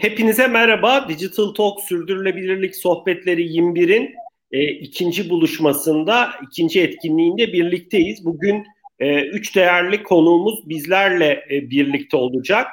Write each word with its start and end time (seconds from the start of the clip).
Hepinize 0.00 0.46
merhaba. 0.46 1.08
Digital 1.08 1.54
Talk 1.54 1.80
Sürdürülebilirlik 1.80 2.76
Sohbetleri 2.76 3.46
21'in 3.46 4.14
e, 4.52 4.64
ikinci 4.64 5.30
buluşmasında, 5.30 6.30
ikinci 6.42 6.82
etkinliğinde 6.82 7.52
birlikteyiz. 7.52 8.24
Bugün 8.24 8.66
e, 8.98 9.20
üç 9.20 9.56
değerli 9.56 10.02
konuğumuz 10.02 10.68
bizlerle 10.68 11.44
e, 11.50 11.70
birlikte 11.70 12.16
olacak. 12.16 12.66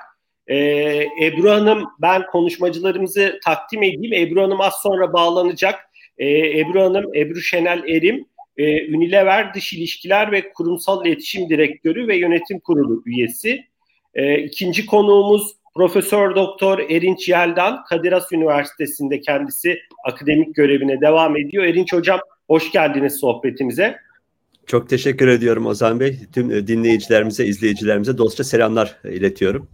E, 0.48 0.58
Ebru 1.22 1.50
Hanım, 1.50 1.84
ben 2.02 2.26
konuşmacılarımızı 2.26 3.40
takdim 3.46 3.84
edeyim. 3.84 4.14
Ebru 4.14 4.42
Hanım 4.42 4.62
az 4.62 4.74
sonra 4.84 5.14
bağlanacak. 5.14 5.80
E, 6.18 6.60
Ebru 6.60 6.82
Hanım, 6.82 7.16
Ebru 7.16 7.42
Şenel 7.42 7.84
Erim, 7.90 8.26
e, 8.58 8.96
Unilever 8.96 9.54
Dış 9.54 9.74
İlişkiler 9.74 10.32
ve 10.32 10.54
Kurumsal 10.54 11.06
İletişim 11.06 11.50
Direktörü 11.50 12.08
ve 12.08 12.18
Yönetim 12.18 12.60
Kurulu 12.60 13.04
üyesi. 13.06 13.64
E, 14.14 14.40
ikinci 14.40 14.86
konuğumuz 14.86 15.61
Profesör 15.76 16.36
Doktor 16.36 16.80
Erinç 16.80 17.30
Yeldan, 17.30 17.84
Kadir 17.84 18.12
Has 18.12 18.32
Üniversitesi'nde 18.32 19.22
kendisi 19.22 19.80
akademik 20.04 20.56
görevine 20.56 21.02
devam 21.02 21.38
ediyor. 21.38 21.64
Erinç 21.64 21.94
Hocam 21.94 22.20
hoş 22.48 22.72
geldiniz 22.72 23.20
sohbetimize. 23.20 23.98
Çok 24.66 24.90
teşekkür 24.90 25.28
ediyorum 25.28 25.66
Ozan 25.66 26.00
Bey. 26.00 26.18
Tüm 26.34 26.68
dinleyicilerimize, 26.68 27.46
izleyicilerimize 27.46 28.18
dostça 28.18 28.44
selamlar 28.44 29.00
iletiyorum. 29.04 29.68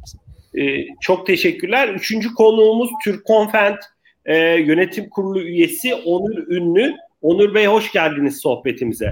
Ee, 0.59 0.85
çok 1.01 1.27
teşekkürler. 1.27 1.89
Üçüncü 1.89 2.33
konuğumuz 2.33 2.89
Türk 3.03 3.25
Konfent 3.25 3.79
e, 4.25 4.37
Yönetim 4.37 5.09
Kurulu 5.09 5.41
üyesi 5.41 5.95
Onur 5.95 6.47
Ünlü. 6.47 6.93
Onur 7.21 7.53
Bey 7.53 7.65
hoş 7.65 7.91
geldiniz 7.91 8.41
sohbetimize. 8.41 9.11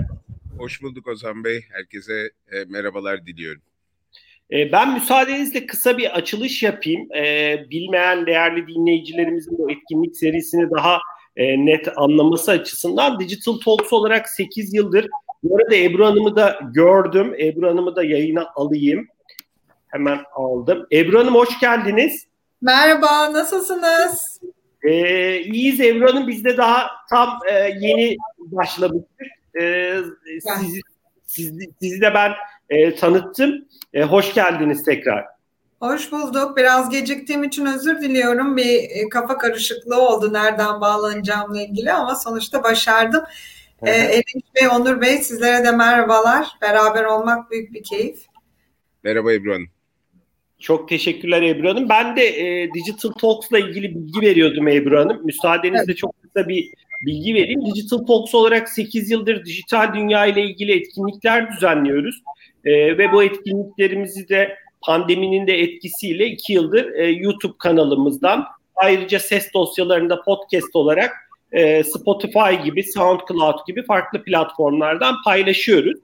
Hoş 0.58 0.82
bulduk 0.82 1.08
Ozan 1.08 1.44
Bey. 1.44 1.62
Herkese 1.72 2.14
e, 2.52 2.66
merhabalar 2.68 3.26
diliyorum. 3.26 3.62
E, 4.52 4.72
ben 4.72 4.94
müsaadenizle 4.94 5.66
kısa 5.66 5.98
bir 5.98 6.18
açılış 6.18 6.64
yapayım. 6.64 7.08
E, 7.16 7.58
bilmeyen 7.70 8.26
değerli 8.26 8.68
dinleyicilerimizin 8.68 9.58
bu 9.58 9.72
etkinlik 9.72 10.18
serisini 10.18 10.72
daha 10.72 11.00
e, 11.36 11.66
net 11.66 11.88
anlaması 11.98 12.52
açısından 12.52 13.20
Digital 13.20 13.54
Talks 13.66 13.94
olarak 13.94 14.30
8 14.30 14.74
yıldır 14.74 15.08
bu 15.44 15.58
arada 15.58 15.76
Ebru 15.76 16.06
Hanım'ı 16.06 16.36
da 16.36 16.60
gördüm. 16.74 17.36
Ebru 17.40 17.68
Hanım'ı 17.68 17.96
da 17.96 18.04
yayına 18.04 18.48
alayım. 18.56 19.08
Hemen 19.88 20.20
aldım. 20.34 20.88
Ebru 20.92 21.20
Hanım 21.20 21.36
hoş 21.36 21.60
geldiniz. 21.60 22.28
Merhaba, 22.62 23.34
nasılsınız? 23.34 24.40
Ee, 24.84 25.40
iyiyiz 25.40 25.82
Ebru 25.82 26.10
Hanım. 26.10 26.28
Biz 26.28 26.46
de 26.46 26.58
daha 26.58 26.88
tam 27.10 27.40
e, 27.52 27.54
yeni 27.80 28.18
başlamıştık. 28.40 29.28
Ee, 29.62 29.98
sizi, 30.60 30.82
sizi, 31.26 31.70
sizi 31.82 32.02
de 32.02 32.14
ben 32.14 32.32
e, 32.70 32.96
tanıttım. 32.96 33.66
E, 33.94 34.04
hoş 34.04 34.34
geldiniz 34.34 34.84
tekrar. 34.84 35.26
Hoş 35.80 36.12
bulduk. 36.12 36.58
Biraz 36.58 36.90
geciktiğim 36.90 37.44
için 37.44 37.66
özür 37.66 38.02
diliyorum. 38.02 38.58
Bir 38.58 38.82
e, 38.90 39.10
kafa 39.10 39.38
karışıklığı 39.38 40.02
oldu 40.02 40.34
nereden 40.34 40.82
bağlanacağımla 40.82 41.62
ilgili 41.62 41.92
ama 41.94 42.16
sonuçta 42.16 42.64
başardım. 42.64 43.24
Ee, 43.82 43.90
Erinç 43.92 44.46
Bey, 44.56 44.68
Onur 44.68 45.02
Bey 45.02 45.18
sizlere 45.18 45.66
de 45.66 45.72
merhabalar. 45.72 46.48
Beraber 46.62 47.04
olmak 47.04 47.52
büyük 47.52 47.74
bir 47.74 47.84
keyif. 47.84 48.26
Merhaba 49.04 49.34
Ebru 49.34 49.54
Hanım. 49.54 49.68
Çok 50.60 50.90
teşekkürler 50.90 51.42
Ebru 51.42 51.70
Hanım. 51.70 51.90
Ben 51.90 52.16
de 52.16 52.24
e, 52.24 52.74
Digital 52.74 53.12
Talks'la 53.12 53.60
ilgili 53.60 53.96
bilgi 53.96 54.22
veriyordum 54.22 54.68
Ebru 54.68 55.00
Hanım. 55.00 55.26
Müsaadenizle 55.26 55.84
evet. 55.86 55.98
çok 55.98 56.22
kısa 56.22 56.48
bir 56.48 56.70
bilgi 57.02 57.34
vereyim. 57.34 57.66
Digital 57.66 57.98
Talks 57.98 58.36
olarak 58.36 58.70
8 58.70 59.12
yıldır 59.12 59.46
dijital 59.46 59.94
dünya 59.94 60.26
ile 60.26 60.42
ilgili 60.42 60.72
etkinlikler 60.72 61.52
düzenliyoruz. 61.52 62.24
E, 62.66 62.98
ve 62.98 63.12
bu 63.12 63.24
etkinliklerimizi 63.24 64.30
de 64.30 64.58
pandeminin 64.82 65.48
de 65.48 65.60
etkisiyle 65.62 66.26
2 66.26 66.54
yıldır 66.54 66.94
e, 66.94 67.12
YouTube 67.12 67.54
kanalımızdan 67.60 68.46
ayrıca 68.76 69.20
ses 69.20 69.54
dosyalarında 69.54 70.22
podcast 70.22 70.76
olarak 70.76 71.12
e, 71.52 71.84
Spotify 71.84 72.64
gibi, 72.64 72.84
SoundCloud 72.84 73.68
gibi 73.68 73.86
farklı 73.86 74.24
platformlardan 74.24 75.16
paylaşıyoruz. 75.26 76.00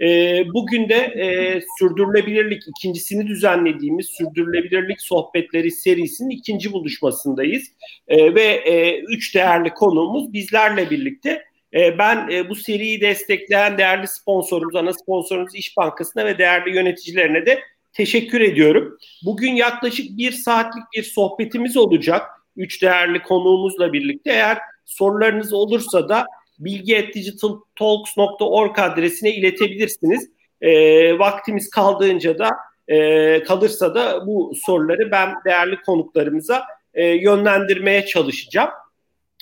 E, 0.00 0.44
bugün 0.54 0.88
de 0.88 0.96
e, 0.96 1.60
sürdürülebilirlik 1.78 2.62
ikincisini 2.68 3.26
düzenlediğimiz 3.26 4.06
sürdürülebilirlik 4.06 5.00
sohbetleri 5.00 5.70
serisinin 5.70 6.30
ikinci 6.30 6.72
buluşmasındayız 6.72 7.62
e, 8.08 8.34
ve 8.34 8.42
e, 8.42 9.00
üç 9.00 9.34
değerli 9.34 9.70
konuğumuz 9.70 10.32
bizlerle 10.32 10.90
birlikte. 10.90 11.42
E, 11.74 11.98
ben 11.98 12.28
e, 12.30 12.48
bu 12.48 12.54
seriyi 12.54 13.00
destekleyen 13.00 13.78
değerli 13.78 14.08
sponsorumuz, 14.08 14.76
ana 14.76 14.92
sponsorumuz 14.92 15.54
İş 15.54 15.76
Bankası'na 15.76 16.24
ve 16.24 16.38
değerli 16.38 16.76
yöneticilerine 16.76 17.46
de 17.46 17.60
teşekkür 17.92 18.40
ediyorum. 18.40 18.98
Bugün 19.24 19.52
yaklaşık 19.52 20.18
bir 20.18 20.32
saatlik 20.32 20.84
bir 20.96 21.02
sohbetimiz 21.02 21.76
olacak. 21.76 22.26
Üç 22.56 22.82
değerli 22.82 23.22
konuğumuzla 23.22 23.92
birlikte. 23.92 24.30
Eğer 24.30 24.58
sorularınız 24.84 25.52
olursa 25.52 26.08
da 26.08 26.26
bilgi.digitaltalks.org 26.58 28.78
adresine 28.78 29.34
iletebilirsiniz. 29.34 30.30
E, 30.60 31.18
vaktimiz 31.18 31.70
kaldığınca 31.70 32.38
da 32.38 32.50
e, 32.88 33.42
kalırsa 33.42 33.94
da 33.94 34.26
bu 34.26 34.52
soruları 34.66 35.10
ben 35.10 35.34
değerli 35.44 35.82
konuklarımıza 35.82 36.64
e, 36.94 37.06
yönlendirmeye 37.06 38.06
çalışacağım. 38.06 38.70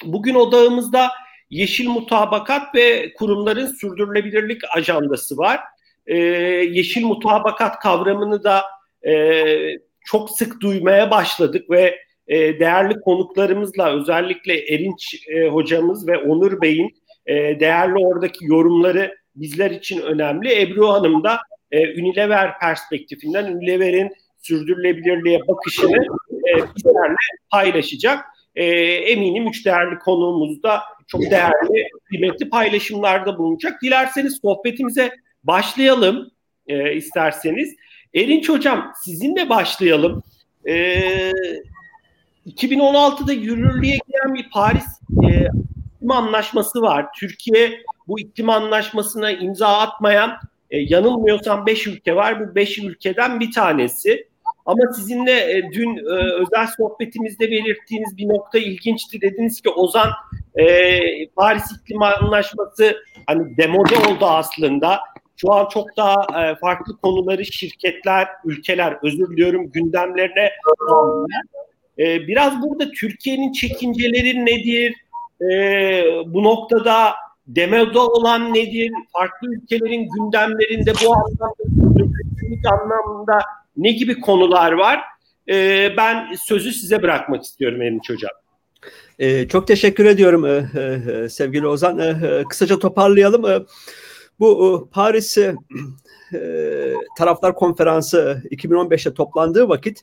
Bugün 0.04 0.34
odağımızda 0.34 1.10
yeşil 1.50 1.88
mutabakat 1.88 2.74
ve 2.74 3.12
kurumların 3.12 3.66
sürdürülebilirlik 3.66 4.62
ajandası 4.76 5.36
var. 5.36 5.60
E, 6.06 6.16
yeşil 6.16 7.04
mutabakat 7.04 7.78
kavramını 7.78 8.44
da 8.44 8.62
e, 9.06 9.44
çok 10.04 10.30
sık 10.30 10.60
duymaya 10.60 11.10
başladık 11.10 11.70
ve 11.70 11.98
e, 12.28 12.60
değerli 12.60 13.00
konuklarımızla 13.00 14.00
özellikle 14.00 14.74
Erinç 14.74 15.26
e, 15.28 15.48
hocamız 15.48 16.08
ve 16.08 16.18
Onur 16.18 16.60
Bey'in 16.62 16.94
e, 17.26 17.60
değerli 17.60 18.06
oradaki 18.06 18.46
yorumları 18.46 19.16
bizler 19.36 19.70
için 19.70 20.00
önemli. 20.00 20.62
Ebru 20.62 20.88
Hanım 20.88 21.24
da 21.24 21.38
e, 21.70 22.00
Unilever 22.00 22.58
perspektifinden 22.58 23.52
Unilever'in 23.52 24.12
sürdürülebilirliğe 24.38 25.40
bakışını 25.48 26.04
e, 26.32 26.74
bizlerle 26.76 27.16
paylaşacak. 27.50 28.24
E, 28.54 28.64
eminim 28.84 29.48
üç 29.48 29.66
değerli 29.66 29.98
konuğumuz 29.98 30.62
da 30.62 30.80
çok 31.08 31.20
değerli, 31.20 31.88
kıymetli 32.04 32.48
paylaşımlarda 32.48 33.38
bulunacak. 33.38 33.82
Dilerseniz 33.82 34.38
sohbetimize 34.42 35.10
başlayalım 35.44 36.30
e, 36.66 36.94
isterseniz. 36.94 37.74
Erinç 38.14 38.48
Hocam 38.48 38.92
sizinle 39.04 39.48
başlayalım. 39.48 40.22
E, 40.68 41.32
2016'da 42.46 43.32
yürürlüğe 43.32 43.98
giren 44.06 44.34
bir 44.34 44.50
Paris 44.50 44.84
e, 45.24 45.48
iklim 45.96 46.10
anlaşması 46.10 46.82
var. 46.82 47.06
Türkiye 47.16 47.82
bu 48.08 48.20
iklim 48.20 48.50
anlaşmasına 48.50 49.30
imza 49.30 49.78
atmayan 49.78 50.38
e, 50.70 50.78
yanılmıyorsam 50.78 51.66
5 51.66 51.86
ülke 51.86 52.16
var. 52.16 52.40
Bu 52.40 52.54
5 52.54 52.78
ülkeden 52.78 53.40
bir 53.40 53.52
tanesi. 53.52 54.28
Ama 54.68 54.92
sizinle 54.92 55.32
e, 55.32 55.72
dün 55.72 55.96
e, 55.96 56.32
özel 56.42 56.66
sohbetimizde 56.76 57.50
belirttiğiniz 57.50 58.16
bir 58.16 58.28
nokta 58.28 58.58
ilginçti. 58.58 59.20
Dediniz 59.20 59.60
ki 59.60 59.70
Ozan 59.70 60.10
e, 60.54 60.66
Paris 61.28 61.64
İklim 61.72 62.02
Anlaşması 62.02 62.96
hani 63.26 63.56
demode 63.56 63.96
oldu 63.96 64.26
aslında. 64.26 65.00
Şu 65.36 65.52
an 65.52 65.68
çok 65.68 65.96
daha 65.96 66.14
farklı 66.60 66.96
konuları 66.96 67.44
şirketler, 67.44 68.28
ülkeler 68.44 68.96
özür 69.02 69.30
diliyorum 69.30 69.70
gündemlerine 69.72 70.50
aldılar. 70.90 71.42
Biraz 71.98 72.62
burada 72.62 72.90
Türkiye'nin 72.90 73.52
çekinceleri 73.52 74.46
nedir? 74.46 74.94
Bu 76.32 76.42
noktada 76.44 77.14
demode 77.46 77.98
olan 77.98 78.54
nedir? 78.54 78.90
Farklı 79.12 79.54
ülkelerin 79.54 80.08
gündemlerinde 80.16 80.92
bu 81.04 81.14
anlamda 81.14 81.46
anlamda 82.64 83.38
ne 83.78 83.92
gibi 83.92 84.20
konular 84.20 84.72
var? 84.72 85.00
E, 85.48 85.88
ben 85.96 86.34
sözü 86.34 86.72
size 86.72 87.02
bırakmak 87.02 87.44
istiyorum 87.44 87.82
Erinç 87.82 88.10
Hocam. 88.10 88.30
Ee, 89.18 89.48
çok 89.48 89.66
teşekkür 89.66 90.04
ediyorum 90.04 90.46
e, 90.46 90.70
e, 90.80 91.28
sevgili 91.28 91.66
Ozan. 91.66 91.98
E, 91.98 92.44
kısaca 92.48 92.78
toparlayalım. 92.78 93.46
E, 93.46 93.60
bu 94.40 94.86
e, 94.88 94.94
Paris 94.94 95.38
e, 95.38 95.54
Taraflar 97.18 97.54
Konferansı 97.54 98.42
2015'te 98.50 99.14
toplandığı 99.14 99.68
vakit 99.68 100.02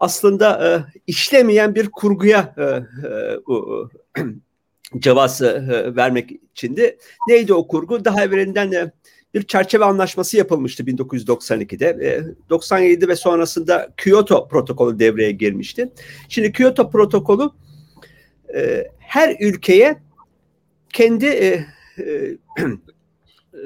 aslında 0.00 0.68
e, 0.68 0.70
işlemeyen 1.06 1.74
bir 1.74 1.90
kurguya 1.90 2.54
e, 2.58 2.62
e, 2.62 4.24
cevaz 4.98 5.42
e, 5.42 5.96
vermek 5.96 6.30
içindi. 6.52 6.98
Neydi 7.28 7.54
o 7.54 7.66
kurgu? 7.66 8.04
Daha 8.04 8.24
evvelinden 8.24 8.72
e, 8.72 8.92
bir 9.34 9.42
çerçeve 9.42 9.84
anlaşması 9.84 10.36
yapılmıştı 10.36 10.82
1992'de. 10.82 11.86
E, 11.86 12.10
97 12.50 13.08
ve 13.08 13.16
sonrasında 13.16 13.92
Kyoto 13.96 14.48
protokolü 14.48 14.98
devreye 14.98 15.32
girmişti. 15.32 15.92
Şimdi 16.28 16.52
Kyoto 16.52 16.90
protokolü 16.90 17.50
e, 18.54 18.86
her 18.98 19.36
ülkeye 19.40 20.02
kendi 20.92 21.26
e, 21.26 21.66
e, 21.98 22.04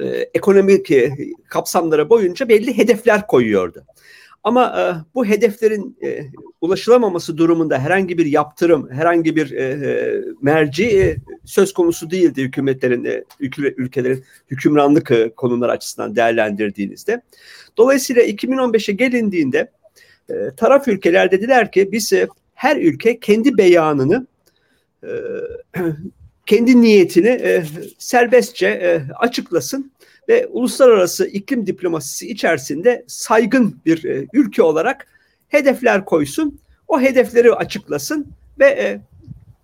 e 0.00 0.30
ekonomik 0.34 0.90
e, 0.90 1.12
kapsamları 1.48 2.10
boyunca 2.10 2.48
belli 2.48 2.78
hedefler 2.78 3.26
koyuyordu. 3.26 3.84
Ama 4.46 4.80
e, 4.80 4.84
bu 5.14 5.26
hedeflerin 5.26 5.98
e, 6.02 6.20
ulaşılamaması 6.60 7.38
durumunda 7.38 7.78
herhangi 7.78 8.18
bir 8.18 8.26
yaptırım, 8.26 8.90
herhangi 8.90 9.36
bir 9.36 9.50
e, 9.50 9.62
e 9.64 10.22
merci 10.42 10.84
e, 10.84 11.16
söz 11.44 11.72
konusu 11.74 12.10
değildi 12.10 12.42
hükümetlerin, 12.42 13.04
e, 13.04 13.24
ülkelerin 13.76 14.24
hükümranlık 14.50 15.10
e, 15.10 15.30
konuları 15.36 15.72
açısından 15.72 16.16
değerlendirdiğinizde. 16.16 17.22
Dolayısıyla 17.76 18.22
2015'e 18.22 18.94
gelindiğinde 18.94 19.70
e, 20.30 20.34
taraf 20.56 20.88
ülkeler 20.88 21.30
dediler 21.30 21.72
ki 21.72 21.92
biz 21.92 22.12
e, 22.12 22.28
her 22.54 22.76
ülke 22.76 23.20
kendi 23.20 23.56
beyanını 23.56 24.26
e, 25.02 25.10
kendi 26.46 26.82
niyetini 26.82 27.28
e, 27.28 27.64
serbestçe 27.98 28.66
e, 28.66 29.12
açıklasın 29.14 29.92
ve 30.28 30.46
uluslararası 30.46 31.26
iklim 31.26 31.66
diplomasisi 31.66 32.28
içerisinde 32.30 33.04
saygın 33.06 33.80
bir 33.86 34.04
e, 34.04 34.26
ülke 34.32 34.62
olarak 34.62 35.06
hedefler 35.48 36.04
koysun. 36.04 36.60
O 36.88 37.00
hedefleri 37.00 37.52
açıklasın 37.54 38.26
ve 38.58 38.66
e, 38.66 39.00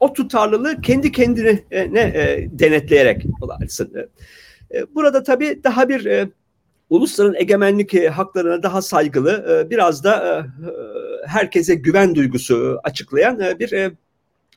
o 0.00 0.12
tutarlılığı 0.12 0.80
kendi 0.80 1.12
kendine 1.12 1.62
e, 1.70 1.94
ne 1.94 2.00
e, 2.00 2.48
denetleyerek 2.52 3.26
olarsın. 3.40 3.92
E, 4.74 4.94
burada 4.94 5.22
tabii 5.22 5.60
daha 5.64 5.88
bir 5.88 6.04
e, 6.04 6.28
ulusların 6.90 7.34
egemenlik 7.34 7.94
e, 7.94 8.08
haklarına 8.08 8.62
daha 8.62 8.82
saygılı, 8.82 9.46
e, 9.50 9.70
biraz 9.70 10.04
da 10.04 10.38
e, 10.38 10.68
herkese 11.26 11.74
güven 11.74 12.14
duygusu 12.14 12.80
açıklayan 12.84 13.40
e, 13.40 13.58
bir 13.58 13.72
e, 13.72 13.90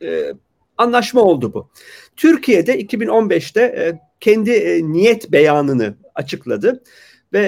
e, 0.01 0.33
anlaşma 0.77 1.21
oldu 1.21 1.53
bu. 1.53 1.69
Türkiye'de 2.15 2.81
2015'te 2.81 3.61
e, 3.61 3.99
kendi 4.19 4.51
e, 4.51 4.83
niyet 4.83 5.31
beyanını 5.31 5.97
açıkladı 6.15 6.83
ve 7.33 7.39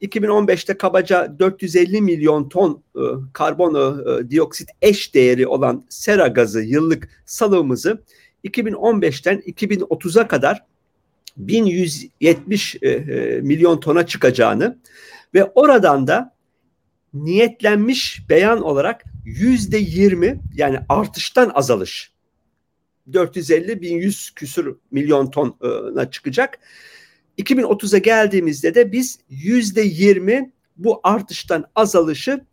e, 0.00 0.06
2015'te 0.06 0.78
kabaca 0.78 1.38
450 1.38 2.02
milyon 2.02 2.48
ton 2.48 2.82
e, 2.96 3.00
karbon 3.32 3.74
e, 3.74 4.30
dioksit 4.30 4.70
eş 4.82 5.14
değeri 5.14 5.46
olan 5.46 5.84
sera 5.88 6.26
gazı 6.26 6.60
yıllık 6.60 7.08
salımımızı 7.26 8.02
2015'ten 8.44 9.38
2030'a 9.38 10.28
kadar 10.28 10.64
1170 11.36 12.76
e, 12.82 12.88
e, 12.88 13.40
milyon 13.40 13.80
tona 13.80 14.06
çıkacağını 14.06 14.78
ve 15.34 15.44
oradan 15.44 16.06
da 16.06 16.34
niyetlenmiş 17.14 18.22
beyan 18.28 18.62
olarak 18.62 19.04
yüzde 19.24 19.78
20 19.78 20.40
yani 20.54 20.78
artıştan 20.88 21.50
azalış 21.54 22.17
450 23.12 23.80
1100 23.80 24.30
küsür 24.30 24.76
milyon 24.90 25.30
tona 25.30 26.10
çıkacak. 26.10 26.58
2030'a 27.38 27.98
geldiğimizde 27.98 28.74
de 28.74 28.92
biz 28.92 29.18
yüzde 29.28 29.80
20 29.82 30.52
bu 30.76 31.00
artıştan 31.02 31.64
azalışı 31.74 32.44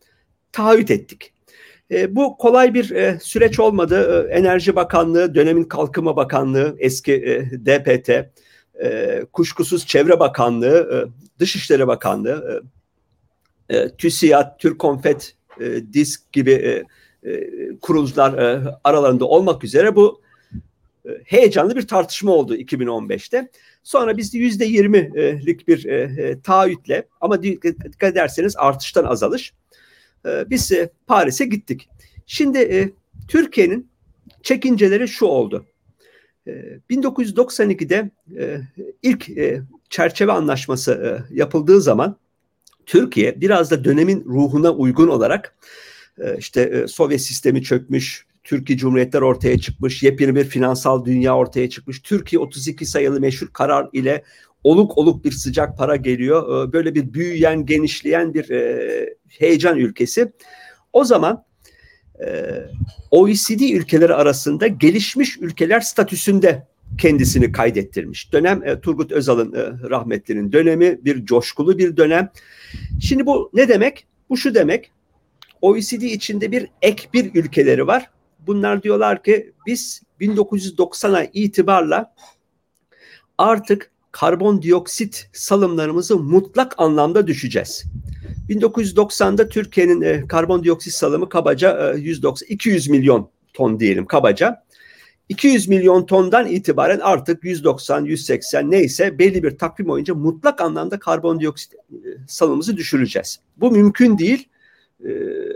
taahhüt 0.51 0.91
ettik. 0.91 1.33
E, 1.91 2.15
bu 2.15 2.37
kolay 2.37 2.73
bir 2.73 2.91
e, 2.91 3.19
süreç 3.21 3.59
olmadı. 3.59 4.27
E, 4.29 4.33
Enerji 4.33 4.75
Bakanlığı, 4.75 5.35
dönemin 5.35 5.63
Kalkınma 5.63 6.15
Bakanlığı, 6.15 6.75
eski 6.79 7.13
e, 7.13 7.51
DPT, 7.65 8.09
e, 8.83 9.21
kuşkusuz 9.33 9.85
Çevre 9.85 10.19
Bakanlığı, 10.19 10.77
e, 10.93 10.95
Dışişleri 11.39 11.87
Bakanlığı, 11.87 12.63
e, 13.69 13.77
e, 13.77 13.95
TÜSİAD, 13.95 14.59
Türkonfet, 14.59 15.35
e, 15.59 15.93
DİSK 15.93 16.33
gibi 16.33 16.51
e, 16.51 16.83
e, 17.29 17.49
kuruluşlar 17.81 18.37
e, 18.37 18.73
aralarında 18.83 19.25
olmak 19.25 19.63
üzere 19.63 19.95
bu 19.95 20.24
heyecanlı 21.25 21.75
bir 21.75 21.87
tartışma 21.87 22.31
oldu 22.31 22.55
2015'te. 22.55 23.49
Sonra 23.83 24.17
biz 24.17 24.33
yüzde 24.33 24.65
yirmilik 24.65 25.67
bir 25.67 25.85
e, 25.85 26.01
e, 26.01 26.41
taahhütle 26.41 27.07
ama 27.21 27.43
dikkat 27.43 28.03
ederseniz 28.03 28.55
artıştan 28.57 29.03
azalış. 29.03 29.53
E, 30.25 30.49
biz 30.49 30.71
e, 30.71 30.89
Paris'e 31.07 31.45
gittik. 31.45 31.89
Şimdi 32.25 32.57
e, 32.57 32.89
Türkiye'nin 33.27 33.89
çekinceleri 34.43 35.07
şu 35.07 35.25
oldu. 35.25 35.65
1992'de 36.89 38.11
e, 38.37 38.43
e, 38.43 38.61
ilk 39.01 39.29
e, 39.29 39.61
çerçeve 39.89 40.31
anlaşması 40.31 41.23
yapıldığı 41.31 41.81
zaman 41.81 42.17
Türkiye 42.85 43.41
biraz 43.41 43.71
da 43.71 43.83
dönemin 43.83 44.25
ruhuna 44.25 44.71
uygun 44.71 45.07
olarak 45.07 45.55
işte 46.37 46.87
Sovyet 46.87 47.21
sistemi 47.21 47.63
çökmüş, 47.63 48.25
Türkiye 48.45 48.77
Cumhuriyetler 48.77 49.21
ortaya 49.21 49.59
çıkmış, 49.59 50.03
yepyeni 50.03 50.35
bir 50.35 50.43
finansal 50.43 51.05
dünya 51.05 51.37
ortaya 51.37 51.69
çıkmış. 51.69 52.01
Türkiye 52.01 52.39
32 52.39 52.85
sayılı 52.85 53.21
meşhur 53.21 53.47
karar 53.47 53.89
ile 53.93 54.23
oluk 54.63 54.97
oluk 54.97 55.25
bir 55.25 55.31
sıcak 55.31 55.77
para 55.77 55.95
geliyor. 55.95 56.73
Böyle 56.73 56.95
bir 56.95 57.13
büyüyen, 57.13 57.65
genişleyen 57.65 58.33
bir 58.33 58.49
heyecan 59.29 59.77
ülkesi. 59.77 60.31
O 60.93 61.03
zaman 61.03 61.45
ee, 62.23 62.63
OECD 63.11 63.59
ülkeleri 63.59 64.13
arasında 64.13 64.67
gelişmiş 64.67 65.37
ülkeler 65.37 65.79
statüsünde 65.79 66.67
kendisini 66.97 67.51
kaydettirmiş. 67.51 68.33
Dönem 68.33 68.63
e, 68.63 68.79
Turgut 68.79 69.11
Özal'ın 69.11 69.53
e, 69.53 69.89
rahmetlinin 69.89 70.51
dönemi 70.51 71.05
bir 71.05 71.25
coşkulu 71.25 71.77
bir 71.77 71.97
dönem. 71.97 72.29
Şimdi 73.01 73.25
bu 73.25 73.51
ne 73.53 73.67
demek? 73.67 74.07
Bu 74.29 74.37
şu 74.37 74.55
demek. 74.55 74.91
OECD 75.61 76.01
içinde 76.01 76.51
bir 76.51 76.67
ek 76.81 77.07
bir 77.13 77.35
ülkeleri 77.35 77.87
var. 77.87 78.09
Bunlar 78.47 78.83
diyorlar 78.83 79.23
ki 79.23 79.53
biz 79.65 80.01
1990'a 80.21 81.27
itibarla 81.33 82.13
artık 83.37 83.91
karbondioksit 84.11 85.29
salımlarımızı 85.33 86.17
mutlak 86.17 86.73
anlamda 86.77 87.27
düşeceğiz. 87.27 87.85
1990'da 88.49 89.49
Türkiye'nin 89.49 90.01
e, 90.01 90.27
karbondioksit 90.27 90.93
salımı 90.93 91.29
kabaca 91.29 91.93
e, 91.93 91.99
190 91.99 92.47
200 92.49 92.89
milyon 92.89 93.29
ton 93.53 93.79
diyelim 93.79 94.05
kabaca. 94.05 94.65
200 95.29 95.67
milyon 95.67 96.05
tondan 96.05 96.47
itibaren 96.47 96.99
artık 96.99 97.43
190, 97.43 98.05
180 98.05 98.71
neyse 98.71 99.19
belli 99.19 99.43
bir 99.43 99.57
takvim 99.57 99.87
boyunca 99.87 100.15
mutlak 100.15 100.61
anlamda 100.61 100.99
karbondioksit 100.99 101.73
e, 101.73 101.77
salımımızı 102.27 102.77
düşüreceğiz. 102.77 103.39
Bu 103.57 103.71
mümkün 103.71 104.17
değil. 104.17 104.47
E, 105.05 105.09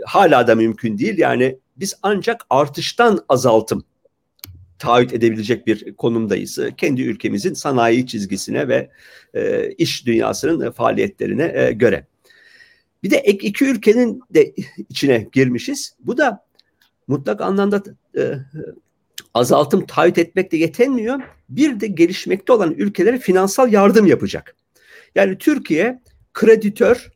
hala 0.06 0.46
da 0.46 0.54
mümkün 0.54 0.98
değil. 0.98 1.18
Yani 1.18 1.58
biz 1.80 1.94
ancak 2.02 2.46
artıştan 2.50 3.24
azaltım 3.28 3.84
taahhüt 4.78 5.12
edebilecek 5.12 5.66
bir 5.66 5.94
konumdayız. 5.94 6.58
Kendi 6.76 7.02
ülkemizin 7.02 7.54
sanayi 7.54 8.06
çizgisine 8.06 8.68
ve 8.68 8.90
e, 9.34 9.70
iş 9.70 10.06
dünyasının 10.06 10.70
faaliyetlerine 10.70 11.52
e, 11.54 11.72
göre. 11.72 12.06
Bir 13.02 13.10
de 13.10 13.16
ek 13.16 13.46
iki 13.46 13.64
ülkenin 13.64 14.22
de 14.30 14.54
içine 14.88 15.28
girmişiz. 15.32 15.94
Bu 16.00 16.18
da 16.18 16.44
mutlak 17.08 17.40
anlamda 17.40 17.82
e, 18.16 18.34
azaltım 19.34 19.86
taahhüt 19.86 20.18
etmekle 20.18 20.58
yetinmiyor. 20.58 21.20
Bir 21.48 21.80
de 21.80 21.86
gelişmekte 21.86 22.52
olan 22.52 22.72
ülkelere 22.72 23.18
finansal 23.18 23.72
yardım 23.72 24.06
yapacak. 24.06 24.56
Yani 25.14 25.38
Türkiye 25.38 26.00
kreditör 26.32 27.10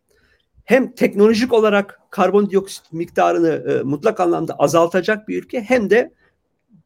hem 0.65 0.95
teknolojik 0.95 1.53
olarak 1.53 2.01
karbondioksit 2.15 2.93
miktarını 2.93 3.73
e, 3.73 3.83
mutlak 3.83 4.21
anlamda 4.21 4.55
azaltacak 4.55 5.29
bir 5.29 5.43
ülke 5.43 5.61
hem 5.61 5.91
de 5.91 6.13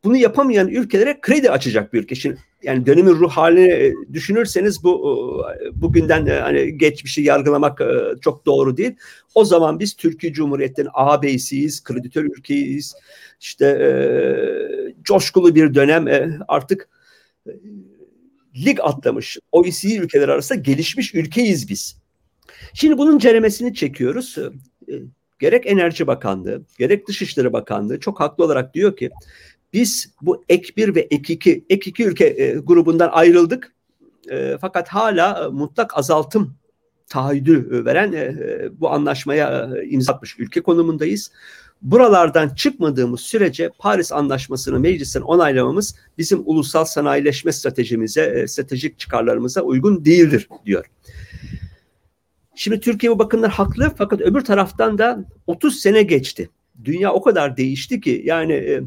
bunu 0.05 0.17
yapamayan 0.17 0.69
ülkelere 0.69 1.21
kredi 1.21 1.51
açacak 1.51 1.93
bir 1.93 2.03
ülke. 2.03 2.15
Şimdi 2.15 2.39
yani 2.63 2.87
dönemin 2.87 3.11
ruh 3.11 3.31
halini 3.31 3.73
e, 3.73 3.95
düşünürseniz 4.13 4.85
bu 4.85 5.45
e, 5.63 5.81
bugünden 5.81 6.27
e, 6.27 6.33
hani 6.33 6.79
geçmişi 6.79 7.23
yargılamak 7.23 7.81
çok 8.21 8.47
doğru 8.47 8.77
değil. 8.77 8.97
O 9.35 9.45
zaman 9.45 9.81
biz 9.81 9.97
Türkiye 9.97 10.33
Cumhuriyeti'nin 10.33 10.89
ağabeysiyiz, 10.95 11.85
kreditör 11.85 12.25
ülkeyiz. 12.25 12.95
İşte 13.41 13.67
e, 13.67 13.91
coşkulu 15.03 15.55
bir 15.55 15.75
dönem 15.75 16.09
e, 16.09 16.39
artık 16.49 16.89
lig 18.67 18.79
atlamış. 18.83 19.39
OECD 19.53 19.85
ülkeler 19.85 20.29
arasında 20.29 20.59
gelişmiş 20.59 21.15
ülkeyiz 21.15 21.69
biz. 21.69 21.97
Şimdi 22.75 22.99
bunun 22.99 23.19
ceremesini 23.19 23.75
çekiyoruz. 23.75 24.37
Gerek 25.39 25.67
Enerji 25.67 26.07
Bakanlığı, 26.07 26.63
gerek 26.79 27.09
Dışişleri 27.09 27.53
Bakanlığı 27.53 28.01
çok 28.01 28.21
haklı 28.21 28.45
olarak 28.45 28.75
diyor 28.75 28.97
ki 28.97 29.11
biz 29.73 30.15
bu 30.23 30.45
ek 30.49 30.73
1 30.77 30.95
ve 30.95 31.01
ek 31.01 31.33
2, 31.33 31.65
ek 31.71 31.91
2 31.91 32.05
ülke 32.05 32.27
e, 32.27 32.53
grubundan 32.53 33.09
ayrıldık. 33.13 33.73
E, 34.31 34.57
fakat 34.61 34.89
hala 34.89 35.45
e, 35.45 35.49
mutlak 35.49 35.99
azaltım 35.99 36.55
taahhüdü 37.07 37.69
e, 37.73 37.85
veren 37.85 38.13
e, 38.13 38.19
e, 38.19 38.69
bu 38.81 38.91
anlaşmaya 38.91 39.71
e, 39.77 39.89
imza 39.89 40.13
atmış 40.13 40.39
ülke 40.39 40.61
konumundayız. 40.61 41.31
Buralardan 41.83 42.49
çıkmadığımız 42.49 43.21
sürece 43.21 43.71
Paris 43.79 44.13
Anlaşması'nı 44.13 44.81
meclisten 44.81 45.21
onaylamamız 45.21 45.95
bizim 46.19 46.43
ulusal 46.45 46.85
sanayileşme 46.85 47.53
stratejimize, 47.53 48.23
e, 48.23 48.49
stratejik 48.49 48.99
çıkarlarımıza 48.99 49.63
uygun 49.63 50.05
değildir 50.05 50.49
diyor. 50.67 50.85
Şimdi 52.59 52.81
Türkiye 52.81 53.13
bu 53.13 53.19
bakımdan 53.19 53.49
haklı 53.49 53.95
fakat 53.99 54.21
öbür 54.21 54.41
taraftan 54.41 54.99
da 54.99 55.25
30 55.47 55.81
sene 55.81 56.03
geçti. 56.03 56.51
Dünya 56.85 57.13
o 57.13 57.23
kadar 57.23 57.57
değişti 57.57 58.01
ki 58.01 58.23
yani 58.25 58.53
e, 58.53 58.81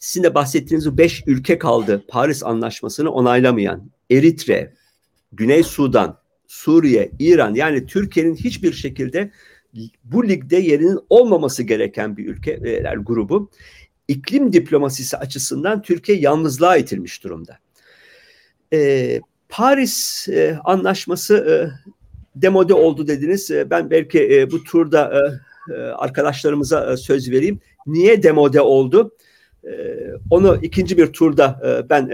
sizin 0.00 0.24
de 0.24 0.34
bahsettiğiniz 0.34 0.92
bu 0.92 0.98
beş 0.98 1.22
ülke 1.26 1.58
kaldı 1.58 2.04
Paris 2.08 2.42
Anlaşması'nı 2.42 3.10
onaylamayan. 3.10 3.90
Eritre, 4.10 4.74
Güney 5.32 5.62
Sudan, 5.62 6.18
Suriye, 6.46 7.10
İran 7.18 7.54
yani 7.54 7.86
Türkiye'nin 7.86 8.36
hiçbir 8.36 8.72
şekilde 8.72 9.30
bu 10.04 10.28
ligde 10.28 10.56
yerinin 10.56 10.98
olmaması 11.10 11.62
gereken 11.62 12.16
bir 12.16 12.26
ülkeler 12.26 12.96
grubu 12.96 13.50
iklim 14.08 14.52
diplomasisi 14.52 15.16
açısından 15.16 15.82
Türkiye 15.82 16.18
yalnızlığa 16.18 16.76
itilmiş 16.76 17.24
durumda. 17.24 17.58
E, 18.72 19.20
Paris 19.48 20.28
e, 20.28 20.58
anlaşması 20.64 21.36
e, 21.36 21.54
demode 22.42 22.74
oldu 22.74 23.06
dediniz. 23.06 23.50
E, 23.50 23.70
ben 23.70 23.90
belki 23.90 24.34
e, 24.34 24.50
bu 24.50 24.64
turda 24.64 25.12
e, 25.14 25.72
e, 25.72 25.76
arkadaşlarımıza 25.76 26.96
söz 26.96 27.30
vereyim. 27.30 27.60
Niye 27.86 28.22
demode 28.22 28.60
oldu? 28.60 29.14
E, 29.64 29.70
onu 30.30 30.58
ikinci 30.62 30.98
bir 30.98 31.06
turda 31.06 31.60
ben 31.90 32.08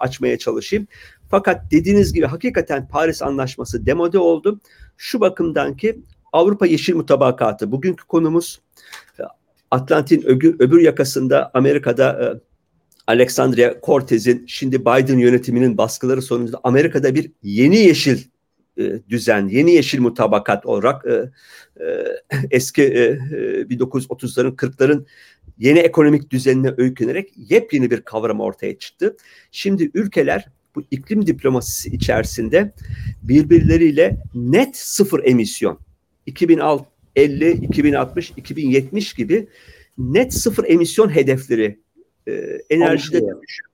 açmaya 0.00 0.38
çalışayım. 0.38 0.86
Fakat 1.30 1.70
dediğiniz 1.70 2.12
gibi 2.12 2.26
hakikaten 2.26 2.88
Paris 2.88 3.22
Anlaşması 3.22 3.86
demode 3.86 4.18
oldu. 4.18 4.60
Şu 4.96 5.20
bakımdan 5.20 5.76
ki 5.76 6.00
Avrupa 6.32 6.66
Yeşil 6.66 6.94
Mutabakatı 6.94 7.72
bugünkü 7.72 8.04
konumuz 8.04 8.60
Atlantin 9.70 10.22
öbür, 10.22 10.54
öbür 10.60 10.80
yakasında 10.80 11.50
Amerika'da 11.54 12.40
Alexandria 13.06 13.74
Cortez'in 13.82 14.44
şimdi 14.46 14.80
Biden 14.80 15.18
yönetiminin 15.18 15.78
baskıları 15.78 16.22
sonucunda 16.22 16.60
Amerika'da 16.64 17.14
bir 17.14 17.32
yeni 17.42 17.76
yeşil 17.76 18.18
e, 18.78 19.00
düzen, 19.08 19.48
yeni 19.48 19.74
yeşil 19.74 20.00
mutabakat 20.00 20.66
olarak 20.66 21.06
e, 21.06 21.30
e, 21.84 22.04
eski 22.50 22.82
e, 22.82 23.18
1930'ların 23.70 24.52
e, 24.52 24.54
40'ların 24.54 25.06
yeni 25.58 25.78
ekonomik 25.78 26.30
düzenine 26.30 26.74
öykünerek 26.76 27.32
yepyeni 27.36 27.90
bir 27.90 28.00
kavram 28.00 28.40
ortaya 28.40 28.78
çıktı. 28.78 29.16
Şimdi 29.50 29.90
ülkeler 29.94 30.48
bu 30.74 30.82
iklim 30.90 31.26
diplomasisi 31.26 31.90
içerisinde 31.90 32.72
birbirleriyle 33.22 34.16
net 34.34 34.76
sıfır 34.76 35.24
emisyon 35.24 35.78
2050, 36.26 37.50
2060, 37.50 38.30
2070 38.36 39.14
gibi 39.14 39.48
net 39.98 40.34
sıfır 40.34 40.64
emisyon 40.68 41.08
hedefleri 41.08 41.78
e, 42.28 42.32
enerjide 42.70 43.20
dönüşüm, 43.20 43.66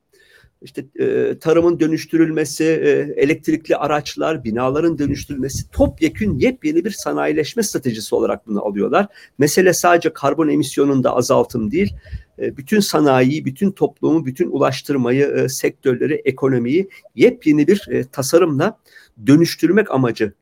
işte 0.63 0.85
e, 0.99 1.39
tarımın 1.39 1.81
dönüştürülmesi, 1.81 2.65
e, 2.65 3.23
elektrikli 3.23 3.77
araçlar, 3.77 4.45
binaların 4.45 4.99
dönüştürülmesi 4.99 5.71
topyekün 5.71 6.39
yepyeni 6.39 6.85
bir 6.85 6.91
sanayileşme 6.91 7.63
stratejisi 7.63 8.15
olarak 8.15 8.47
bunu 8.47 8.65
alıyorlar. 8.65 9.07
Mesele 9.39 9.73
sadece 9.73 10.13
karbon 10.13 10.49
emisyonunda 10.49 11.17
azaltım 11.17 11.71
değil, 11.71 11.95
e, 12.39 12.57
bütün 12.57 12.81
sanayiyi, 12.81 13.45
bütün 13.45 13.71
toplumu, 13.71 14.27
bütün 14.27 14.51
ulaştırmayı, 14.51 15.27
e, 15.27 15.49
sektörleri, 15.49 16.23
ekonomiyi 16.25 16.89
yepyeni 17.15 17.67
bir 17.67 17.87
e, 17.91 18.05
tasarımla 18.05 18.79
dönüştürmek 19.27 19.91
amacı 19.91 20.33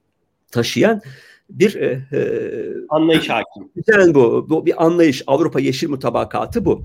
taşıyan 0.51 1.01
bir 1.51 1.75
e, 1.75 2.03
e, 2.13 2.21
anlayış 2.89 3.29
hakim. 3.29 3.69
Güzel 3.77 4.15
bu. 4.15 4.47
Bu 4.49 4.67
bir 4.67 4.85
anlayış. 4.85 5.23
Avrupa 5.27 5.61
Yeşil 5.61 5.89
Mutabakatı 5.89 6.65
bu. 6.65 6.83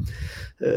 E, 0.62 0.68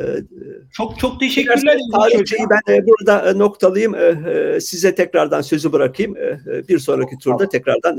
çok 0.72 0.98
çok 0.98 1.20
teşekkürler. 1.20 1.78
Tarihçeyi 1.92 2.46
ben 2.50 2.74
e, 2.74 2.86
burada 2.86 3.30
e, 3.30 3.38
noktalayayım. 3.38 3.94
E, 3.94 4.60
size 4.60 4.94
tekrardan 4.94 5.40
sözü 5.40 5.72
bırakayım. 5.72 6.14
Bir 6.68 6.78
sonraki 6.78 7.18
turda 7.18 7.48
tekrardan 7.48 7.98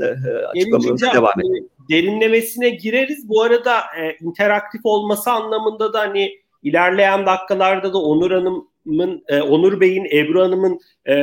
açıklamamıza 0.54 1.14
devam 1.14 1.40
edelim. 1.40 1.68
Derinlemesine 1.90 2.70
gireriz. 2.70 3.28
Bu 3.28 3.42
arada 3.42 3.82
interaktif 4.20 4.80
olması 4.84 5.30
anlamında 5.30 5.92
da 5.92 6.00
hani 6.00 6.30
ilerleyen 6.62 7.26
dakikalarda 7.26 7.92
da 7.92 7.98
Onur 7.98 8.30
Hanım'ın, 8.30 9.24
e, 9.28 9.40
Onur 9.40 9.80
Bey'in, 9.80 10.04
Ebru 10.04 10.42
Hanım'ın 10.42 10.80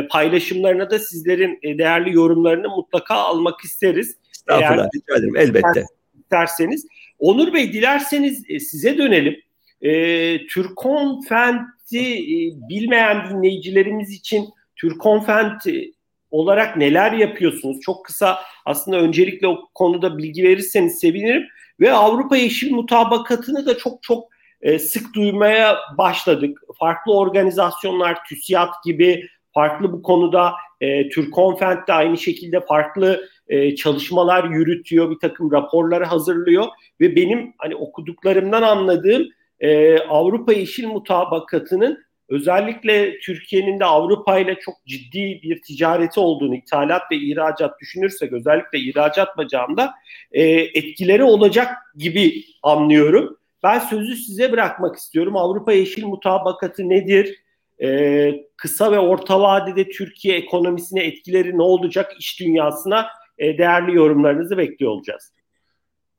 paylaşımlarına 0.09 0.89
da 0.89 0.99
sizlerin 0.99 1.59
değerli 1.77 2.15
yorumlarını 2.15 2.69
mutlaka 2.69 3.15
almak 3.15 3.61
isteriz. 3.61 4.17
Estağfurullah, 4.31 4.87
rica 4.95 5.15
ederim 5.19 5.37
elbette. 5.37 5.85
İsterseniz. 6.19 6.85
Onur 7.19 7.53
Bey 7.53 7.73
dilerseniz 7.73 8.43
size 8.59 8.97
dönelim. 8.97 9.44
E, 9.85 10.47
Türkonfent'i 10.47 12.13
e, 12.13 12.37
bilmeyen 12.69 13.29
dinleyicilerimiz 13.29 14.11
için 14.11 14.49
Türkonfent 14.75 15.67
e, 15.67 15.91
olarak 16.31 16.77
neler 16.77 17.11
yapıyorsunuz? 17.11 17.79
Çok 17.81 18.05
kısa 18.05 18.39
aslında 18.65 18.97
öncelikle 18.99 19.47
o 19.47 19.69
konuda 19.73 20.17
bilgi 20.17 20.43
verirseniz 20.43 20.99
sevinirim. 20.99 21.43
Ve 21.79 21.93
Avrupa 21.93 22.37
Yeşil 22.37 22.73
Mutabakatı'nı 22.73 23.65
da 23.65 23.77
çok 23.77 24.03
çok 24.03 24.29
e, 24.61 24.79
sık 24.79 25.13
duymaya 25.15 25.77
başladık. 25.97 26.59
Farklı 26.79 27.17
organizasyonlar, 27.17 28.23
TÜSİAD 28.29 28.73
gibi 28.85 29.27
farklı 29.53 29.91
bu 29.93 30.01
konuda 30.01 30.53
e, 30.81 31.09
Türkonfent 31.09 31.87
de 31.87 31.93
aynı 31.93 32.17
şekilde 32.17 32.61
farklı 32.61 33.29
e, 33.47 33.75
çalışmalar 33.75 34.49
yürütüyor, 34.49 35.11
bir 35.11 35.19
takım 35.19 35.51
raporları 35.51 36.05
hazırlıyor 36.05 36.65
ve 37.01 37.15
benim 37.15 37.53
hani 37.57 37.75
okuduklarımdan 37.75 38.61
anladığım 38.61 39.27
e, 39.59 39.99
Avrupa 39.99 40.53
Yeşil 40.53 40.87
Mutabakatı'nın 40.87 42.05
özellikle 42.29 43.19
Türkiye'nin 43.19 43.79
de 43.79 43.85
Avrupa 43.85 44.39
ile 44.39 44.59
çok 44.59 44.75
ciddi 44.85 45.39
bir 45.43 45.61
ticareti 45.61 46.19
olduğunu, 46.19 46.55
ithalat 46.55 47.01
ve 47.11 47.15
ihracat 47.15 47.79
düşünürsek 47.79 48.33
özellikle 48.33 48.79
ihracat 48.79 49.37
bacağında 49.37 49.93
e, 50.31 50.43
etkileri 50.51 51.23
olacak 51.23 51.71
gibi 51.97 52.43
anlıyorum. 52.63 53.37
Ben 53.63 53.79
sözü 53.79 54.15
size 54.15 54.51
bırakmak 54.51 54.95
istiyorum. 54.95 55.37
Avrupa 55.37 55.73
Yeşil 55.73 56.05
Mutabakatı 56.05 56.89
nedir? 56.89 57.41
Ee, 57.81 58.33
kısa 58.57 58.91
ve 58.91 58.99
orta 58.99 59.41
vadede 59.41 59.89
Türkiye 59.89 60.37
ekonomisine 60.37 61.03
etkileri 61.03 61.57
ne 61.57 61.61
olacak 61.61 62.11
iş 62.19 62.39
dünyasına 62.39 63.07
e, 63.37 63.57
değerli 63.57 63.95
yorumlarınızı 63.95 64.57
bekliyor 64.57 64.91
olacağız. 64.91 65.33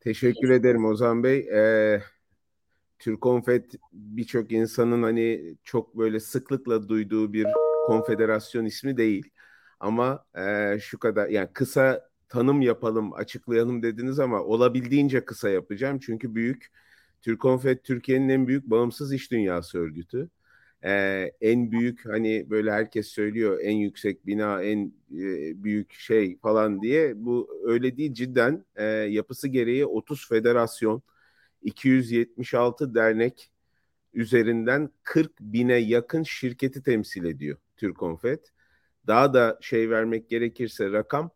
Teşekkür 0.01 0.51
ederim 0.51 0.85
Ozan 0.85 1.25
Bey. 1.25 1.39
Ee, 1.39 2.03
Türkonfet 2.99 3.75
birçok 3.93 4.53
insanın 4.53 5.03
hani 5.03 5.57
çok 5.65 5.99
böyle 5.99 6.21
sıklıkla 6.21 6.89
duyduğu 6.89 7.33
bir 7.33 7.47
konfederasyon 7.87 8.65
ismi 8.65 8.97
değil. 8.97 9.31
Ama 9.81 10.25
e, 10.39 10.79
şu 10.81 10.99
kadar 10.99 11.29
yani 11.29 11.49
kısa 11.53 12.11
tanım 12.29 12.63
yapalım, 12.63 13.13
açıklayalım 13.13 13.83
dediniz 13.83 14.21
ama 14.21 14.43
olabildiğince 14.43 15.25
kısa 15.25 15.49
yapacağım. 15.49 15.99
Çünkü 15.99 16.35
büyük 16.35 16.67
Türkonfet 17.23 17.85
Türkiye'nin 17.85 18.29
en 18.29 18.49
büyük 18.49 18.71
bağımsız 18.71 19.13
iş 19.13 19.31
dünyası 19.33 19.79
örgütü 19.79 20.29
e, 20.85 20.91
en 21.41 21.71
büyük 21.73 22.07
hani 22.07 22.51
böyle 22.51 22.73
herkes 22.73 23.07
söylüyor 23.09 23.59
en 23.63 23.77
yüksek 23.77 24.27
bina 24.27 24.63
en 24.63 24.93
e, 25.13 25.65
büyük 25.65 25.93
şey 25.93 26.39
falan 26.39 26.83
diye 26.83 27.25
bu 27.25 27.61
öyle 27.65 27.97
değil 27.97 28.15
cidden 28.15 28.65
e, 28.77 28.85
yapısı 28.85 29.49
gereği 29.49 29.87
30 29.87 30.29
federasyon 30.29 31.03
276 31.67 32.95
dernek 32.95 33.51
üzerinden 34.15 34.91
40 35.03 35.41
bine 35.41 35.77
yakın 35.77 36.23
şirketi 36.23 36.83
temsil 36.83 37.25
ediyor 37.25 37.59
Türkonfet. 37.77 38.53
Daha 39.07 39.35
da 39.35 39.59
şey 39.61 39.91
vermek 39.91 40.31
gerekirse 40.31 40.93
rakam 40.93 41.31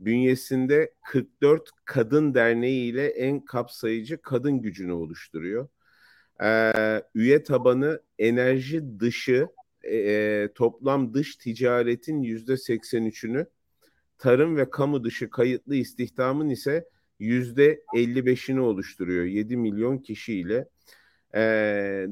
bünyesinde 0.00 0.94
44 1.02 1.70
kadın 1.84 2.34
derneği 2.34 2.92
ile 2.92 3.06
en 3.06 3.44
kapsayıcı 3.44 4.22
kadın 4.22 4.62
gücünü 4.62 4.92
oluşturuyor 4.92 5.68
e, 6.42 6.72
üye 7.14 7.42
tabanı 7.42 8.02
enerji 8.18 9.00
dışı 9.00 9.48
e, 9.82 9.96
e 9.96 10.48
toplam 10.54 11.14
dış 11.14 11.36
ticaretin 11.36 12.22
yüzde 12.22 12.52
83'ünü 12.52 13.46
tarım 14.18 14.56
ve 14.56 14.70
kamu 14.70 15.04
dışı 15.04 15.30
kayıtlı 15.30 15.74
istihdamın 15.74 16.48
ise 16.48 16.88
yüzde 17.20 17.82
55'ini 17.94 18.60
oluşturuyor 18.60 19.24
7 19.24 19.56
milyon 19.56 19.98
kişiyle. 19.98 20.68
E, 21.34 21.40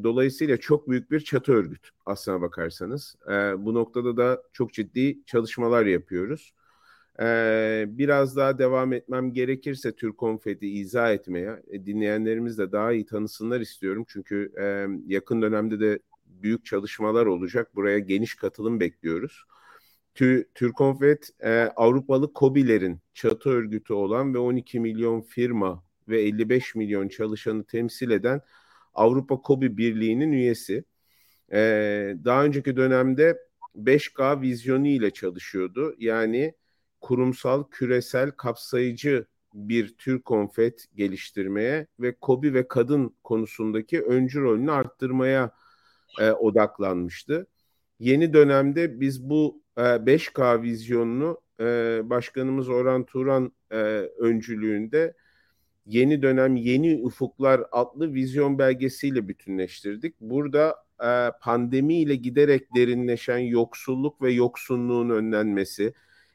dolayısıyla 0.02 0.56
çok 0.56 0.88
büyük 0.88 1.10
bir 1.10 1.20
çatı 1.20 1.52
örgüt 1.52 1.88
aslına 2.06 2.40
bakarsanız. 2.40 3.16
E, 3.28 3.32
bu 3.64 3.74
noktada 3.74 4.16
da 4.16 4.42
çok 4.52 4.72
ciddi 4.72 5.24
çalışmalar 5.26 5.86
yapıyoruz. 5.86 6.52
Ee, 7.20 7.84
biraz 7.88 8.36
daha 8.36 8.58
devam 8.58 8.92
etmem 8.92 9.32
gerekirse 9.32 9.96
Türk 9.96 10.18
Konfeti 10.18 10.68
izah 10.68 11.12
etmeye, 11.12 11.62
e, 11.70 11.86
dinleyenlerimiz 11.86 12.58
de 12.58 12.72
daha 12.72 12.92
iyi 12.92 13.06
tanısınlar 13.06 13.60
istiyorum. 13.60 14.04
Çünkü 14.08 14.52
e, 14.60 14.86
yakın 15.06 15.42
dönemde 15.42 15.80
de 15.80 15.98
büyük 16.26 16.64
çalışmalar 16.64 17.26
olacak. 17.26 17.74
Buraya 17.74 17.98
geniş 17.98 18.34
katılım 18.34 18.80
bekliyoruz. 18.80 19.44
Türk 20.54 20.76
Konfet 20.76 21.30
e, 21.40 21.50
Avrupalı 21.76 22.30
COBİ'lerin 22.34 23.00
çatı 23.14 23.50
örgütü 23.50 23.92
olan 23.92 24.34
ve 24.34 24.38
12 24.38 24.80
milyon 24.80 25.20
firma 25.20 25.84
ve 26.08 26.22
55 26.22 26.75
milyon 26.75 27.08
çalışanı 27.08 27.64
temsil 27.64 28.10
eden 28.10 28.40
Avrupa 28.94 29.40
COBİ 29.44 29.76
Birliği'nin 29.76 30.32
üyesi. 30.32 30.84
E, 31.52 31.58
daha 32.25 32.44
önceki 32.44 32.76
dönemde 32.76 33.38
5K 33.76 34.40
vizyonu 34.40 34.87
ile 34.87 35.10
çalışıyordu. 35.10 35.94
Yani 35.98 36.54
kurumsal, 37.00 37.64
küresel, 37.70 38.30
kapsayıcı 38.30 39.26
bir 39.54 39.96
tür 39.98 40.22
konfet 40.22 40.87
geliştirmeye 40.94 41.87
ve 42.00 42.14
kobi 42.20 42.54
ve 42.54 42.68
kadın 42.68 43.16
konusundaki 43.25 44.02
öncü 44.02 44.40
rolünü 44.40 44.72
arttırmaya 44.72 45.52
e, 46.20 46.30
odaklanmıştı. 46.30 47.46
Yeni 47.98 48.32
dönemde 48.32 49.00
biz 49.00 49.28
bu 49.28 49.62
e, 49.78 49.80
5K 49.80 50.62
vizyonunu 50.62 51.40
e, 51.61 52.00
Başkanımız 52.04 52.68
Orhan 52.68 53.04
Turan 53.04 53.52
e, 53.70 53.76
öncülüğünde 54.18 55.14
Yeni 55.87 56.23
Dönem 56.23 56.56
Yeni 56.56 57.00
Ufuklar 57.02 57.62
adlı 57.73 58.14
vizyon 58.14 58.58
belgesiyle 58.58 59.28
bütünleştirdik. 59.28 60.20
Burada 60.20 60.76
e, 61.04 61.30
pandemiyle 61.40 62.16
giderek 62.16 62.75
derinleşen 62.76 63.38
yoksulluk 63.38 64.23
ve 64.23 64.32
yoksunluğun 64.32 65.11
önlenmesi, 65.11 65.92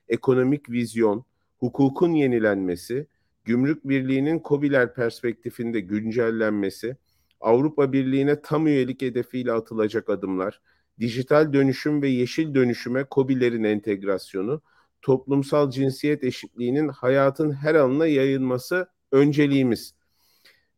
ekonomik 0.07 0.69
vizyon, 0.69 1.25
hukukun 1.59 2.11
yenilenmesi, 2.11 3.07
gümrük 3.45 3.89
birliğinin 3.89 4.41
COBİ'ler 4.45 4.93
perspektifinde 4.93 5.79
güncellenmesi, 5.79 6.97
Avrupa 7.41 7.93
Birliği'ne 7.93 8.41
tam 8.41 8.67
üyelik 8.67 9.01
hedefiyle 9.01 9.51
atılacak 9.51 10.09
adımlar, 10.09 10.61
dijital 10.99 11.53
dönüşüm 11.53 12.01
ve 12.01 12.07
yeşil 12.07 12.53
dönüşüme 12.55 13.05
COBİ'lerin 13.11 13.63
entegrasyonu, 13.63 14.61
toplumsal 15.01 15.71
cinsiyet 15.71 16.23
eşitliğinin 16.23 16.87
hayatın 16.87 17.51
her 17.51 17.75
alanına 17.75 18.07
yayılması 18.07 18.87
önceliğimiz. 19.11 19.95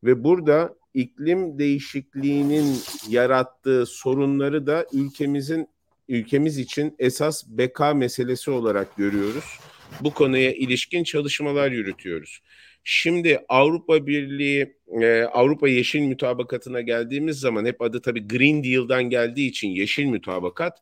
Ve 0.04 0.24
burada 0.24 0.76
iklim 0.94 1.60
değişikliğinin 1.60 2.78
yarattığı 3.10 3.86
sorunları 3.86 4.68
da 4.68 4.86
ülkemizin 4.94 5.68
ülkemiz 6.10 6.58
için 6.58 6.96
esas 7.00 7.44
beka 7.48 7.94
meselesi 7.94 8.52
olarak 8.52 8.98
görüyoruz. 8.98 9.60
Bu 10.02 10.14
konuya 10.14 10.54
ilişkin 10.54 11.04
çalışmalar 11.04 11.72
yürütüyoruz. 11.72 12.42
Şimdi 12.88 13.40
Avrupa 13.50 14.08
Birliği, 14.08 14.78
e, 15.02 15.22
Avrupa 15.24 15.70
Yeşil 15.70 16.00
Mütabakatı'na 16.02 16.82
geldiğimiz 16.82 17.40
zaman 17.40 17.66
hep 17.66 17.82
adı 17.82 18.02
tabii 18.02 18.28
Green 18.28 18.64
Deal'dan 18.64 19.04
geldiği 19.04 19.50
için 19.50 19.70
Yeşil 19.70 20.06
Mütabakat. 20.06 20.80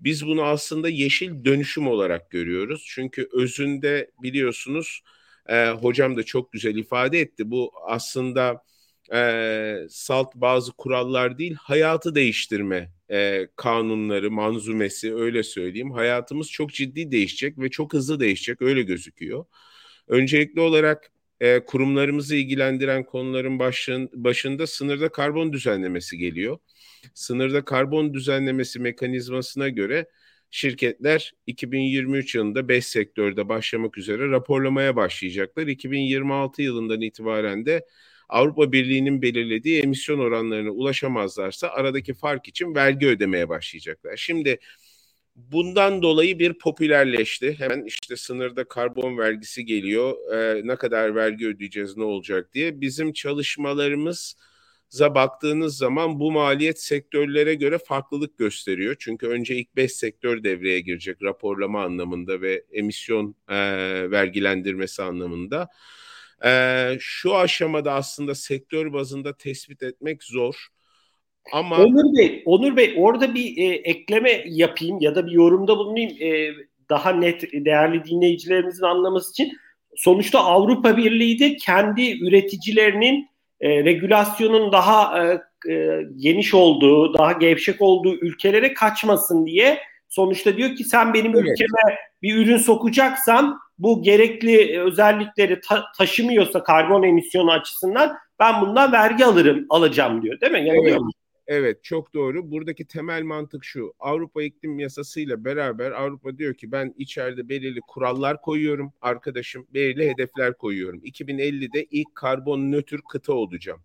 Biz 0.00 0.26
bunu 0.26 0.42
aslında 0.42 0.88
yeşil 0.88 1.44
dönüşüm 1.44 1.86
olarak 1.88 2.30
görüyoruz. 2.30 2.84
Çünkü 2.88 3.28
özünde 3.32 4.10
biliyorsunuz 4.22 5.02
e, 5.48 5.68
hocam 5.70 6.16
da 6.16 6.22
çok 6.22 6.52
güzel 6.52 6.76
ifade 6.76 7.20
etti. 7.20 7.50
Bu 7.50 7.72
aslında 7.86 8.64
e, 9.14 9.86
salt 9.90 10.34
bazı 10.34 10.72
kurallar 10.72 11.38
değil, 11.38 11.54
hayatı 11.54 12.14
değiştirme 12.14 12.92
e, 13.10 13.48
kanunları, 13.56 14.30
manzumesi 14.30 15.14
öyle 15.14 15.42
söyleyeyim. 15.42 15.90
Hayatımız 15.90 16.50
çok 16.50 16.72
ciddi 16.72 17.10
değişecek 17.12 17.58
ve 17.58 17.70
çok 17.70 17.92
hızlı 17.92 18.20
değişecek 18.20 18.62
öyle 18.62 18.82
gözüküyor. 18.82 19.44
Öncelikli 20.08 20.60
olarak 20.60 21.12
e, 21.40 21.64
kurumlarımızı 21.64 22.36
ilgilendiren 22.36 23.04
konuların 23.04 23.58
başın, 23.58 24.10
başında 24.14 24.66
sınırda 24.66 25.08
karbon 25.08 25.52
düzenlemesi 25.52 26.18
geliyor. 26.18 26.58
Sınırda 27.14 27.64
karbon 27.64 28.14
düzenlemesi 28.14 28.80
mekanizmasına 28.80 29.68
göre 29.68 30.06
şirketler 30.50 31.32
2023 31.46 32.34
yılında 32.34 32.68
5 32.68 32.86
sektörde 32.86 33.48
başlamak 33.48 33.98
üzere 33.98 34.30
raporlamaya 34.30 34.96
başlayacaklar. 34.96 35.66
2026 35.66 36.62
yılından 36.62 37.00
itibaren 37.00 37.66
de 37.66 37.86
Avrupa 38.28 38.72
Birliği'nin 38.72 39.22
belirlediği 39.22 39.82
emisyon 39.82 40.18
oranlarına 40.18 40.70
ulaşamazlarsa 40.70 41.68
aradaki 41.68 42.14
fark 42.14 42.48
için 42.48 42.74
vergi 42.74 43.06
ödemeye 43.06 43.48
başlayacaklar. 43.48 44.16
Şimdi 44.16 44.58
bundan 45.36 46.02
dolayı 46.02 46.38
bir 46.38 46.52
popülerleşti. 46.58 47.54
Hemen 47.58 47.84
işte 47.84 48.16
sınırda 48.16 48.64
karbon 48.64 49.18
vergisi 49.18 49.64
geliyor. 49.64 50.32
Ee, 50.34 50.60
ne 50.64 50.76
kadar 50.76 51.14
vergi 51.14 51.46
ödeyeceğiz, 51.46 51.96
ne 51.96 52.04
olacak 52.04 52.54
diye. 52.54 52.80
Bizim 52.80 53.12
çalışmalarımız 53.12 54.36
baktığınız 55.00 55.76
zaman 55.76 56.20
bu 56.20 56.32
maliyet 56.32 56.82
sektörlere 56.82 57.54
göre 57.54 57.78
farklılık 57.78 58.38
gösteriyor. 58.38 58.96
Çünkü 58.98 59.26
önce 59.26 59.56
ilk 59.56 59.76
5 59.76 59.92
sektör 59.92 60.44
devreye 60.44 60.80
girecek 60.80 61.22
raporlama 61.22 61.84
anlamında 61.84 62.40
ve 62.40 62.64
emisyon 62.72 63.34
e, 63.48 63.56
vergilendirmesi 64.10 65.02
anlamında. 65.02 65.68
E, 66.44 66.96
şu 67.00 67.36
aşamada 67.36 67.92
aslında 67.92 68.34
sektör 68.34 68.92
bazında 68.92 69.36
tespit 69.36 69.82
etmek 69.82 70.22
zor. 70.22 70.68
Ama 71.52 71.76
Onur 71.76 72.16
Bey, 72.18 72.42
Onur 72.46 72.76
Bey 72.76 72.94
orada 72.96 73.34
bir 73.34 73.56
e, 73.56 73.74
ekleme 73.74 74.42
yapayım 74.46 74.98
ya 75.00 75.14
da 75.14 75.26
bir 75.26 75.32
yorumda 75.32 75.78
bulunayım 75.78 76.10
e, 76.22 76.54
daha 76.90 77.10
net 77.10 77.52
değerli 77.52 78.04
dinleyicilerimizin 78.04 78.84
anlaması 78.84 79.30
için. 79.30 79.52
Sonuçta 79.96 80.38
Avrupa 80.38 80.96
Birliği 80.96 81.38
de 81.38 81.56
kendi 81.56 82.24
üreticilerinin 82.24 83.28
e, 83.60 83.84
regülasyonun 83.84 84.72
daha 84.72 85.24
e, 85.24 85.40
e, 85.72 86.02
geniş 86.16 86.54
olduğu, 86.54 87.14
daha 87.14 87.32
gevşek 87.32 87.82
olduğu 87.82 88.14
ülkelere 88.14 88.74
kaçmasın 88.74 89.46
diye 89.46 89.78
sonuçta 90.08 90.56
diyor 90.56 90.76
ki 90.76 90.84
sen 90.84 91.14
benim 91.14 91.36
evet. 91.36 91.44
ülkeme 91.44 91.98
bir 92.22 92.36
ürün 92.36 92.58
sokacaksan 92.58 93.58
bu 93.78 94.02
gerekli 94.02 94.80
özellikleri 94.80 95.60
ta- 95.60 95.84
taşımıyorsa 95.98 96.62
karbon 96.62 97.02
emisyonu 97.02 97.52
açısından 97.52 98.16
ben 98.38 98.60
bundan 98.60 98.92
vergi 98.92 99.24
alırım, 99.24 99.66
alacağım 99.70 100.22
diyor. 100.22 100.40
Değil 100.40 100.52
mi? 100.52 100.68
Yani 100.68 100.88
evet. 100.88 101.00
Evet 101.46 101.84
çok 101.84 102.14
doğru. 102.14 102.50
Buradaki 102.50 102.86
temel 102.86 103.22
mantık 103.22 103.64
şu. 103.64 103.94
Avrupa 103.98 104.42
iklim 104.42 104.78
yasasıyla 104.78 105.44
beraber 105.44 105.90
Avrupa 105.90 106.38
diyor 106.38 106.54
ki 106.54 106.72
ben 106.72 106.94
içeride 106.98 107.48
belirli 107.48 107.80
kurallar 107.88 108.40
koyuyorum. 108.42 108.92
Arkadaşım 109.00 109.66
belirli 109.74 110.10
hedefler 110.10 110.56
koyuyorum. 110.56 111.00
2050'de 111.04 111.84
ilk 111.84 112.14
karbon 112.14 112.72
nötr 112.72 113.00
kıta 113.10 113.32
olacağım. 113.32 113.80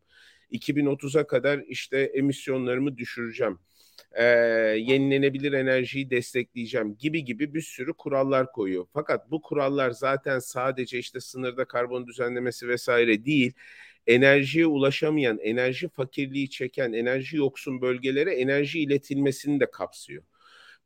2030'a 0.52 1.28
kadar 1.28 1.60
işte 1.67 2.00
emisyonlarımı 2.00 2.97
düşüreceğim. 2.97 3.60
Ee, 4.13 4.24
yenilenebilir 4.78 5.54
enerjiyi 5.54 6.10
destekleyeceğim 6.10 6.97
gibi 6.97 7.24
gibi 7.26 7.54
bir 7.54 7.62
sürü 7.62 7.93
kurallar 7.93 8.52
koyuyor. 8.52 8.86
Fakat 8.93 9.32
bu 9.32 9.41
kurallar 9.41 9.91
zaten 9.91 10.39
sadece 10.39 11.00
işte 11.00 11.19
sınırda 11.19 11.65
karbon 11.65 12.08
düzenlemesi 12.08 12.67
vesaire 12.67 13.26
değil 13.26 13.54
enerjiye 14.07 14.65
ulaşamayan, 14.65 15.39
enerji 15.39 15.89
fakirliği 15.89 16.49
çeken, 16.49 16.93
enerji 16.93 17.37
yoksun 17.37 17.81
bölgelere 17.81 18.33
enerji 18.33 18.79
iletilmesini 18.79 19.59
de 19.59 19.71
kapsıyor. 19.71 20.23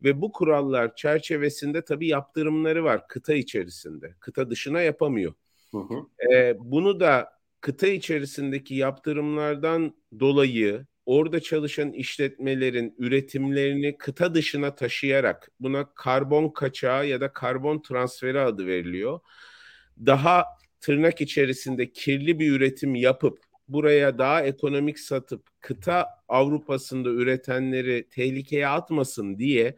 Ve 0.04 0.21
bu 0.21 0.32
kurallar 0.32 0.95
çerçevesinde 0.95 1.82
tabii 1.82 2.08
yaptırımları 2.08 2.84
var 2.84 3.08
kıta 3.08 3.34
içerisinde. 3.34 4.15
Kıta 4.19 4.49
dışına 4.49 4.82
yapamıyor. 4.82 5.34
Hı 5.71 5.78
hı. 5.78 6.34
Ee, 6.34 6.56
bunu 6.60 6.99
da 6.99 7.30
kıta 7.62 7.88
içerisindeki 7.88 8.75
yaptırımlardan 8.75 9.95
dolayı 10.19 10.86
orada 11.06 11.39
çalışan 11.39 11.91
işletmelerin 11.91 12.95
üretimlerini 12.97 13.97
kıta 13.97 14.34
dışına 14.34 14.75
taşıyarak 14.75 15.51
buna 15.60 15.93
karbon 15.93 16.49
kaçağı 16.49 17.08
ya 17.08 17.21
da 17.21 17.34
karbon 17.34 17.82
transferi 17.82 18.39
adı 18.39 18.67
veriliyor. 18.67 19.19
Daha 20.06 20.45
tırnak 20.82 21.22
içerisinde 21.22 21.92
kirli 21.92 22.40
bir 22.40 22.52
üretim 22.52 22.96
yapıp 22.96 23.40
buraya 23.68 24.18
daha 24.18 24.44
ekonomik 24.44 25.00
satıp 25.00 25.48
kıta 25.62 26.08
Avrupa'sında 26.28 27.10
üretenleri 27.10 28.08
tehlikeye 28.10 28.68
atmasın 28.68 29.40
diye 29.40 29.78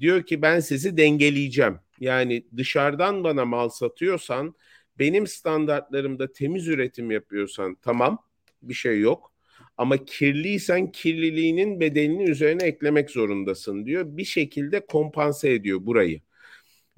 diyor 0.00 0.22
ki 0.22 0.42
ben 0.42 0.60
sizi 0.60 0.96
dengeleyeceğim. 0.96 1.78
Yani 2.00 2.46
dışarıdan 2.56 3.24
bana 3.24 3.44
mal 3.44 3.68
satıyorsan 3.68 4.54
benim 4.98 5.26
standartlarımda 5.26 6.32
temiz 6.32 6.68
üretim 6.68 7.10
yapıyorsan 7.10 7.76
tamam 7.82 8.18
bir 8.62 8.74
şey 8.74 9.00
yok. 9.00 9.34
Ama 9.76 10.04
kirliysen 10.04 10.92
kirliliğinin 10.92 11.80
bedelini 11.80 12.30
üzerine 12.30 12.64
eklemek 12.64 13.10
zorundasın 13.10 13.86
diyor. 13.86 14.04
Bir 14.06 14.24
şekilde 14.24 14.86
kompanse 14.86 15.52
ediyor 15.52 15.86
burayı. 15.86 16.20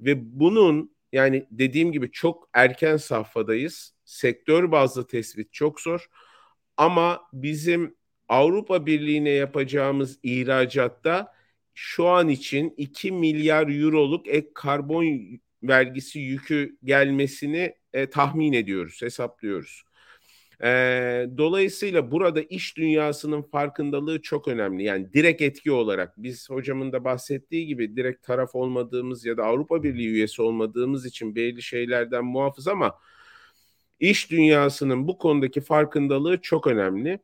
Ve 0.01 0.39
bunun 0.39 0.96
yani 1.11 1.47
dediğim 1.51 1.91
gibi 1.91 2.11
çok 2.11 2.49
erken 2.53 2.97
safhadayız. 2.97 3.93
Sektör 4.05 4.71
bazlı 4.71 5.07
tespit 5.07 5.53
çok 5.53 5.81
zor. 5.81 6.07
Ama 6.77 7.21
bizim 7.33 7.95
Avrupa 8.29 8.85
Birliği'ne 8.85 9.29
yapacağımız 9.29 10.19
ihracatta 10.23 11.33
şu 11.73 12.07
an 12.07 12.29
için 12.29 12.73
2 12.77 13.11
milyar 13.11 13.67
euroluk 13.67 14.27
ek 14.27 14.47
karbon 14.53 15.19
vergisi 15.63 16.19
yükü 16.19 16.77
gelmesini 16.83 17.75
e, 17.93 18.09
tahmin 18.09 18.53
ediyoruz, 18.53 19.01
hesaplıyoruz. 19.01 19.86
E, 20.63 20.67
dolayısıyla 21.37 22.11
burada 22.11 22.41
iş 22.41 22.77
dünyasının 22.77 23.41
farkındalığı 23.41 24.21
çok 24.21 24.47
önemli. 24.47 24.83
Yani 24.83 25.13
direkt 25.13 25.41
etki 25.41 25.71
olarak 25.71 26.13
biz 26.17 26.49
hocamın 26.49 26.91
da 26.91 27.03
bahsettiği 27.03 27.67
gibi 27.67 27.95
direkt 27.95 28.23
taraf 28.23 28.55
olmadığımız 28.55 29.25
ya 29.25 29.37
da 29.37 29.45
Avrupa 29.45 29.83
Birliği 29.83 30.07
üyesi 30.07 30.41
olmadığımız 30.41 31.05
için 31.05 31.35
belli 31.35 31.61
şeylerden 31.61 32.25
muafız 32.25 32.67
ama 32.67 32.99
iş 33.99 34.31
dünyasının 34.31 35.07
bu 35.07 35.17
konudaki 35.17 35.61
farkındalığı 35.61 36.41
çok 36.41 36.67
önemli. 36.67 37.19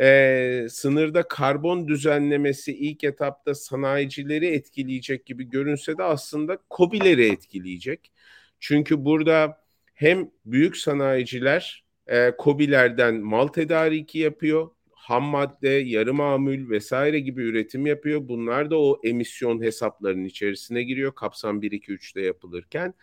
Ee, 0.00 0.66
sınırda 0.70 1.28
karbon 1.28 1.88
düzenlemesi 1.88 2.76
ilk 2.76 3.04
etapta 3.04 3.54
sanayicileri 3.54 4.46
etkileyecek 4.46 5.26
gibi 5.26 5.50
görünse 5.50 5.98
de 5.98 6.02
aslında 6.02 6.58
COBİ'leri 6.70 7.26
etkileyecek. 7.26 8.12
Çünkü 8.60 9.04
burada 9.04 9.64
hem 9.94 10.30
büyük 10.46 10.76
sanayiciler 10.76 11.84
e, 12.10 12.32
COBİ'lerden 12.38 13.14
mal 13.14 13.46
tedariki 13.46 14.18
yapıyor. 14.18 14.70
Ham 14.92 15.24
madde, 15.24 15.68
yarı 15.68 16.14
mamül 16.14 16.70
vesaire 16.70 17.20
gibi 17.20 17.42
üretim 17.42 17.86
yapıyor. 17.86 18.28
Bunlar 18.28 18.70
da 18.70 18.80
o 18.80 19.00
emisyon 19.04 19.62
hesaplarının 19.62 20.24
içerisine 20.24 20.82
giriyor 20.82 21.14
kapsam 21.14 21.62
1-2-3'te 21.62 22.20
yapılırken. 22.20 22.94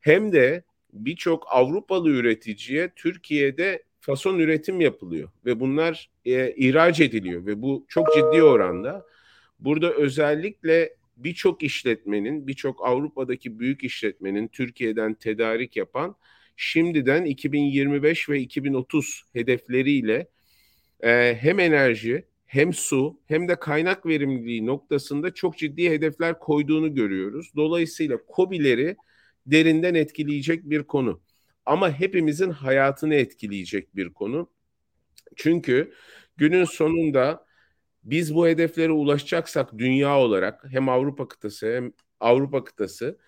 Hem 0.00 0.32
de 0.32 0.64
birçok 0.92 1.46
Avrupalı 1.50 2.10
üreticiye 2.10 2.90
Türkiye'de 2.96 3.82
fason 4.00 4.38
üretim 4.38 4.80
yapılıyor 4.80 5.28
ve 5.46 5.60
bunlar 5.60 6.10
e, 6.24 6.54
ihraç 6.54 7.00
ediliyor 7.00 7.46
ve 7.46 7.62
bu 7.62 7.84
çok 7.88 8.06
ciddi 8.14 8.42
oranda. 8.42 9.06
Burada 9.60 9.92
özellikle 9.92 10.94
birçok 11.16 11.62
işletmenin, 11.62 12.46
birçok 12.46 12.86
Avrupa'daki 12.86 13.58
büyük 13.58 13.84
işletmenin 13.84 14.48
Türkiye'den 14.48 15.14
tedarik 15.14 15.76
yapan 15.76 16.16
şimdiden 16.56 17.24
2025 17.24 18.28
ve 18.28 18.40
2030 18.40 19.24
hedefleriyle 19.32 20.28
e, 21.00 21.34
hem 21.40 21.60
enerji 21.60 22.24
hem 22.46 22.72
su 22.72 23.20
hem 23.28 23.48
de 23.48 23.56
kaynak 23.56 24.06
verimliliği 24.06 24.66
noktasında 24.66 25.34
çok 25.34 25.58
ciddi 25.58 25.90
hedefler 25.90 26.38
koyduğunu 26.38 26.94
görüyoruz. 26.94 27.52
Dolayısıyla 27.56 28.18
COBİ'leri 28.36 28.96
derinden 29.46 29.94
etkileyecek 29.94 30.70
bir 30.70 30.82
konu. 30.82 31.20
Ama 31.66 32.00
hepimizin 32.00 32.50
hayatını 32.50 33.14
etkileyecek 33.14 33.96
bir 33.96 34.12
konu. 34.12 34.50
Çünkü 35.36 35.92
günün 36.36 36.64
sonunda 36.64 37.46
biz 38.04 38.34
bu 38.34 38.48
hedeflere 38.48 38.92
ulaşacaksak 38.92 39.78
dünya 39.78 40.18
olarak 40.18 40.64
hem 40.70 40.88
Avrupa 40.88 41.28
kıtası 41.28 41.74
hem 41.76 41.92
Avrupa 42.20 42.64
kıtası 42.64 43.18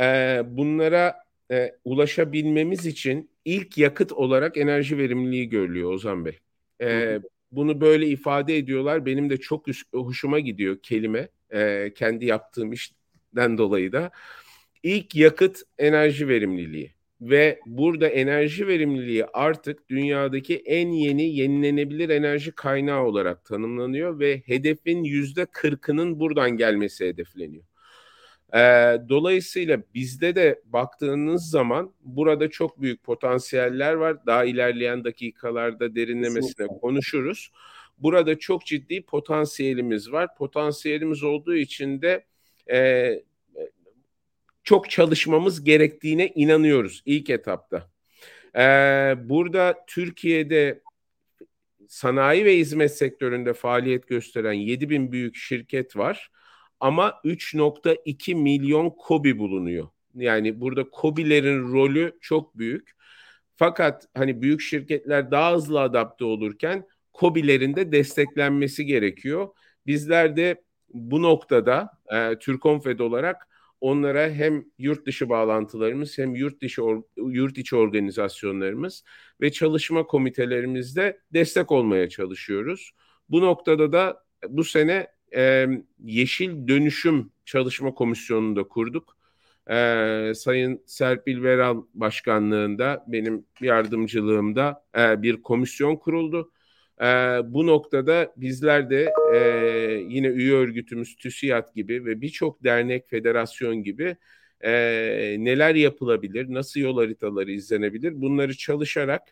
e, 0.00 0.42
bunlara 0.46 1.23
e, 1.50 1.72
ulaşabilmemiz 1.84 2.86
için 2.86 3.30
ilk 3.44 3.78
yakıt 3.78 4.12
olarak 4.12 4.56
enerji 4.56 4.98
verimliliği 4.98 5.48
görülüyor 5.48 5.92
Ozan 5.92 6.24
Bey. 6.24 6.38
E, 6.82 7.20
bunu 7.52 7.80
böyle 7.80 8.06
ifade 8.06 8.56
ediyorlar. 8.56 9.06
Benim 9.06 9.30
de 9.30 9.36
çok 9.36 9.66
hoşuma 9.94 10.40
gidiyor 10.40 10.78
kelime. 10.82 11.28
E, 11.50 11.92
kendi 11.94 12.24
yaptığım 12.24 12.72
işten 12.72 13.58
dolayı 13.58 13.92
da. 13.92 14.10
İlk 14.82 15.14
yakıt 15.14 15.62
enerji 15.78 16.28
verimliliği 16.28 16.94
ve 17.20 17.60
burada 17.66 18.08
enerji 18.08 18.66
verimliliği 18.66 19.26
artık 19.26 19.90
dünyadaki 19.90 20.56
en 20.56 20.88
yeni 20.88 21.36
yenilenebilir 21.36 22.08
enerji 22.08 22.52
kaynağı 22.52 23.02
olarak 23.04 23.44
tanımlanıyor 23.44 24.18
ve 24.18 24.42
hedefin 24.46 25.04
yüzde 25.04 25.46
kırkının 25.46 26.20
buradan 26.20 26.50
gelmesi 26.50 27.06
hedefleniyor. 27.06 27.64
Ee, 28.54 29.00
dolayısıyla 29.08 29.82
bizde 29.94 30.34
de 30.34 30.62
baktığınız 30.64 31.50
zaman 31.50 31.94
burada 32.00 32.50
çok 32.50 32.80
büyük 32.80 33.02
potansiyeller 33.02 33.94
var. 33.94 34.26
Daha 34.26 34.44
ilerleyen 34.44 35.04
dakikalarda 35.04 35.94
derinlemesine 35.94 36.66
konuşuruz. 36.66 37.50
Burada 37.98 38.38
çok 38.38 38.66
ciddi 38.66 39.02
potansiyelimiz 39.02 40.12
var. 40.12 40.34
Potansiyelimiz 40.36 41.22
olduğu 41.22 41.54
için 41.54 42.02
de 42.02 42.24
e, 42.70 43.10
çok 44.64 44.90
çalışmamız 44.90 45.64
gerektiğine 45.64 46.28
inanıyoruz 46.34 47.02
ilk 47.06 47.30
etapta. 47.30 47.90
Ee, 48.56 49.14
burada 49.24 49.84
Türkiye'de 49.86 50.82
sanayi 51.88 52.44
ve 52.44 52.56
hizmet 52.56 52.96
sektöründe 52.96 53.52
faaliyet 53.52 54.08
gösteren 54.08 54.52
7 54.52 54.90
bin 54.90 55.12
büyük 55.12 55.36
şirket 55.36 55.96
var 55.96 56.30
ama 56.84 57.20
3.2 57.24 58.34
milyon 58.34 58.90
kobi 58.90 59.38
bulunuyor. 59.38 59.88
Yani 60.14 60.60
burada 60.60 60.90
kobilerin 60.90 61.72
rolü 61.72 62.18
çok 62.20 62.58
büyük. 62.58 62.90
Fakat 63.56 64.08
hani 64.14 64.42
büyük 64.42 64.60
şirketler 64.60 65.30
daha 65.30 65.54
hızlı 65.54 65.80
adapte 65.80 66.24
olurken 66.24 66.86
kobilerin 67.12 67.76
de 67.76 67.92
desteklenmesi 67.92 68.86
gerekiyor. 68.86 69.48
Bizler 69.86 70.36
de 70.36 70.62
bu 70.88 71.22
noktada 71.22 71.90
e, 72.14 72.38
Türkonfed 72.38 72.98
olarak 72.98 73.48
onlara 73.80 74.30
hem 74.30 74.64
yurt 74.78 75.06
dışı 75.06 75.28
bağlantılarımız 75.28 76.18
hem 76.18 76.34
yurt 76.34 76.62
dışı 76.62 76.82
yurt 77.16 77.58
içi 77.58 77.76
organizasyonlarımız 77.76 79.04
ve 79.40 79.52
çalışma 79.52 80.06
komitelerimizde 80.06 81.20
destek 81.32 81.72
olmaya 81.72 82.08
çalışıyoruz. 82.08 82.92
Bu 83.28 83.40
noktada 83.40 83.92
da 83.92 84.24
bu 84.48 84.64
sene 84.64 85.13
e, 85.36 85.66
Yeşil 86.04 86.68
Dönüşüm 86.68 87.30
Çalışma 87.44 87.94
Komisyonu'nu 87.94 88.56
da 88.56 88.62
kurduk. 88.62 89.16
E, 89.70 90.32
Sayın 90.34 90.82
Serpil 90.86 91.42
Veral 91.42 91.82
Başkanlığında 91.94 93.04
benim 93.08 93.46
yardımcılığımda 93.60 94.84
e, 94.98 95.22
bir 95.22 95.42
komisyon 95.42 95.96
kuruldu. 95.96 96.50
E, 97.00 97.04
bu 97.44 97.66
noktada 97.66 98.32
bizler 98.36 98.90
de 98.90 99.12
e, 99.34 99.38
yine 100.08 100.26
üye 100.26 100.54
örgütümüz 100.54 101.16
TÜSİAD 101.16 101.74
gibi 101.74 102.04
ve 102.04 102.20
birçok 102.20 102.64
dernek, 102.64 103.08
federasyon 103.10 103.82
gibi 103.82 104.16
e, 104.60 104.72
neler 105.38 105.74
yapılabilir, 105.74 106.46
nasıl 106.48 106.80
yol 106.80 106.96
haritaları 106.96 107.50
izlenebilir 107.50 108.20
bunları 108.20 108.56
çalışarak 108.56 109.22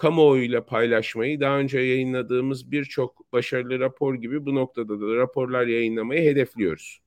kamuoyuyla 0.00 0.64
paylaşmayı 0.64 1.40
daha 1.40 1.58
önce 1.58 1.80
yayınladığımız 1.80 2.72
birçok 2.72 3.32
başarılı 3.32 3.80
rapor 3.80 4.14
gibi 4.14 4.46
bu 4.46 4.54
noktada 4.54 5.00
da 5.00 5.16
raporlar 5.16 5.66
yayınlamayı 5.66 6.30
hedefliyoruz. 6.30 7.00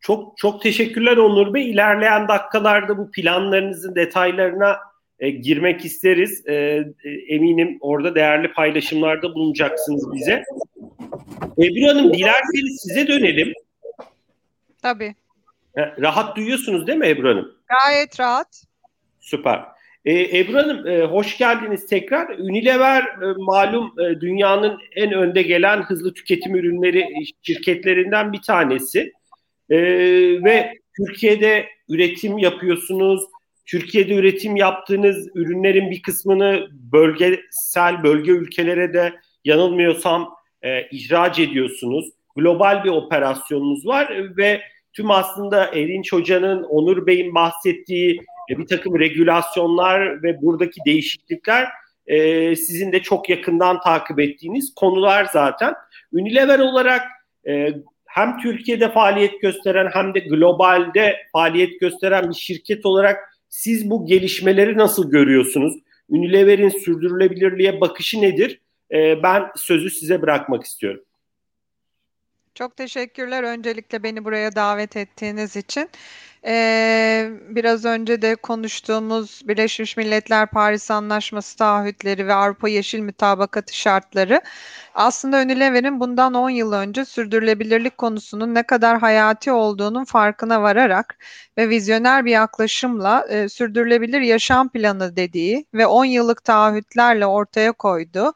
Çok 0.00 0.38
çok 0.38 0.62
teşekkürler 0.62 1.16
Onur 1.16 1.54
Bey. 1.54 1.70
İlerleyen 1.70 2.28
dakikalarda 2.28 2.98
bu 2.98 3.10
planlarınızın 3.10 3.94
detaylarına 3.94 4.76
e, 5.20 5.30
girmek 5.30 5.84
isteriz. 5.84 6.46
E, 6.46 6.54
e, 7.04 7.10
eminim 7.10 7.78
orada 7.80 8.14
değerli 8.14 8.52
paylaşımlarda 8.52 9.34
bulunacaksınız 9.34 10.12
bize. 10.14 10.44
Ebru 11.58 11.88
Hanım 11.88 12.14
dilerseniz 12.14 12.80
size 12.82 13.06
dönelim. 13.06 13.52
Tabii. 14.82 15.14
Rahat 15.76 16.36
duyuyorsunuz 16.36 16.86
değil 16.86 16.98
mi 16.98 17.08
Ebru 17.08 17.28
Hanım? 17.28 17.54
Gayet 17.66 18.20
rahat. 18.20 18.64
Süper. 19.20 19.77
Ee, 20.08 20.38
Ebru 20.38 20.54
Hanım 20.54 20.86
e, 20.86 21.02
hoş 21.02 21.38
geldiniz 21.38 21.86
tekrar. 21.86 22.28
Unilever 22.38 23.02
e, 23.02 23.34
malum 23.38 23.92
e, 24.00 24.20
dünyanın 24.20 24.78
en 24.96 25.12
önde 25.12 25.42
gelen 25.42 25.82
hızlı 25.82 26.14
tüketim 26.14 26.56
ürünleri 26.56 27.06
şirketlerinden 27.42 28.32
bir 28.32 28.42
tanesi. 28.42 29.12
E, 29.70 29.78
ve 30.44 30.74
Türkiye'de 30.96 31.66
üretim 31.88 32.38
yapıyorsunuz. 32.38 33.22
Türkiye'de 33.66 34.14
üretim 34.14 34.56
yaptığınız 34.56 35.28
ürünlerin 35.34 35.90
bir 35.90 36.02
kısmını 36.02 36.68
bölgesel 36.92 38.02
bölge 38.02 38.32
ülkelere 38.32 38.92
de 38.92 39.12
yanılmıyorsam 39.44 40.34
e, 40.62 40.88
ihraç 40.90 41.38
ediyorsunuz. 41.38 42.10
Global 42.36 42.84
bir 42.84 42.90
operasyonunuz 42.90 43.86
var 43.86 44.36
ve 44.36 44.60
tüm 44.92 45.10
aslında 45.10 45.66
Erinç 45.66 46.12
Hoca'nın, 46.12 46.62
Onur 46.62 47.06
Bey'in 47.06 47.34
bahsettiği 47.34 48.14
e, 48.14 48.37
bir 48.48 48.66
takım 48.66 48.98
regülasyonlar 48.98 50.22
ve 50.22 50.42
buradaki 50.42 50.80
değişiklikler 50.86 51.68
e, 52.06 52.56
sizin 52.56 52.92
de 52.92 53.02
çok 53.02 53.30
yakından 53.30 53.80
takip 53.80 54.20
ettiğiniz 54.20 54.74
konular 54.74 55.24
zaten. 55.32 55.74
Unilever 56.12 56.58
olarak 56.58 57.02
e, 57.48 57.72
hem 58.06 58.38
Türkiye'de 58.38 58.88
faaliyet 58.92 59.40
gösteren 59.40 59.90
hem 59.92 60.14
de 60.14 60.20
globalde 60.20 61.16
faaliyet 61.32 61.80
gösteren 61.80 62.30
bir 62.30 62.34
şirket 62.34 62.86
olarak 62.86 63.16
siz 63.48 63.90
bu 63.90 64.06
gelişmeleri 64.06 64.78
nasıl 64.78 65.10
görüyorsunuz? 65.10 65.74
Unilever'in 66.08 66.68
sürdürülebilirliğe 66.68 67.80
bakışı 67.80 68.22
nedir? 68.22 68.60
E, 68.92 69.22
ben 69.22 69.42
sözü 69.56 69.90
size 69.90 70.22
bırakmak 70.22 70.64
istiyorum. 70.64 71.04
Çok 72.58 72.76
teşekkürler 72.76 73.42
öncelikle 73.42 74.02
beni 74.02 74.24
buraya 74.24 74.56
davet 74.56 74.96
ettiğiniz 74.96 75.56
için. 75.56 75.90
Ee, 76.46 77.30
biraz 77.48 77.84
önce 77.84 78.22
de 78.22 78.34
konuştuğumuz 78.36 79.42
Birleşmiş 79.48 79.96
Milletler 79.96 80.50
Paris 80.50 80.90
Anlaşması 80.90 81.56
taahhütleri 81.56 82.26
ve 82.26 82.34
Avrupa 82.34 82.68
Yeşil 82.68 83.00
Mütabakatı 83.00 83.76
şartları 83.76 84.40
aslında 84.94 85.36
Unilever'in 85.42 86.00
bundan 86.00 86.34
10 86.34 86.50
yıl 86.50 86.72
önce 86.72 87.04
sürdürülebilirlik 87.04 87.98
konusunun 87.98 88.54
ne 88.54 88.62
kadar 88.62 88.98
hayati 89.00 89.52
olduğunun 89.52 90.04
farkına 90.04 90.62
vararak 90.62 91.18
ve 91.58 91.68
vizyoner 91.68 92.24
bir 92.24 92.30
yaklaşımla 92.30 93.26
e, 93.28 93.48
sürdürülebilir 93.48 94.20
yaşam 94.20 94.68
planı 94.68 95.16
dediği 95.16 95.66
ve 95.74 95.86
10 95.86 96.04
yıllık 96.04 96.44
taahhütlerle 96.44 97.26
ortaya 97.26 97.72
koyduğu 97.72 98.32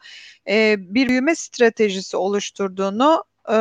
e, 0.49 0.77
bir 0.79 1.09
büyüme 1.09 1.35
stratejisi 1.35 2.17
oluşturduğunu 2.17 3.25
e, 3.51 3.55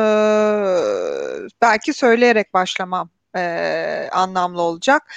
belki 1.62 1.92
söyleyerek 1.92 2.54
başlamam 2.54 3.10
e, 3.36 4.08
anlamlı 4.12 4.62
olacak. 4.62 5.14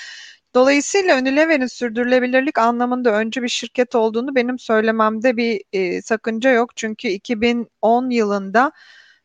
Dolayısıyla 0.56 1.20
Unilever'in 1.20 1.68
sürdürülebilirlik 1.68 2.58
anlamında 2.58 3.12
önce 3.12 3.44
bir 3.44 3.48
şirket 3.50 3.96
olduğunu 3.96 4.36
benim 4.36 4.60
söylememde 4.60 5.38
bir 5.38 5.62
e, 5.74 6.02
sakınca 6.02 6.52
yok. 6.52 6.76
Çünkü 6.76 7.08
2010 7.08 8.10
yılında 8.10 8.72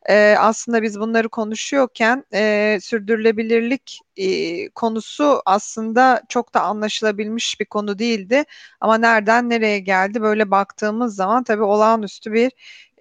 e, 0.09 0.37
aslında 0.39 0.83
biz 0.83 1.01
bunları 1.01 1.29
konuşuyorken 1.29 2.25
e, 2.35 2.79
sürdürülebilirlik 2.83 4.01
e, 4.17 4.69
konusu 4.71 5.43
aslında 5.47 6.23
çok 6.29 6.55
da 6.55 6.63
anlaşılabilmiş 6.63 7.61
bir 7.61 7.67
konu 7.67 7.99
değildi. 7.99 8.45
Ama 8.81 8.99
nereden 8.99 9.51
nereye 9.51 9.79
geldi 9.79 10.23
böyle 10.23 10.51
baktığımız 10.51 11.15
zaman 11.17 11.45
tabii 11.45 11.63
olağanüstü 11.63 12.33
bir 12.33 12.53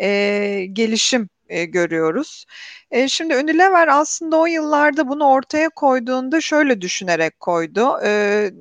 e, 0.02 0.66
gelişim 0.74 1.30
e, 1.50 1.66
görüyoruz. 1.66 2.46
E, 2.92 3.08
şimdi 3.08 3.38
Unilever 3.38 3.88
aslında 3.88 4.38
o 4.38 4.46
yıllarda 4.46 5.08
bunu 5.08 5.26
ortaya 5.26 5.70
koyduğunda 5.70 6.42
şöyle 6.42 6.82
düşünerek 6.82 7.40
koydu. 7.40 8.00
E, 8.04 8.52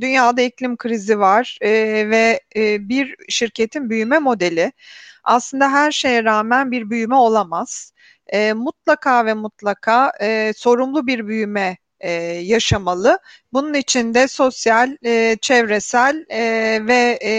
dünyada 0.00 0.42
iklim 0.42 0.76
krizi 0.76 1.18
var 1.18 1.58
e, 1.60 1.70
ve 2.10 2.40
e, 2.56 2.88
bir 2.88 3.16
şirketin 3.28 3.90
büyüme 3.90 4.18
modeli 4.18 4.72
aslında 5.24 5.72
her 5.72 5.92
şeye 5.92 6.24
rağmen 6.24 6.70
bir 6.70 6.90
büyüme 6.90 7.14
olamaz. 7.14 7.92
E, 8.26 8.52
mutlaka 8.52 9.26
ve 9.26 9.34
mutlaka 9.34 10.12
e, 10.20 10.52
sorumlu 10.56 11.06
bir 11.06 11.26
büyüme 11.26 11.76
e, 12.04 12.10
yaşamalı. 12.42 13.18
Bunun 13.52 13.74
için 13.74 14.14
de 14.14 14.28
sosyal, 14.28 14.96
e, 15.04 15.36
çevresel 15.40 16.26
e, 16.30 16.40
ve 16.86 17.18
e, 17.24 17.32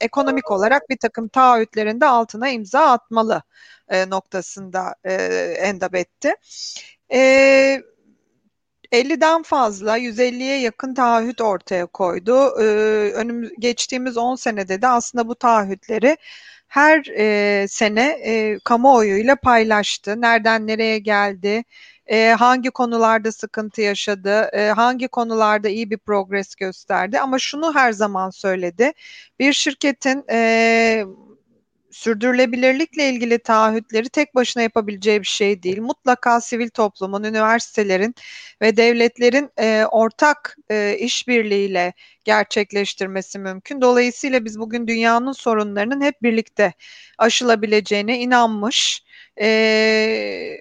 ekonomik 0.00 0.50
olarak 0.50 0.90
bir 0.90 0.96
takım 0.96 1.28
taahhütlerin 1.28 2.00
de 2.00 2.06
altına 2.06 2.48
imza 2.48 2.80
atmalı 2.80 3.42
e, 3.88 4.10
noktasında 4.10 4.94
e, 5.04 5.14
endab 5.58 5.94
etti. 5.94 6.34
E, 7.12 7.82
50'den 8.92 9.42
fazla 9.42 9.98
150'ye 9.98 10.60
yakın 10.60 10.94
taahhüt 10.94 11.40
ortaya 11.40 11.86
koydu. 11.86 12.60
Ee, 12.60 12.64
önüm, 13.14 13.50
geçtiğimiz 13.58 14.16
10 14.16 14.34
senede 14.34 14.82
de 14.82 14.88
aslında 14.88 15.28
bu 15.28 15.34
taahhütleri 15.34 16.16
her 16.68 17.06
e, 17.18 17.68
sene 17.68 18.02
e, 18.24 18.58
kamuoyuyla 18.64 19.36
paylaştı. 19.36 20.20
Nereden 20.20 20.66
nereye 20.66 20.98
geldi, 20.98 21.64
e, 22.06 22.28
hangi 22.38 22.70
konularda 22.70 23.32
sıkıntı 23.32 23.80
yaşadı, 23.82 24.50
e, 24.52 24.68
hangi 24.68 25.08
konularda 25.08 25.68
iyi 25.68 25.90
bir 25.90 25.98
progres 25.98 26.54
gösterdi. 26.54 27.20
Ama 27.20 27.38
şunu 27.38 27.74
her 27.74 27.92
zaman 27.92 28.30
söyledi. 28.30 28.92
Bir 29.38 29.52
şirketin 29.52 30.24
e, 30.30 31.04
sürdürülebilirlikle 31.94 33.08
ilgili 33.10 33.38
taahhütleri 33.38 34.08
tek 34.08 34.34
başına 34.34 34.62
yapabileceği 34.62 35.20
bir 35.20 35.26
şey 35.26 35.62
değil. 35.62 35.80
Mutlaka 35.80 36.40
sivil 36.40 36.68
toplumun, 36.68 37.24
üniversitelerin 37.24 38.14
ve 38.62 38.76
devletlerin 38.76 39.50
e, 39.58 39.84
ortak 39.90 40.56
e, 40.70 40.96
işbirliğiyle 41.00 41.92
gerçekleştirmesi 42.24 43.38
mümkün. 43.38 43.80
Dolayısıyla 43.80 44.44
biz 44.44 44.58
bugün 44.58 44.86
dünyanın 44.86 45.32
sorunlarının 45.32 46.00
hep 46.00 46.22
birlikte 46.22 46.72
aşılabileceğine 47.18 48.18
inanmış, 48.18 49.03
e, 49.40 49.46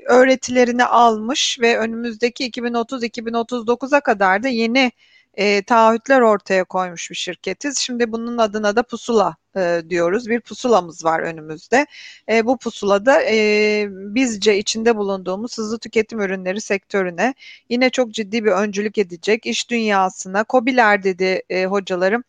öğretilerini 0.07 0.85
almış 0.85 1.59
ve 1.61 1.77
önümüzdeki 1.77 2.45
2030-2039'a 2.45 3.99
kadar 4.01 4.43
da 4.43 4.47
yeni 4.47 4.91
e, 5.33 5.63
taahhütler 5.63 6.21
ortaya 6.21 6.63
koymuş 6.63 7.11
bir 7.11 7.15
şirketiz. 7.15 7.77
Şimdi 7.77 8.11
bunun 8.11 8.37
adına 8.37 8.75
da 8.75 8.83
pusula 8.83 9.35
e, 9.57 9.81
diyoruz. 9.89 10.29
Bir 10.29 10.39
pusulamız 10.41 11.05
var 11.05 11.19
önümüzde. 11.19 11.85
E, 12.29 12.45
bu 12.45 12.57
pusulada 12.57 13.21
e, 13.23 13.87
bizce 13.89 14.57
içinde 14.57 14.95
bulunduğumuz 14.95 15.57
hızlı 15.57 15.79
tüketim 15.79 16.21
ürünleri 16.21 16.61
sektörüne 16.61 17.33
yine 17.69 17.89
çok 17.89 18.11
ciddi 18.11 18.45
bir 18.45 18.51
öncülük 18.51 18.97
edecek. 18.97 19.45
iş 19.45 19.69
dünyasına, 19.69 20.45
COBİ'ler 20.49 21.03
dedi 21.03 21.41
e, 21.49 21.65
hocalarım. 21.65 22.23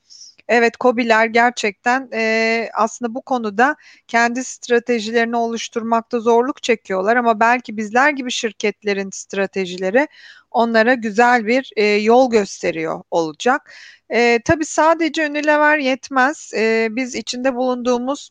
Evet, 0.49 0.75
COBİ'ler 0.81 1.27
gerçekten 1.27 2.09
e, 2.15 2.69
aslında 2.75 3.15
bu 3.15 3.23
konuda 3.23 3.77
kendi 4.09 4.45
stratejilerini 4.45 5.37
oluşturmakta 5.37 6.21
zorluk 6.21 6.63
çekiyorlar 6.63 7.17
ama 7.17 7.41
belki 7.41 7.77
bizler 7.77 8.11
gibi 8.11 8.31
şirketlerin 8.31 9.11
stratejileri 9.13 10.09
onlara 10.51 10.95
güzel 10.95 11.47
bir 11.47 11.71
e, 11.77 11.85
yol 11.85 12.31
gösteriyor 12.31 13.03
olacak. 13.11 13.73
E, 14.11 14.41
tabii 14.45 14.65
sadece 14.65 15.27
Unilever 15.29 15.79
yetmez. 15.79 16.51
E, 16.55 16.89
biz 16.91 17.15
içinde 17.15 17.55
bulunduğumuz 17.55 18.31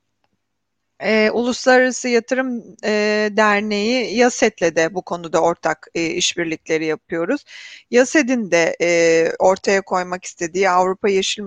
e, 0.99 1.31
Uluslararası 1.31 2.07
Yatırım 2.09 2.63
e, 2.85 3.29
Derneği 3.31 4.17
YASET'le 4.17 4.75
de 4.75 4.93
bu 4.95 5.01
konuda 5.01 5.41
ortak 5.41 5.87
e, 5.95 6.05
işbirlikleri 6.05 6.85
yapıyoruz. 6.85 7.43
YASET'in 7.91 8.51
de 8.51 8.75
e, 8.81 9.31
ortaya 9.39 9.81
koymak 9.81 10.25
istediği 10.25 10.69
Avrupa 10.69 11.09
Yeşil 11.09 11.43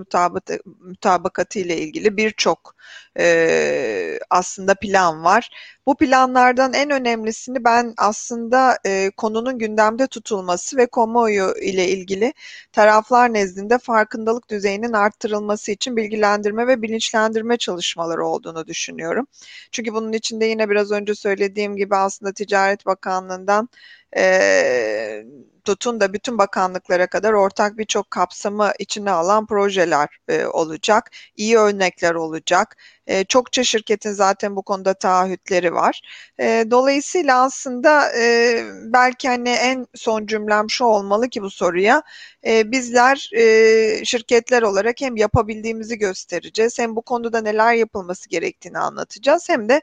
Mutabakatı 0.81 1.59
ile 1.59 1.77
ilgili 1.77 2.17
birçok 2.17 2.75
e, 3.19 4.19
aslında 4.29 4.75
plan 4.75 5.23
var. 5.23 5.49
Bu 5.85 5.97
planlardan 5.97 6.73
en 6.73 6.89
önemlisini 6.89 7.63
ben 7.63 7.93
aslında 7.97 8.77
e, 8.85 9.11
konunun 9.17 9.59
gündemde 9.59 10.07
tutulması 10.07 10.77
ve 10.77 10.87
kamuoyu 10.87 11.53
ile 11.61 11.87
ilgili 11.87 12.33
taraflar 12.71 13.33
nezdinde 13.33 13.77
farkındalık 13.77 14.49
düzeyinin 14.49 14.93
arttırılması 14.93 15.71
için 15.71 15.97
bilgilendirme 15.97 16.67
ve 16.67 16.81
bilinçlendirme 16.81 17.57
çalışmaları 17.57 18.25
olduğunu 18.25 18.67
düşünüyorum. 18.67 19.27
Çünkü 19.71 19.93
bunun 19.93 20.13
içinde 20.13 20.45
yine 20.45 20.69
biraz 20.69 20.91
önce 20.91 21.15
söylediğim 21.15 21.75
gibi 21.75 21.95
aslında 21.95 22.33
Ticaret 22.33 22.85
Bakanlığı'ndan 22.85 23.69
e, 24.17 25.23
tutun 25.67 25.99
da 25.99 26.13
bütün 26.13 26.37
bakanlıklara 26.37 27.07
kadar 27.07 27.33
ortak 27.33 27.77
birçok 27.77 28.11
kapsamı 28.11 28.71
içine 28.79 29.11
alan 29.11 29.45
projeler 29.45 30.07
e, 30.27 30.45
olacak. 30.45 31.11
İyi 31.35 31.57
örnekler 31.57 32.15
olacak. 32.15 32.77
E, 33.07 33.23
çokça 33.23 33.63
şirketin 33.63 34.11
zaten 34.11 34.55
bu 34.55 34.61
konuda 34.61 34.93
taahhütleri 34.93 35.73
var. 35.73 36.01
E, 36.39 36.65
dolayısıyla 36.71 37.43
aslında 37.43 38.17
e, 38.17 38.63
belki 38.93 39.27
hani 39.27 39.49
en 39.49 39.87
son 39.95 40.25
cümlem 40.25 40.69
şu 40.69 40.85
olmalı 40.85 41.29
ki 41.29 41.41
bu 41.41 41.49
soruya 41.49 42.03
e, 42.45 42.71
bizler 42.71 43.29
e, 43.35 44.05
şirketler 44.05 44.61
olarak 44.61 45.01
hem 45.01 45.15
yapabildiğimizi 45.15 45.97
göstereceğiz 45.97 46.79
hem 46.79 46.95
bu 46.95 47.01
konuda 47.01 47.41
neler 47.41 47.73
yapılması 47.73 48.29
gerektiğini 48.29 48.79
anlatacağız 48.79 49.49
hem 49.49 49.69
de 49.69 49.81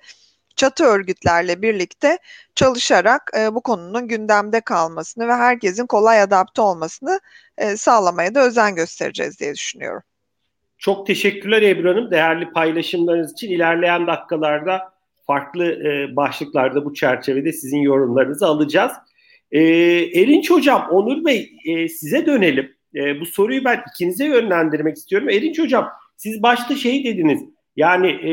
çatı 0.57 0.85
örgütlerle 0.85 1.62
birlikte 1.62 2.19
çalışarak 2.55 3.31
e, 3.38 3.55
bu 3.55 3.61
konunun 3.61 4.09
gündemde 4.09 4.61
kalmasını 4.61 5.29
ve 5.29 5.33
herkesin 5.33 5.87
kolay 5.87 6.23
adapte 6.23 6.62
olmasını 6.62 7.21
e, 7.59 7.77
sağlamaya 7.77 8.35
da 8.35 8.47
özen 8.47 8.75
göstereceğiz 8.75 9.40
diye 9.40 9.55
düşünüyorum. 9.55 10.03
Çok 10.79 11.07
teşekkürler 11.07 11.62
Ebru 11.62 11.90
Hanım. 11.90 12.11
Değerli 12.11 12.53
paylaşımlarınız 12.53 13.33
için 13.33 13.51
ilerleyen 13.51 14.07
dakikalarda 14.07 14.93
farklı 15.27 15.64
e, 15.64 16.17
başlıklarda 16.17 16.85
bu 16.85 16.95
çerçevede 16.95 17.53
sizin 17.53 17.79
yorumlarınızı 17.79 18.47
alacağız. 18.47 18.93
E, 19.53 19.61
Erinç 20.21 20.51
Hocam, 20.51 20.88
Onur 20.90 21.25
Bey 21.25 21.53
e, 21.67 21.88
size 21.88 22.27
dönelim. 22.27 22.77
E, 22.95 23.21
bu 23.21 23.27
soruyu 23.27 23.64
ben 23.64 23.83
ikinize 23.95 24.27
yönlendirmek 24.27 24.97
istiyorum. 24.97 25.29
Erinç 25.29 25.59
Hocam, 25.59 25.88
siz 26.17 26.43
başta 26.43 26.77
şey 26.77 27.05
dediniz. 27.05 27.43
Yani 27.77 28.09
e, 28.09 28.33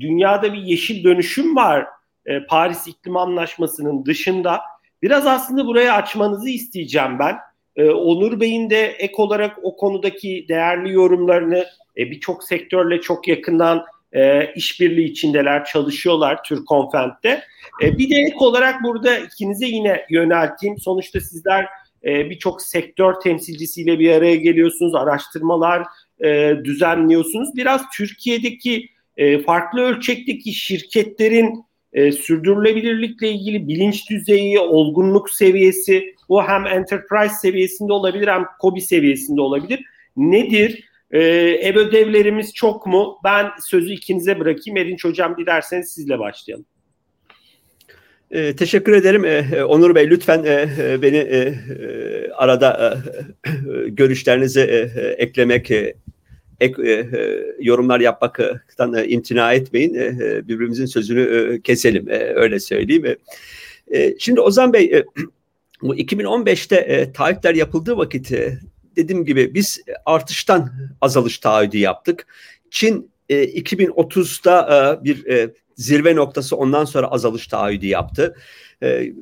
dünyada 0.00 0.52
bir 0.52 0.58
yeşil 0.58 1.04
dönüşüm 1.04 1.56
var 1.56 1.86
e, 2.26 2.46
Paris 2.46 2.86
İklim 2.86 3.16
Anlaşması'nın 3.16 4.06
dışında. 4.06 4.60
Biraz 5.02 5.26
aslında 5.26 5.66
buraya 5.66 5.94
açmanızı 5.94 6.48
isteyeceğim 6.48 7.18
ben. 7.18 7.36
E, 7.76 7.90
Onur 7.90 8.40
Bey'in 8.40 8.70
de 8.70 8.86
ek 8.86 9.14
olarak 9.16 9.58
o 9.62 9.76
konudaki 9.76 10.46
değerli 10.48 10.92
yorumlarını 10.92 11.66
e, 11.96 12.10
birçok 12.10 12.44
sektörle 12.44 13.00
çok 13.00 13.28
yakından 13.28 13.84
e, 14.12 14.52
işbirliği 14.54 15.10
içindeler, 15.10 15.64
çalışıyorlar 15.64 16.44
Türkonfent'te. 16.44 17.42
E, 17.82 17.98
bir 17.98 18.10
de 18.10 18.14
ek 18.14 18.36
olarak 18.38 18.82
burada 18.82 19.18
ikinize 19.18 19.66
yine 19.66 20.06
yönelteyim. 20.10 20.78
Sonuçta 20.78 21.20
sizler 21.20 21.66
e, 22.04 22.30
birçok 22.30 22.62
sektör 22.62 23.14
temsilcisiyle 23.14 23.98
bir 23.98 24.12
araya 24.12 24.36
geliyorsunuz, 24.36 24.94
araştırmalar 24.94 25.86
e, 26.24 26.54
düzenliyorsunuz. 26.64 27.56
Biraz 27.56 27.82
Türkiye'deki 27.96 28.88
e, 29.16 29.38
farklı 29.38 29.80
ölçekteki 29.80 30.52
şirketlerin 30.52 31.64
e, 31.92 32.12
sürdürülebilirlikle 32.12 33.30
ilgili 33.30 33.68
bilinç 33.68 34.10
düzeyi, 34.10 34.58
olgunluk 34.58 35.30
seviyesi 35.30 36.14
bu 36.28 36.42
hem 36.42 36.66
enterprise 36.66 37.34
seviyesinde 37.34 37.92
olabilir 37.92 38.28
hem 38.28 38.44
kobi 38.60 38.80
seviyesinde 38.80 39.40
olabilir. 39.40 39.84
Nedir? 40.16 40.84
E, 41.10 41.18
ev 41.20 41.76
ödevlerimiz 41.76 42.54
çok 42.54 42.86
mu? 42.86 43.18
Ben 43.24 43.46
sözü 43.64 43.92
ikinize 43.92 44.40
bırakayım. 44.40 44.76
Erinç 44.76 45.04
Hocam 45.04 45.36
dilerseniz 45.36 45.92
sizle 45.92 46.18
başlayalım. 46.18 46.66
E, 48.30 48.56
teşekkür 48.56 48.92
ederim 48.92 49.24
e, 49.24 49.64
Onur 49.64 49.94
Bey. 49.94 50.10
Lütfen 50.10 50.44
e, 50.44 50.68
beni 51.02 51.16
e, 51.16 51.54
arada 52.30 52.98
e, 53.46 53.50
görüşlerinizi 53.88 54.60
e, 54.60 55.00
eklemek, 55.00 55.70
e, 55.70 55.94
ek, 56.60 56.82
e, 56.82 56.90
e, 56.92 57.44
yorumlar 57.60 58.00
yapmaktan 58.00 58.94
e, 58.94 59.08
imtina 59.08 59.52
etmeyin. 59.52 59.94
E, 59.94 60.04
e, 60.04 60.48
birbirimizin 60.48 60.86
sözünü 60.86 61.20
e, 61.20 61.60
keselim. 61.60 62.10
E, 62.10 62.18
öyle 62.18 62.60
söyleyeyim. 62.60 63.06
E, 63.06 63.16
e, 63.90 64.14
şimdi 64.18 64.40
Ozan 64.40 64.72
Bey 64.72 64.84
e, 64.84 65.04
bu 65.82 65.96
2015'te 65.96 66.76
e, 66.76 67.12
taahhütler 67.12 67.54
yapıldığı 67.54 67.96
vakit 67.96 68.32
e, 68.32 68.58
dediğim 68.96 69.24
gibi 69.24 69.54
biz 69.54 69.80
artıştan 70.06 70.72
azalış 71.00 71.38
taahhüdü 71.38 71.78
yaptık. 71.78 72.26
Çin 72.70 73.10
e, 73.28 73.44
2030'da 73.44 74.98
e, 75.00 75.04
bir 75.04 75.26
e, 75.26 75.50
zirve 75.76 76.16
noktası 76.16 76.56
ondan 76.56 76.84
sonra 76.84 77.06
azalış 77.06 77.46
taahhüdü 77.46 77.86
yaptı. 77.86 78.36
E, 78.82 79.12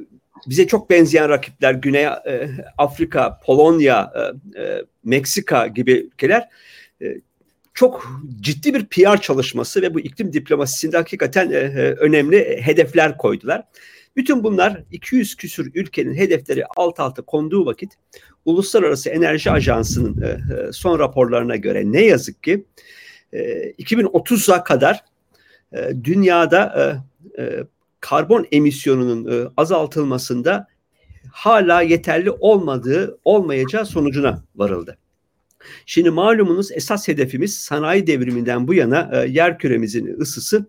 bize 0.47 0.67
çok 0.67 0.91
benzeyen 0.91 1.29
rakipler 1.29 1.75
Güney 1.75 2.05
e, 2.05 2.49
Afrika, 2.79 3.41
Polonya, 3.47 4.13
e, 4.17 4.61
e, 4.63 4.83
Meksika 5.05 5.67
gibi 5.67 5.93
ülkeler 5.93 6.49
e, 7.03 7.07
çok 7.75 8.21
ciddi 8.41 8.75
bir 8.75 8.87
PR 8.87 9.21
çalışması 9.21 9.83
ve 9.83 9.95
bu 9.95 10.01
iklim 10.01 10.33
diplomasisinde 10.33 10.97
hakikaten 10.97 11.51
e, 11.51 11.55
e, 11.55 11.93
önemli 11.93 12.63
hedefler 12.63 13.19
koydular. 13.19 13.63
Bütün 14.17 14.45
bunlar 14.45 14.83
200 14.91 15.37
küsür 15.37 15.71
ülkenin 15.75 16.15
hedefleri 16.15 16.65
alt 16.77 17.01
alta 17.01 17.23
konduğu 17.23 17.67
vakit 17.67 17.93
Uluslararası 18.45 19.11
Enerji 19.11 19.51
Ajansı'nın 19.51 20.41
son 20.73 20.99
raporlarına 20.99 21.57
göre 21.57 21.93
ne 21.93 22.05
yazık 22.05 22.43
ki 22.43 22.65
e, 23.33 23.71
2030'a 23.71 24.65
kadar 24.65 25.05
dünyada 26.05 27.05
karbon 28.01 28.47
emisyonunun 28.53 29.53
azaltılmasında 29.57 30.67
hala 31.33 31.83
yeterli 31.83 32.31
olmadığı, 32.31 33.19
olmayacağı 33.25 33.87
sonucuna 33.87 34.45
varıldı. 34.57 34.99
Şimdi 35.87 36.11
malumunuz 36.11 36.73
esas 36.73 37.09
hedefimiz 37.09 37.59
sanayi 37.59 38.07
devriminden 38.07 38.69
bu 38.69 38.75
yana 38.75 39.11
e, 39.13 39.29
yer 39.29 39.59
küremizin 39.59 40.21
ısısı 40.21 40.67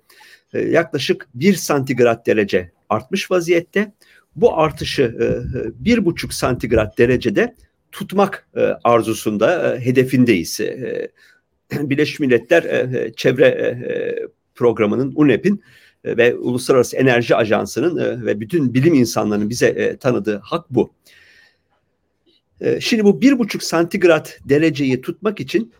e, 0.53 0.59
yaklaşık 0.61 1.27
1 1.33 1.53
santigrat 1.53 2.27
derece 2.27 2.71
artmış 2.89 3.31
vaziyette. 3.31 3.91
Bu 4.35 4.59
artışı 4.59 5.03
e, 5.03 5.25
bir 5.85 6.05
buçuk 6.05 6.33
santigrat 6.33 6.97
derecede 6.97 7.55
tutmak 7.91 8.47
e, 8.55 8.61
arzusunda, 8.83 9.75
e, 9.75 9.85
hedefindeyiz. 9.85 10.59
E, 10.59 11.11
Birleşmiş 11.71 12.19
Milletler 12.19 12.63
e, 12.63 13.13
çevre 13.15 13.45
e, 13.47 14.15
programının 14.55 15.13
UNEP'in 15.15 15.63
e, 16.03 16.17
ve 16.17 16.35
Uluslararası 16.35 16.97
Enerji 16.97 17.35
Ajansı'nın 17.35 17.97
e, 17.97 18.25
ve 18.25 18.39
bütün 18.39 18.73
bilim 18.73 18.93
insanlarının 18.93 19.49
bize 19.49 19.67
e, 19.67 19.97
tanıdığı 19.97 20.37
hak 20.37 20.69
bu. 20.69 20.93
Şimdi 22.79 23.03
bu 23.03 23.21
bir 23.21 23.39
buçuk 23.39 23.63
santigrat 23.63 24.39
dereceyi 24.49 25.01
tutmak 25.01 25.39
için 25.39 25.73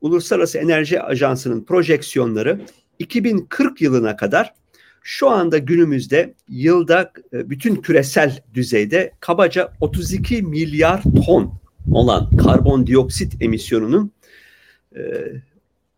Uluslararası 0.00 0.58
Enerji 0.58 1.02
Ajansı'nın 1.02 1.64
projeksiyonları 1.64 2.60
2040 2.98 3.80
yılına 3.80 4.16
kadar 4.16 4.54
şu 5.02 5.30
anda 5.30 5.58
günümüzde 5.58 6.34
yılda 6.48 7.12
bütün 7.32 7.76
küresel 7.76 8.42
düzeyde 8.54 9.12
kabaca 9.20 9.72
32 9.80 10.42
milyar 10.42 11.02
ton 11.26 11.54
olan 11.92 12.36
karbondioksit 12.36 13.42
emisyonunun 13.42 14.12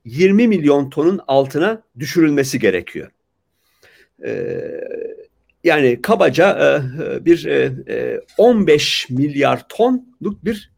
20 0.05 0.49
milyon 0.49 0.91
tonun 0.91 1.21
altına 1.29 1.83
düşürülmesi 1.99 2.59
gerekiyor. 2.59 3.11
Yani 5.69 6.03
kabaca 6.03 6.81
e, 7.05 7.25
bir 7.25 7.47
15 8.39 9.07
e, 9.11 9.13
e, 9.13 9.17
milyar 9.17 9.69
tonluk 9.69 10.45
bir 10.45 10.73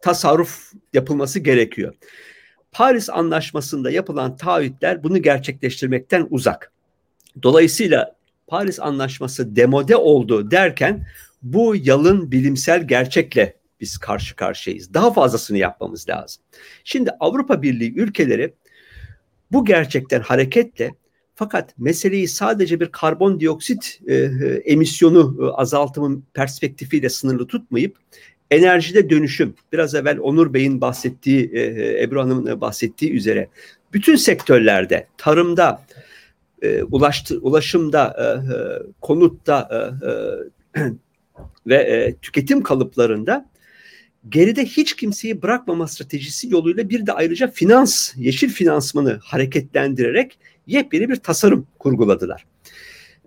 tasarruf 0.00 0.72
yapılması 0.92 1.38
gerekiyor. 1.38 1.94
Paris 2.72 3.10
Anlaşması'nda 3.10 3.90
yapılan 3.90 4.36
taahhütler 4.36 5.02
bunu 5.02 5.22
gerçekleştirmekten 5.22 6.26
uzak. 6.30 6.72
Dolayısıyla 7.42 8.16
Paris 8.46 8.80
Anlaşması 8.80 9.56
demode 9.56 9.96
oldu 9.96 10.50
derken 10.50 11.06
bu 11.42 11.76
yalın 11.76 12.32
bilimsel 12.32 12.88
gerçekle 12.88 13.56
biz 13.80 13.98
karşı 13.98 14.36
karşıyayız. 14.36 14.94
Daha 14.94 15.12
fazlasını 15.12 15.58
yapmamız 15.58 16.08
lazım. 16.08 16.42
Şimdi 16.84 17.10
Avrupa 17.20 17.62
Birliği 17.62 17.94
ülkeleri 17.94 18.54
bu 19.52 19.64
gerçekten 19.64 20.20
hareketle 20.20 20.90
fakat 21.36 21.78
meseleyi 21.78 22.28
sadece 22.28 22.80
bir 22.80 22.86
karbondioksit 22.86 24.00
e, 24.06 24.14
e, 24.14 24.62
emisyonu 24.64 25.36
e, 25.40 25.44
azaltımın 25.44 26.24
perspektifiyle 26.34 27.08
sınırlı 27.08 27.46
tutmayıp 27.46 27.96
enerjide 28.50 29.10
dönüşüm, 29.10 29.54
biraz 29.72 29.94
evvel 29.94 30.18
Onur 30.18 30.54
Bey'in 30.54 30.80
bahsettiği, 30.80 31.50
e, 31.52 31.60
e 31.60 32.02
Ebru 32.02 32.22
Hanım'ın 32.22 32.60
bahsettiği 32.60 33.12
üzere 33.12 33.48
bütün 33.92 34.16
sektörlerde, 34.16 35.06
tarımda, 35.18 35.82
e, 36.62 36.82
ulaştı, 36.82 37.38
ulaşımda, 37.38 38.16
e, 38.18 38.24
e, 38.54 38.58
konutta 39.00 39.90
e, 40.76 40.80
ve 41.66 41.76
e, 41.76 42.14
tüketim 42.22 42.62
kalıplarında 42.62 43.50
geride 44.28 44.64
hiç 44.64 44.96
kimseyi 44.96 45.42
bırakmama 45.42 45.88
stratejisi 45.88 46.50
yoluyla 46.50 46.88
bir 46.88 47.06
de 47.06 47.12
ayrıca 47.12 47.50
finans, 47.50 48.12
yeşil 48.16 48.48
finansmanı 48.48 49.18
hareketlendirerek 49.22 50.38
yepyeni 50.66 51.08
bir 51.08 51.16
tasarım 51.16 51.66
kurguladılar. 51.78 52.46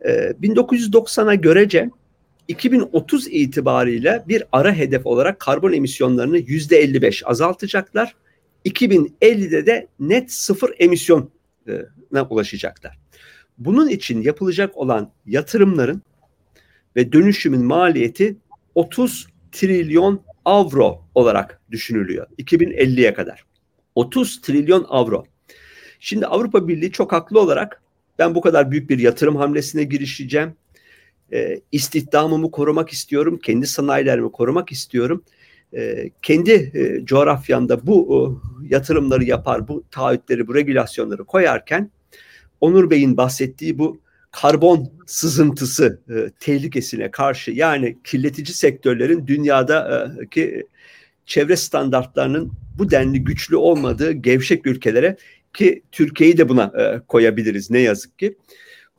E, 0.02 0.12
ee, 0.12 0.34
1990'a 0.42 1.36
görece 1.36 1.90
2030 2.48 3.28
itibariyle 3.28 4.24
bir 4.28 4.44
ara 4.52 4.74
hedef 4.74 5.06
olarak 5.06 5.40
karbon 5.40 5.74
emisyonlarını 5.74 6.38
%55 6.38 7.26
azaltacaklar. 7.26 8.16
2050'de 8.66 9.66
de 9.66 9.88
net 10.00 10.32
sıfır 10.32 10.74
emisyona 10.80 11.28
ulaşacaklar. 12.30 13.00
Bunun 13.58 13.90
için 13.90 14.22
yapılacak 14.22 14.78
olan 14.78 15.12
yatırımların 15.26 16.02
ve 16.96 17.12
dönüşümün 17.12 17.66
maliyeti 17.66 18.38
30 18.76 19.28
trilyon 19.52 20.22
avro 20.46 21.02
olarak 21.16 21.62
düşünülüyor 21.72 22.28
2050'ye 22.40 23.14
kadar. 23.14 23.46
30 23.96 24.42
trilyon 24.42 24.86
avro. 24.90 25.26
Şimdi 26.00 26.26
Avrupa 26.26 26.68
Birliği 26.68 26.92
çok 26.92 27.12
haklı 27.12 27.40
olarak 27.40 27.82
ben 28.20 28.36
bu 28.36 28.42
kadar 28.42 28.72
büyük 28.72 28.90
bir 28.90 29.00
yatırım 29.00 29.36
hamlesine 29.36 29.84
girişeceğim. 29.84 30.54
E, 31.34 31.60
istihdamımı 31.72 32.52
korumak 32.52 32.90
istiyorum. 32.90 33.40
Kendi 33.44 33.68
sanayilerimi 33.68 34.32
korumak 34.32 34.72
istiyorum. 34.72 35.24
E, 35.74 36.10
kendi 36.22 36.52
e, 36.52 37.06
coğrafyamda 37.06 37.88
bu 37.88 38.40
e, 38.64 38.74
yatırımları 38.74 39.24
yapar, 39.24 39.68
bu 39.68 39.84
taahhütleri, 39.92 40.48
bu 40.48 40.56
regülasyonları 40.56 41.24
koyarken 41.24 41.92
Onur 42.62 42.90
Bey'in 42.90 43.18
bahsettiği 43.18 43.80
bu 43.80 44.00
karbon 44.32 44.92
sızıntısı 45.06 46.00
e, 46.10 46.30
tehlikesine 46.40 47.12
karşı 47.12 47.52
yani 47.52 47.98
kirletici 48.04 48.54
sektörlerin 48.54 49.28
dünyadaki 49.28 50.68
çevre 51.26 51.56
standartlarının 51.56 52.52
bu 52.78 52.92
denli 52.92 53.24
güçlü 53.24 53.56
olmadığı 53.56 54.12
gevşek 54.12 54.68
ülkelere 54.68 55.18
ki 55.54 55.84
Türkiye'yi 55.92 56.38
de 56.38 56.50
buna 56.50 56.64
e, 56.64 57.02
koyabiliriz 57.08 57.70
ne 57.70 57.80
yazık 57.80 58.20
ki. 58.20 58.38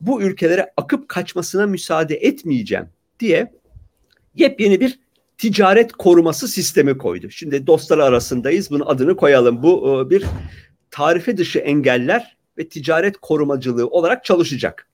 Bu 0.01 0.21
ülkelere 0.21 0.73
akıp 0.77 1.09
kaçmasına 1.09 1.65
müsaade 1.65 2.15
etmeyeceğim 2.15 2.85
diye 3.19 3.51
yepyeni 4.35 4.79
bir 4.79 4.99
ticaret 5.37 5.91
koruması 5.91 6.47
sistemi 6.47 6.97
koydu. 6.97 7.29
Şimdi 7.29 7.67
dostlar 7.67 7.97
arasındayız. 7.97 8.71
Bunun 8.71 8.85
adını 8.85 9.15
koyalım. 9.15 9.63
Bu 9.63 10.03
e, 10.05 10.09
bir 10.09 10.25
tarife 10.91 11.37
dışı 11.37 11.59
engeller 11.59 12.37
ve 12.57 12.67
ticaret 12.67 13.17
korumacılığı 13.17 13.87
olarak 13.87 14.25
çalışacak. 14.25 14.87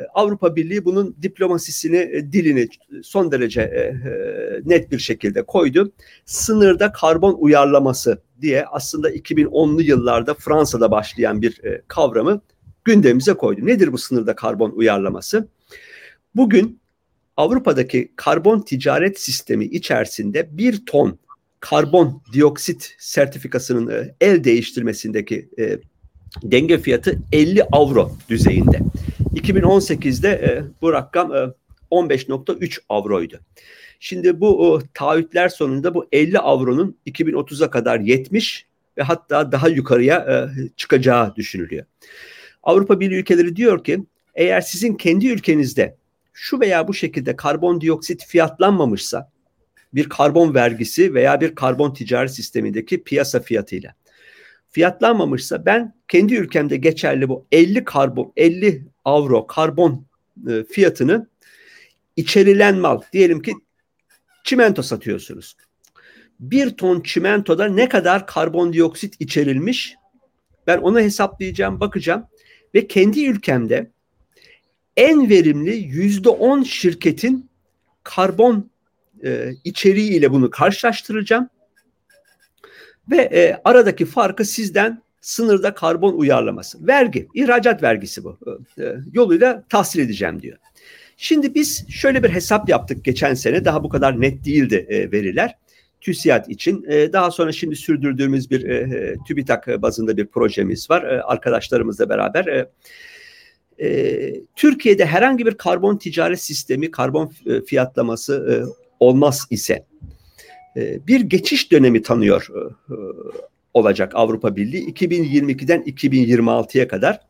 E, 0.00 0.06
Avrupa 0.14 0.56
Birliği 0.56 0.84
bunun 0.84 1.16
diplomasisini, 1.22 1.96
e, 1.96 2.32
dilini 2.32 2.68
son 3.02 3.32
derece 3.32 3.60
e, 3.60 3.94
net 4.64 4.90
bir 4.90 4.98
şekilde 4.98 5.42
koydu. 5.42 5.92
Sınırda 6.24 6.92
karbon 6.92 7.36
uyarlaması 7.38 8.22
diye 8.40 8.64
aslında 8.64 9.10
2010'lu 9.10 9.82
yıllarda 9.82 10.34
Fransa'da 10.34 10.90
başlayan 10.90 11.42
bir 11.42 11.60
kavramı 11.88 12.40
gündemimize 12.84 13.34
koydu. 13.34 13.66
Nedir 13.66 13.92
bu 13.92 13.98
sınırda 13.98 14.34
karbon 14.34 14.70
uyarlaması? 14.70 15.48
Bugün 16.36 16.80
Avrupa'daki 17.36 18.12
karbon 18.16 18.60
ticaret 18.60 19.20
sistemi 19.20 19.64
içerisinde 19.64 20.58
bir 20.58 20.86
ton 20.86 21.18
karbon 21.60 22.22
dioksit 22.32 22.94
sertifikasının 22.98 24.12
el 24.20 24.44
değiştirmesindeki 24.44 25.48
denge 26.42 26.78
fiyatı 26.78 27.18
50 27.32 27.64
avro 27.64 28.12
düzeyinde. 28.28 28.80
2018'de 29.34 30.28
e, 30.28 30.64
bu 30.82 30.92
rakam 30.92 31.34
e, 31.34 31.48
15.3 31.90 32.80
avroydu. 32.88 33.40
Şimdi 34.00 34.40
bu 34.40 34.80
e, 34.82 34.86
taahhütler 34.94 35.48
sonunda 35.48 35.94
bu 35.94 36.08
50 36.12 36.38
avronun 36.38 36.96
2030'a 37.06 37.70
kadar 37.70 38.00
70 38.00 38.66
ve 38.98 39.02
hatta 39.02 39.52
daha 39.52 39.68
yukarıya 39.68 40.16
e, 40.16 40.68
çıkacağı 40.76 41.36
düşünülüyor. 41.36 41.86
Avrupa 42.62 43.00
Birliği 43.00 43.20
ülkeleri 43.20 43.56
diyor 43.56 43.84
ki 43.84 44.04
eğer 44.34 44.60
sizin 44.60 44.94
kendi 44.94 45.28
ülkenizde 45.28 45.96
şu 46.32 46.60
veya 46.60 46.88
bu 46.88 46.94
şekilde 46.94 47.36
karbondioksit 47.36 48.24
fiyatlanmamışsa 48.26 49.30
bir 49.94 50.08
karbon 50.08 50.54
vergisi 50.54 51.14
veya 51.14 51.40
bir 51.40 51.54
karbon 51.54 51.94
ticaret 51.94 52.30
sistemindeki 52.30 53.02
piyasa 53.02 53.40
fiyatıyla 53.40 53.94
fiyatlanmamışsa 54.70 55.66
ben 55.66 55.94
kendi 56.08 56.34
ülkemde 56.34 56.76
geçerli 56.76 57.28
bu 57.28 57.46
50 57.52 57.84
karbon 57.84 58.32
50 58.36 58.84
avro 59.04 59.46
karbon 59.46 60.06
e, 60.50 60.64
fiyatını 60.64 61.26
içerilen 62.16 62.76
mal 62.76 63.00
diyelim 63.12 63.42
ki 63.42 63.52
çimento 64.44 64.82
satıyorsunuz. 64.82 65.56
Bir 66.40 66.70
ton 66.70 67.00
çimentoda 67.00 67.64
ne 67.68 67.88
kadar 67.88 68.26
karbondioksit 68.26 69.14
içerilmiş 69.20 69.94
ben 70.66 70.78
onu 70.78 71.00
hesaplayacağım 71.00 71.80
bakacağım 71.80 72.26
ve 72.74 72.86
kendi 72.86 73.26
ülkemde 73.26 73.90
en 74.96 75.30
verimli 75.30 75.76
yüzde 75.76 76.28
on 76.28 76.62
şirketin 76.62 77.50
karbon 78.02 78.70
e, 79.24 79.50
içeriği 79.64 80.10
ile 80.10 80.32
bunu 80.32 80.50
karşılaştıracağım 80.50 81.48
ve 83.10 83.16
e, 83.16 83.60
aradaki 83.64 84.06
farkı 84.06 84.44
sizden 84.44 85.02
sınırda 85.20 85.74
karbon 85.74 86.12
uyarlaması. 86.12 86.86
Vergi, 86.86 87.28
ihracat 87.34 87.82
vergisi 87.82 88.24
bu. 88.24 88.38
E, 88.78 88.82
e, 88.82 88.96
yoluyla 89.12 89.64
tahsil 89.68 90.00
edeceğim 90.00 90.42
diyor. 90.42 90.56
Şimdi 91.16 91.54
biz 91.54 91.90
şöyle 91.90 92.22
bir 92.22 92.28
hesap 92.28 92.68
yaptık 92.68 93.04
geçen 93.04 93.34
sene. 93.34 93.64
Daha 93.64 93.84
bu 93.84 93.88
kadar 93.88 94.20
net 94.20 94.44
değildi 94.44 94.86
e, 94.88 95.12
veriler. 95.12 95.56
TÜSİAD 96.00 96.48
için. 96.48 96.84
E, 96.88 97.12
daha 97.12 97.30
sonra 97.30 97.52
şimdi 97.52 97.76
sürdürdüğümüz 97.76 98.50
bir 98.50 98.68
e, 98.68 99.16
TÜBİTAK 99.28 99.82
bazında 99.82 100.16
bir 100.16 100.26
projemiz 100.26 100.90
var. 100.90 101.02
E, 101.02 101.22
arkadaşlarımızla 101.22 102.08
beraber. 102.08 102.46
E, 102.46 102.70
e, 103.80 104.40
Türkiye'de 104.56 105.06
herhangi 105.06 105.46
bir 105.46 105.54
karbon 105.54 105.96
ticaret 105.96 106.40
sistemi, 106.40 106.90
karbon 106.90 107.32
e, 107.46 107.60
fiyatlaması 107.62 108.46
e, 108.50 108.54
olmaz 109.00 109.46
ise 109.50 109.74
e, 109.74 109.84
bir 110.76 111.20
geçiş 111.20 111.72
dönemi 111.72 112.02
tanıyor 112.02 112.48
e, 112.50 112.94
olacak 113.74 114.12
Avrupa 114.14 114.56
Birliği 114.56 114.92
2022'den 114.92 115.82
2026'ya 115.82 116.88
kadar 116.88 117.20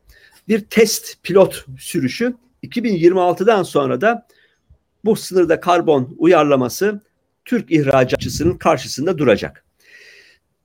bir 0.47 0.59
test 0.59 1.23
pilot 1.23 1.65
sürüşü 1.79 2.33
2026'dan 2.63 3.63
sonra 3.63 4.01
da 4.01 4.27
bu 5.05 5.15
sınırda 5.15 5.59
karbon 5.59 6.15
uyarlaması 6.17 7.01
Türk 7.45 7.71
ihracatçısının 7.71 8.57
karşısında 8.57 9.17
duracak. 9.17 9.65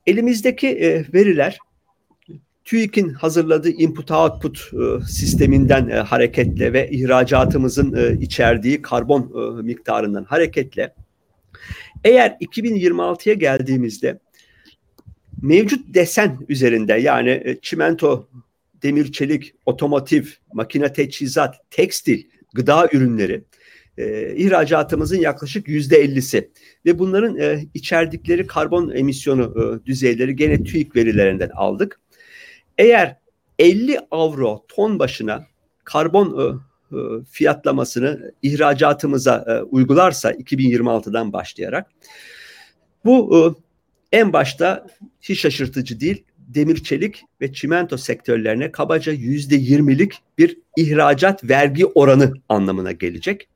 Elimizdeki 0.05 0.67
e, 0.67 1.13
veriler 1.13 1.57
TÜİK'in 2.65 3.09
hazırladığı 3.09 3.69
input-output 3.69 4.57
e, 4.57 5.05
sisteminden 5.05 5.89
e, 5.89 5.95
hareketle 5.95 6.73
ve 6.73 6.89
ihracatımızın 6.89 7.95
e, 7.95 8.21
içerdiği 8.21 8.81
karbon 8.81 9.21
e, 9.21 9.61
miktarından 9.61 10.23
hareketle 10.23 10.93
eğer 12.03 12.37
2026'ya 12.41 13.35
geldiğimizde 13.35 14.19
mevcut 15.41 15.93
desen 15.93 16.37
üzerinde 16.49 16.93
yani 16.93 17.41
e, 17.45 17.57
çimento, 17.61 18.29
demir 18.83 19.11
çelik, 19.11 19.55
otomotiv, 19.65 20.25
makine 20.53 20.93
teçhizat, 20.93 21.55
tekstil, 21.71 22.23
gıda 22.53 22.89
ürünleri 22.91 23.43
e, 23.97 24.35
ihracatımızın 24.35 25.17
yaklaşık 25.17 25.67
yüzde 25.67 25.97
ellisi 25.97 26.51
ve 26.85 26.99
bunların 26.99 27.37
e, 27.37 27.65
içerdikleri 27.73 28.47
karbon 28.47 28.89
emisyonu 28.89 29.43
e, 29.43 29.85
düzeyleri 29.85 30.35
gene 30.35 30.63
TÜİK 30.63 30.95
verilerinden 30.95 31.49
aldık. 31.49 31.99
Eğer 32.77 33.17
50 33.59 33.99
avro 34.11 34.65
ton 34.67 34.99
başına 34.99 35.47
karbon 35.83 36.27
e, 36.27 36.45
fiyatlamasını 37.29 38.31
ihracatımıza 38.41 39.45
e, 39.47 39.61
uygularsa 39.61 40.31
2026'dan 40.31 41.33
başlayarak 41.33 41.91
bu 43.05 43.37
e, 43.37 43.39
en 44.17 44.33
başta 44.33 44.87
hiç 45.21 45.39
şaşırtıcı 45.39 45.99
değil 45.99 46.23
demir 46.37 46.83
çelik 46.83 47.23
ve 47.41 47.53
çimento 47.53 47.97
sektörlerine 47.97 48.71
kabaca 48.71 49.13
yüzde 49.13 49.55
yirmilik 49.55 50.13
bir 50.37 50.57
ihracat 50.77 51.43
vergi 51.43 51.85
oranı 51.85 52.33
anlamına 52.49 52.91
gelecek. 52.91 53.49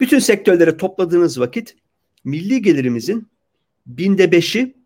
Bütün 0.00 0.18
sektörleri 0.18 0.76
topladığınız 0.76 1.40
vakit 1.40 1.76
milli 2.24 2.62
gelirimizin 2.62 3.28
binde 3.86 4.32
beşi 4.32 4.77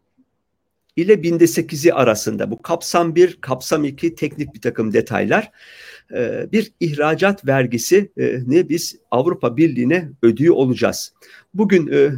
ile 0.96 1.22
binde 1.22 1.46
sekizi 1.46 1.94
arasında 1.94 2.50
bu 2.50 2.62
kapsam 2.62 3.14
bir, 3.14 3.38
kapsam 3.40 3.84
iki 3.84 4.14
teknik 4.14 4.54
bir 4.54 4.60
takım 4.60 4.92
detaylar 4.92 5.50
e, 6.14 6.46
bir 6.52 6.72
ihracat 6.80 7.46
vergisi 7.46 8.12
e, 8.16 8.38
ne 8.46 8.68
biz 8.68 8.96
Avrupa 9.10 9.56
Birliği'ne 9.56 10.08
ödüyor 10.22 10.54
olacağız. 10.54 11.12
Bugün 11.54 11.92
e, 11.92 12.10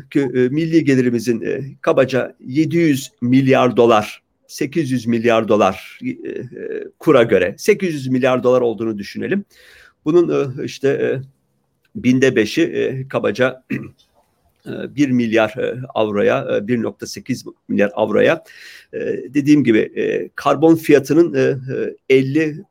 milli 0.48 0.84
gelirimizin 0.84 1.44
kabaca 1.80 2.36
700 2.40 3.12
milyar 3.22 3.76
dolar 3.76 4.22
800 4.46 5.06
milyar 5.06 5.48
dolar 5.48 6.00
kura 6.98 7.22
göre 7.22 7.54
800 7.58 8.08
milyar 8.08 8.42
dolar 8.42 8.60
olduğunu 8.60 8.98
düşünelim. 8.98 9.44
Bunun 10.04 10.62
işte 10.62 11.20
binde 11.96 12.36
beşi 12.36 13.06
kabaca 13.10 13.64
1 14.66 15.10
milyar 15.10 15.54
avroya, 15.94 16.38
1.8 16.38 17.44
milyar 17.68 17.90
avroya 17.94 18.44
dediğim 19.28 19.64
gibi 19.64 20.30
karbon 20.34 20.76
fiyatının 20.76 21.58
50 22.08 22.64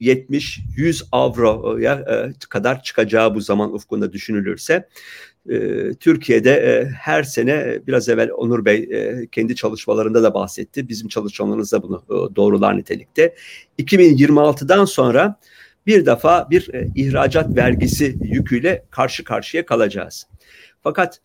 70 0.00 0.60
100 0.76 1.04
avroya 1.12 2.04
kadar 2.48 2.82
çıkacağı 2.82 3.34
bu 3.34 3.40
zaman 3.40 3.74
ufkunda 3.74 4.12
düşünülürse 4.12 4.88
Türkiye'de 6.00 6.88
her 7.00 7.22
sene 7.22 7.80
biraz 7.86 8.08
evvel 8.08 8.30
Onur 8.30 8.64
Bey 8.64 8.88
kendi 9.32 9.56
çalışmalarında 9.56 10.22
da 10.22 10.34
bahsetti. 10.34 10.88
Bizim 10.88 11.08
çalışmalarımız 11.08 11.72
da 11.72 11.82
bunu 11.82 12.04
doğrular 12.36 12.76
nitelikte. 12.76 13.34
2026'dan 13.78 14.84
sonra 14.84 15.40
bir 15.86 16.06
defa 16.06 16.50
bir 16.50 16.70
ihracat 16.94 17.56
vergisi 17.56 18.16
yüküyle 18.20 18.84
karşı 18.90 19.24
karşıya 19.24 19.66
kalacağız. 19.66 20.26
Fakat 20.82 21.20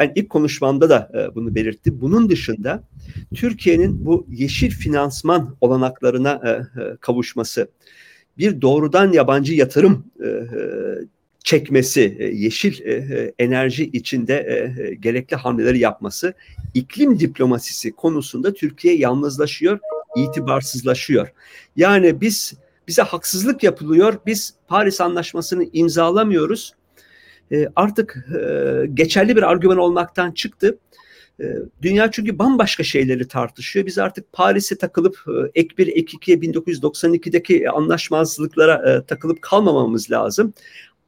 ben 0.00 0.12
ilk 0.14 0.30
konuşmamda 0.30 0.90
da 0.90 1.10
e, 1.14 1.34
bunu 1.34 1.54
belirttim. 1.54 1.98
Bunun 2.00 2.30
dışında 2.30 2.82
Türkiye'nin 3.34 4.06
bu 4.06 4.26
yeşil 4.28 4.70
finansman 4.70 5.56
olanaklarına 5.60 6.40
e, 6.44 6.50
e, 6.50 6.96
kavuşması, 7.00 7.70
bir 8.38 8.60
doğrudan 8.60 9.12
yabancı 9.12 9.54
yatırım 9.54 10.04
çekmesi, 11.44 12.32
yeşil 12.34 12.80
enerji 13.38 13.84
içinde 13.84 14.74
gerekli 15.00 15.36
hamleleri 15.36 15.78
yapması, 15.78 16.34
iklim 16.74 17.20
diplomasisi 17.20 17.92
konusunda 17.92 18.54
Türkiye 18.54 18.96
yalnızlaşıyor, 18.96 19.78
itibarsızlaşıyor. 20.16 21.32
Yani 21.76 22.20
biz 22.20 22.54
bize 22.88 23.02
haksızlık 23.02 23.62
yapılıyor, 23.62 24.14
biz 24.26 24.54
Paris 24.68 25.00
Anlaşması'nı 25.00 25.64
imzalamıyoruz 25.72 26.74
e, 27.52 27.68
artık 27.76 28.26
e, 28.40 28.86
geçerli 28.94 29.36
bir 29.36 29.42
argüman 29.42 29.78
olmaktan 29.78 30.32
çıktı. 30.32 30.78
E, 31.40 31.44
dünya 31.82 32.10
çünkü 32.10 32.38
bambaşka 32.38 32.82
şeyleri 32.82 33.28
tartışıyor. 33.28 33.86
Biz 33.86 33.98
artık 33.98 34.32
Paris'e 34.32 34.78
takılıp 34.78 35.24
e, 35.28 35.60
ek 35.60 35.76
1, 35.78 35.86
ek 35.86 36.16
2'ye 36.16 36.36
1992'deki 36.36 37.70
anlaşmazlıklara 37.70 38.92
e, 38.92 39.06
takılıp 39.06 39.42
kalmamamız 39.42 40.10
lazım. 40.10 40.54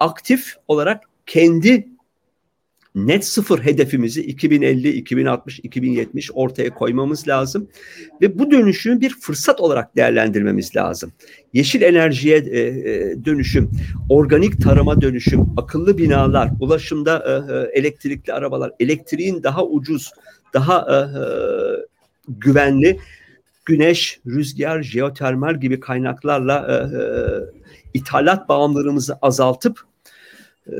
Aktif 0.00 0.56
olarak 0.68 1.04
kendi 1.26 1.88
net 2.94 3.24
sıfır 3.24 3.58
hedefimizi 3.58 4.22
2050, 4.22 4.88
2060, 4.88 5.60
2070 5.62 6.30
ortaya 6.34 6.74
koymamız 6.74 7.28
lazım 7.28 7.68
ve 8.20 8.38
bu 8.38 8.50
dönüşümü 8.50 9.00
bir 9.00 9.10
fırsat 9.10 9.60
olarak 9.60 9.96
değerlendirmemiz 9.96 10.76
lazım. 10.76 11.12
Yeşil 11.52 11.82
enerjiye 11.82 12.36
e, 12.36 12.60
e, 12.60 13.24
dönüşüm, 13.24 13.70
organik 14.08 14.62
tarıma 14.62 15.00
dönüşüm, 15.00 15.46
akıllı 15.56 15.98
binalar, 15.98 16.50
ulaşımda 16.60 17.24
e, 17.26 17.54
e, 17.54 17.80
elektrikli 17.80 18.32
arabalar, 18.32 18.72
elektriğin 18.80 19.42
daha 19.42 19.66
ucuz, 19.66 20.10
daha 20.54 20.86
e, 20.90 20.94
e, 20.94 21.24
güvenli 22.28 22.98
güneş, 23.64 24.20
rüzgar, 24.26 24.82
jeotermal 24.82 25.60
gibi 25.60 25.80
kaynaklarla 25.80 26.66
e, 26.68 26.74
e, 26.74 27.02
ithalat 27.94 28.48
bağımlılığımızı 28.48 29.18
azaltıp 29.22 29.80
e, 30.66 30.76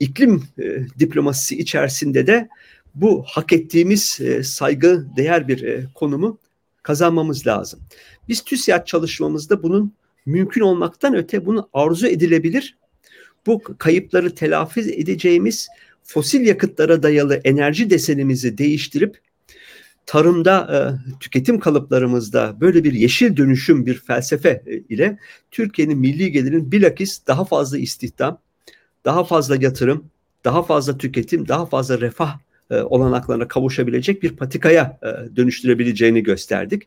iklim 0.00 0.42
e, 0.58 0.86
diplomasisi 0.98 1.58
içerisinde 1.58 2.26
de 2.26 2.48
bu 2.94 3.24
hak 3.26 3.52
ettiğimiz 3.52 4.20
e, 4.20 4.42
saygı 4.42 5.06
değer 5.16 5.48
bir 5.48 5.62
e, 5.62 5.84
konumu 5.94 6.38
kazanmamız 6.82 7.46
lazım. 7.46 7.80
Biz 8.28 8.40
TÜSİAD 8.40 8.86
çalışmamızda 8.86 9.62
bunun 9.62 9.92
mümkün 10.26 10.60
olmaktan 10.60 11.14
öte 11.14 11.46
bunu 11.46 11.68
arzu 11.72 12.06
edilebilir. 12.06 12.76
Bu 13.46 13.62
kayıpları 13.78 14.34
telafi 14.34 14.80
edeceğimiz 14.80 15.68
fosil 16.02 16.46
yakıtlara 16.46 17.02
dayalı 17.02 17.40
enerji 17.44 17.90
desenimizi 17.90 18.58
değiştirip 18.58 19.20
tarımda 20.06 20.98
tüketim 21.20 21.60
kalıplarımızda 21.60 22.56
böyle 22.60 22.84
bir 22.84 22.92
yeşil 22.92 23.36
dönüşüm 23.36 23.86
bir 23.86 23.94
felsefe 23.94 24.62
ile 24.88 25.18
Türkiye'nin 25.50 25.98
milli 25.98 26.32
gelirinin 26.32 26.72
bilakis 26.72 27.26
daha 27.26 27.44
fazla 27.44 27.78
istihdam, 27.78 28.38
daha 29.04 29.24
fazla 29.24 29.56
yatırım, 29.56 30.04
daha 30.44 30.62
fazla 30.62 30.98
tüketim, 30.98 31.48
daha 31.48 31.66
fazla 31.66 32.00
refah 32.00 32.38
e, 32.70 32.80
olanaklarına 32.80 33.48
kavuşabilecek 33.48 34.22
bir 34.22 34.36
patikaya 34.36 34.98
e, 35.02 35.36
dönüştürebileceğini 35.36 36.22
gösterdik. 36.22 36.82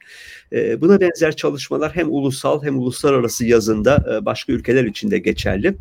E, 0.52 0.82
buna 0.82 1.02
benzer 1.02 1.36
çalışmalar 1.36 1.96
hem 1.96 2.12
ulusal 2.12 2.64
hem 2.64 2.80
uluslararası 2.80 3.46
yazında 3.46 4.22
başka 4.26 4.54
ülkeler 4.54 4.84
için 4.84 5.12
de 5.12 5.18
geçerli. 5.20 5.76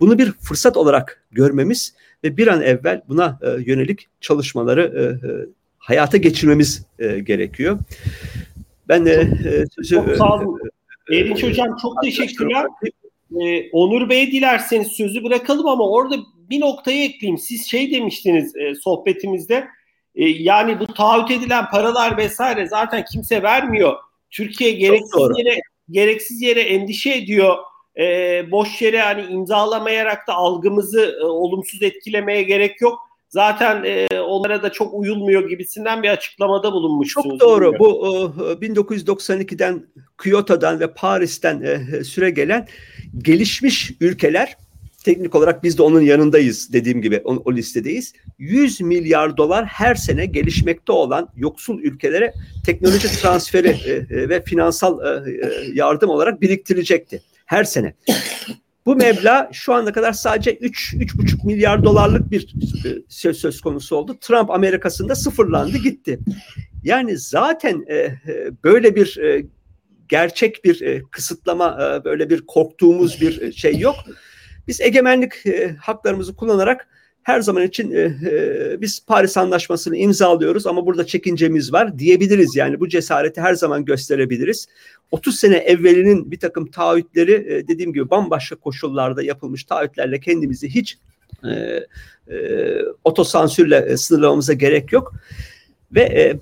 Bunu 0.00 0.18
bir 0.18 0.32
fırsat 0.32 0.76
olarak 0.76 1.24
görmemiz 1.30 1.94
ve 2.24 2.36
bir 2.36 2.46
an 2.46 2.62
evvel 2.62 3.02
buna 3.08 3.38
yönelik 3.66 4.08
çalışmaları 4.20 5.18
hayata 5.78 6.16
geçirmemiz 6.16 6.86
gerekiyor. 6.98 7.78
Ben 8.88 9.06
de 9.06 9.28
sözü... 9.76 9.94
Çok 9.94 10.16
sağ 10.16 10.34
olun. 10.34 10.60
Erinç 11.12 11.42
Hocam 11.42 11.76
çok 11.82 12.02
teşekkürler. 12.02 12.66
Ee, 13.40 13.70
Onur 13.72 14.08
Bey 14.08 14.32
dilerseniz 14.32 14.88
sözü 14.88 15.24
bırakalım 15.24 15.68
ama 15.68 15.88
orada 15.88 16.16
bir 16.50 16.60
noktayı 16.60 17.04
ekleyeyim. 17.04 17.38
Siz 17.38 17.70
şey 17.70 17.90
demiştiniz 17.90 18.56
e, 18.56 18.74
sohbetimizde 18.74 19.68
e, 20.14 20.28
yani 20.28 20.80
bu 20.80 20.86
taahhüt 20.86 21.30
edilen 21.30 21.70
paralar 21.70 22.16
vesaire 22.16 22.66
zaten 22.66 23.04
kimse 23.12 23.42
vermiyor. 23.42 23.96
Türkiye 24.30 24.72
gereksiz 24.72 25.38
yere 25.38 25.60
gereksiz 25.90 26.42
yere 26.42 26.60
endişe 26.60 27.14
ediyor 27.14 27.56
e, 27.98 28.04
boş 28.50 28.82
yere 28.82 29.00
hani 29.00 29.22
imzalamayarak 29.22 30.28
da 30.28 30.34
algımızı 30.34 31.16
e, 31.20 31.24
olumsuz 31.24 31.82
etkilemeye 31.82 32.42
gerek 32.42 32.80
yok. 32.80 32.98
Zaten 33.28 33.84
e, 33.84 34.20
onlara 34.20 34.62
da 34.62 34.72
çok 34.72 34.94
uyulmuyor 34.94 35.48
gibisinden 35.48 36.02
bir 36.02 36.08
açıklamada 36.08 36.72
bulunmuşsunuz. 36.72 37.38
Çok 37.38 37.40
doğru. 37.40 37.78
Bu 37.78 37.86
e, 38.60 38.66
1992'den 38.66 39.86
Kyoto'dan 40.22 40.80
ve 40.80 40.94
Paris'ten 40.94 41.62
e, 41.62 42.04
süre 42.04 42.30
gelen 42.30 42.68
gelişmiş 43.18 43.92
ülkeler 44.00 44.56
teknik 45.04 45.34
olarak 45.34 45.62
biz 45.62 45.78
de 45.78 45.82
onun 45.82 46.00
yanındayız 46.00 46.72
dediğim 46.72 47.02
gibi 47.02 47.20
o, 47.24 47.42
o 47.44 47.52
listedeyiz. 47.52 48.12
100 48.38 48.80
milyar 48.80 49.36
dolar 49.36 49.64
her 49.66 49.94
sene 49.94 50.26
gelişmekte 50.26 50.92
olan 50.92 51.28
yoksul 51.36 51.82
ülkelere 51.82 52.34
teknoloji 52.66 53.08
transferi 53.08 53.68
e, 53.68 53.92
e, 53.92 54.28
ve 54.28 54.42
finansal 54.42 55.26
e, 55.26 55.30
e 55.30 55.70
yardım 55.74 56.10
olarak 56.10 56.40
biriktirecekti 56.40 57.22
her 57.46 57.64
sene. 57.64 57.94
Bu 58.86 58.96
meblağ 58.96 59.50
şu 59.52 59.74
ana 59.74 59.92
kadar 59.92 60.12
sadece 60.12 60.54
3 60.54 60.94
3,5 60.94 61.46
milyar 61.46 61.84
dolarlık 61.84 62.30
bir 62.30 62.54
e, 62.84 62.88
söz 63.08 63.38
söz 63.38 63.60
konusu 63.60 63.96
oldu. 63.96 64.16
Trump 64.20 64.50
Amerika'sında 64.50 65.14
sıfırlandı 65.14 65.78
gitti. 65.78 66.18
Yani 66.84 67.18
zaten 67.18 67.84
e, 67.86 67.94
e, 67.96 68.18
böyle 68.64 68.96
bir 68.96 69.16
e, 69.16 69.44
gerçek 70.12 70.64
bir 70.64 70.82
e, 70.82 71.02
kısıtlama, 71.10 71.78
e, 71.82 72.04
böyle 72.04 72.30
bir 72.30 72.40
korktuğumuz 72.40 73.20
bir 73.20 73.40
e, 73.40 73.52
şey 73.52 73.78
yok. 73.78 73.96
Biz 74.68 74.80
egemenlik 74.80 75.46
e, 75.46 75.76
haklarımızı 75.80 76.36
kullanarak 76.36 76.88
her 77.22 77.40
zaman 77.40 77.62
için 77.62 77.92
e, 77.92 78.00
e, 78.00 78.80
biz 78.80 79.06
Paris 79.06 79.36
Anlaşması'nı 79.36 79.96
imzalıyoruz 79.96 80.66
ama 80.66 80.86
burada 80.86 81.06
çekincemiz 81.06 81.72
var 81.72 81.98
diyebiliriz. 81.98 82.56
Yani 82.56 82.80
bu 82.80 82.88
cesareti 82.88 83.40
her 83.40 83.54
zaman 83.54 83.84
gösterebiliriz. 83.84 84.66
30 85.10 85.38
sene 85.38 85.56
evvelinin 85.56 86.30
bir 86.30 86.38
takım 86.38 86.70
taahhütleri 86.70 87.32
e, 87.32 87.68
dediğim 87.68 87.92
gibi 87.92 88.10
bambaşka 88.10 88.56
koşullarda 88.56 89.22
yapılmış 89.22 89.64
taahhütlerle 89.64 90.20
kendimizi 90.20 90.68
hiç 90.68 90.98
e, 91.44 91.50
e, 92.32 92.36
otosansürle 93.04 93.76
e, 93.76 93.96
sınırlamamıza 93.96 94.52
gerek 94.52 94.92
yok. 94.92 95.14
Ve 95.94 96.00
e, 96.00 96.36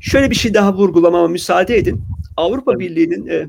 şöyle 0.00 0.30
bir 0.30 0.34
şey 0.36 0.54
daha 0.54 0.74
vurgulamama 0.74 1.28
müsaade 1.28 1.76
edin. 1.76 2.02
Avrupa 2.36 2.78
Birliği'nin 2.78 3.26
e, 3.26 3.46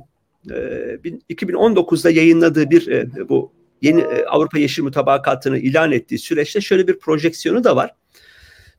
e, 0.50 1.34
2019'da 1.34 2.10
yayınladığı 2.10 2.70
bir 2.70 2.88
e, 2.88 3.30
bu 3.30 3.52
yeni 3.82 4.02
e, 4.02 4.26
Avrupa 4.26 4.60
Yeşil 4.60 4.84
Mutabakatı'nı 4.84 5.58
ilan 5.58 5.92
ettiği 5.92 6.20
süreçte 6.20 6.62
şöyle 6.62 6.88
bir 6.88 7.00
projeksiyonu 7.00 7.64
da 7.64 7.76
var. 7.76 7.92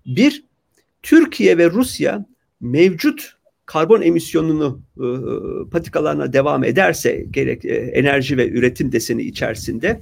Bir, 0.06 0.44
Türkiye 1.02 1.58
ve 1.58 1.70
Rusya 1.70 2.24
mevcut 2.60 3.38
karbon 3.66 4.02
emisyonunu 4.02 4.80
e, 4.96 5.06
patikalarına 5.70 6.32
devam 6.32 6.64
ederse 6.64 7.26
gerek 7.30 7.64
e, 7.64 7.74
enerji 7.74 8.36
ve 8.36 8.48
üretim 8.48 8.92
deseni 8.92 9.22
içerisinde 9.22 10.00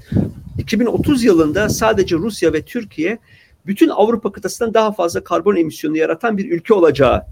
2030 0.58 1.24
yılında 1.24 1.68
sadece 1.68 2.16
Rusya 2.16 2.52
ve 2.52 2.62
Türkiye 2.62 3.18
bütün 3.66 3.88
Avrupa 3.88 4.32
kıtasından 4.32 4.74
daha 4.74 4.92
fazla 4.92 5.24
karbon 5.24 5.56
emisyonu 5.56 5.96
yaratan 5.96 6.38
bir 6.38 6.50
ülke 6.50 6.74
olacağı 6.74 7.22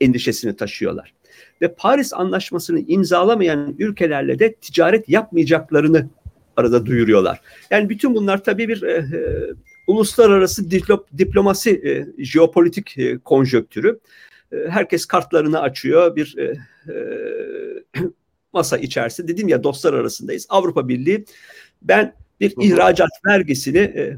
endişesini 0.00 0.56
taşıyorlar. 0.56 1.14
Ve 1.62 1.74
Paris 1.74 2.14
Anlaşması'nı 2.14 2.80
imzalamayan 2.80 3.74
ülkelerle 3.78 4.38
de 4.38 4.54
ticaret 4.54 5.08
yapmayacaklarını 5.08 6.08
arada 6.56 6.86
duyuruyorlar. 6.86 7.40
Yani 7.70 7.88
bütün 7.88 8.14
bunlar 8.14 8.44
tabii 8.44 8.68
bir 8.68 8.82
e, 8.82 8.92
e, 8.92 9.08
uluslararası 9.86 10.70
diplom, 10.70 11.04
diplomasi 11.18 11.70
e, 11.70 12.24
jeopolitik 12.24 12.98
e, 12.98 13.18
konjöktürü. 13.18 14.00
E, 14.52 14.56
herkes 14.68 15.06
kartlarını 15.06 15.60
açıyor 15.60 16.16
bir 16.16 16.36
e, 16.38 16.44
e, 16.92 16.94
masa 18.52 18.78
içerisinde. 18.78 19.28
Dedim 19.28 19.48
ya 19.48 19.64
dostlar 19.64 19.94
arasındayız. 19.94 20.46
Avrupa 20.48 20.88
Birliği 20.88 21.24
ben 21.82 22.14
bir 22.40 22.54
ihracat 22.60 23.10
vergisini 23.26 23.78
e 23.78 24.16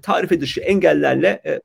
tarife 0.00 0.40
dışı 0.40 0.60
engellerle 0.60 1.42
e, 1.44 1.60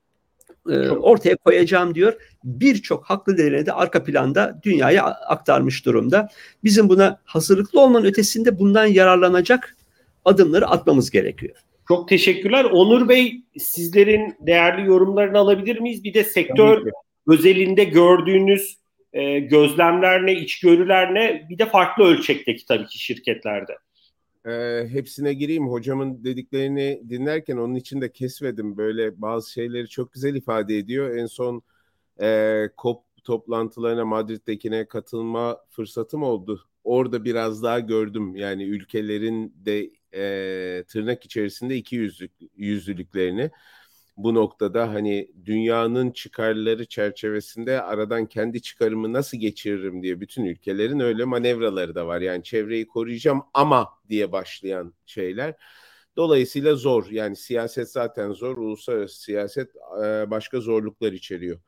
e, 0.73 0.89
ortaya 0.89 1.35
koyacağım 1.35 1.95
diyor. 1.95 2.13
Birçok 2.43 3.05
haklı 3.05 3.37
değerini 3.37 3.65
de 3.65 3.73
arka 3.73 4.03
planda 4.03 4.59
dünyaya 4.63 5.05
aktarmış 5.05 5.85
durumda. 5.85 6.29
Bizim 6.63 6.89
buna 6.89 7.19
hazırlıklı 7.25 7.81
olmanın 7.81 8.05
ötesinde 8.05 8.59
bundan 8.59 8.85
yararlanacak 8.85 9.77
adımları 10.25 10.67
atmamız 10.67 11.11
gerekiyor. 11.11 11.55
Çok 11.87 12.09
teşekkürler. 12.09 12.63
Onur 12.63 13.09
Bey 13.09 13.41
sizlerin 13.57 14.35
değerli 14.39 14.87
yorumlarını 14.87 15.37
alabilir 15.37 15.79
miyiz? 15.79 16.03
Bir 16.03 16.13
de 16.13 16.23
sektör 16.23 16.85
özelinde 17.27 17.83
gördüğünüz 17.83 18.77
e, 19.13 19.39
gözlemler 19.39 20.25
ne, 20.25 20.33
içgörüler 20.33 21.13
ne? 21.13 21.45
Bir 21.49 21.57
de 21.57 21.65
farklı 21.65 22.03
ölçekteki 22.03 22.65
tabii 22.65 22.87
ki 22.87 22.99
şirketlerde. 22.99 23.77
E, 24.47 24.87
hepsine 24.89 25.33
gireyim. 25.33 25.67
Hocamın 25.69 26.23
dediklerini 26.23 27.03
dinlerken 27.09 27.57
onun 27.57 27.75
için 27.75 28.01
de 28.01 28.11
kesmedim. 28.11 28.77
Böyle 28.77 29.21
bazı 29.21 29.51
şeyleri 29.51 29.87
çok 29.89 30.13
güzel 30.13 30.35
ifade 30.35 30.77
ediyor. 30.77 31.17
En 31.17 31.25
son 31.25 31.61
e, 32.21 32.69
COP 32.77 33.03
toplantılarına 33.23 34.05
Madrid'dekine 34.05 34.87
katılma 34.87 35.57
fırsatım 35.69 36.23
oldu. 36.23 36.61
Orada 36.83 37.25
biraz 37.25 37.63
daha 37.63 37.79
gördüm. 37.79 38.35
Yani 38.35 38.63
ülkelerin 38.63 39.53
de 39.65 39.91
e, 40.13 40.83
tırnak 40.87 41.25
içerisinde 41.25 41.75
iki 41.75 41.95
yüzlük, 41.95 42.31
yüzlülüklerini 42.55 43.51
bu 44.17 44.33
noktada 44.33 44.93
hani 44.93 45.31
dünyanın 45.45 46.11
çıkarları 46.11 46.85
çerçevesinde 46.85 47.81
aradan 47.81 48.25
kendi 48.25 48.61
çıkarımı 48.61 49.13
nasıl 49.13 49.37
geçiririm 49.37 50.03
diye 50.03 50.21
bütün 50.21 50.45
ülkelerin 50.45 50.99
öyle 50.99 51.23
manevraları 51.25 51.95
da 51.95 52.07
var. 52.07 52.21
Yani 52.21 52.43
çevreyi 52.43 52.87
koruyacağım 52.87 53.43
ama 53.53 53.89
diye 54.09 54.31
başlayan 54.31 54.93
şeyler. 55.05 55.55
Dolayısıyla 56.15 56.75
zor. 56.75 57.07
Yani 57.11 57.35
siyaset 57.35 57.91
zaten 57.91 58.31
zor. 58.31 58.57
Uluslararası 58.57 59.21
siyaset 59.21 59.75
başka 60.27 60.59
zorluklar 60.59 61.11
içeriyor. 61.11 61.59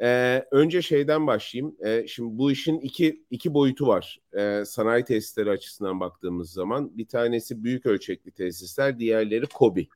Ee, 0.00 0.44
önce 0.50 0.82
şeyden 0.82 1.26
başlayayım. 1.26 1.76
Ee, 1.84 2.06
şimdi 2.08 2.38
bu 2.38 2.52
işin 2.52 2.78
iki 2.78 3.24
iki 3.30 3.54
boyutu 3.54 3.86
var. 3.86 4.20
Ee, 4.38 4.62
sanayi 4.66 5.04
tesisleri 5.04 5.50
açısından 5.50 6.00
baktığımız 6.00 6.52
zaman 6.52 6.98
bir 6.98 7.08
tanesi 7.08 7.64
büyük 7.64 7.86
ölçekli 7.86 8.30
tesisler, 8.30 8.98
diğerleri 8.98 9.46
KOBİ. 9.46 9.88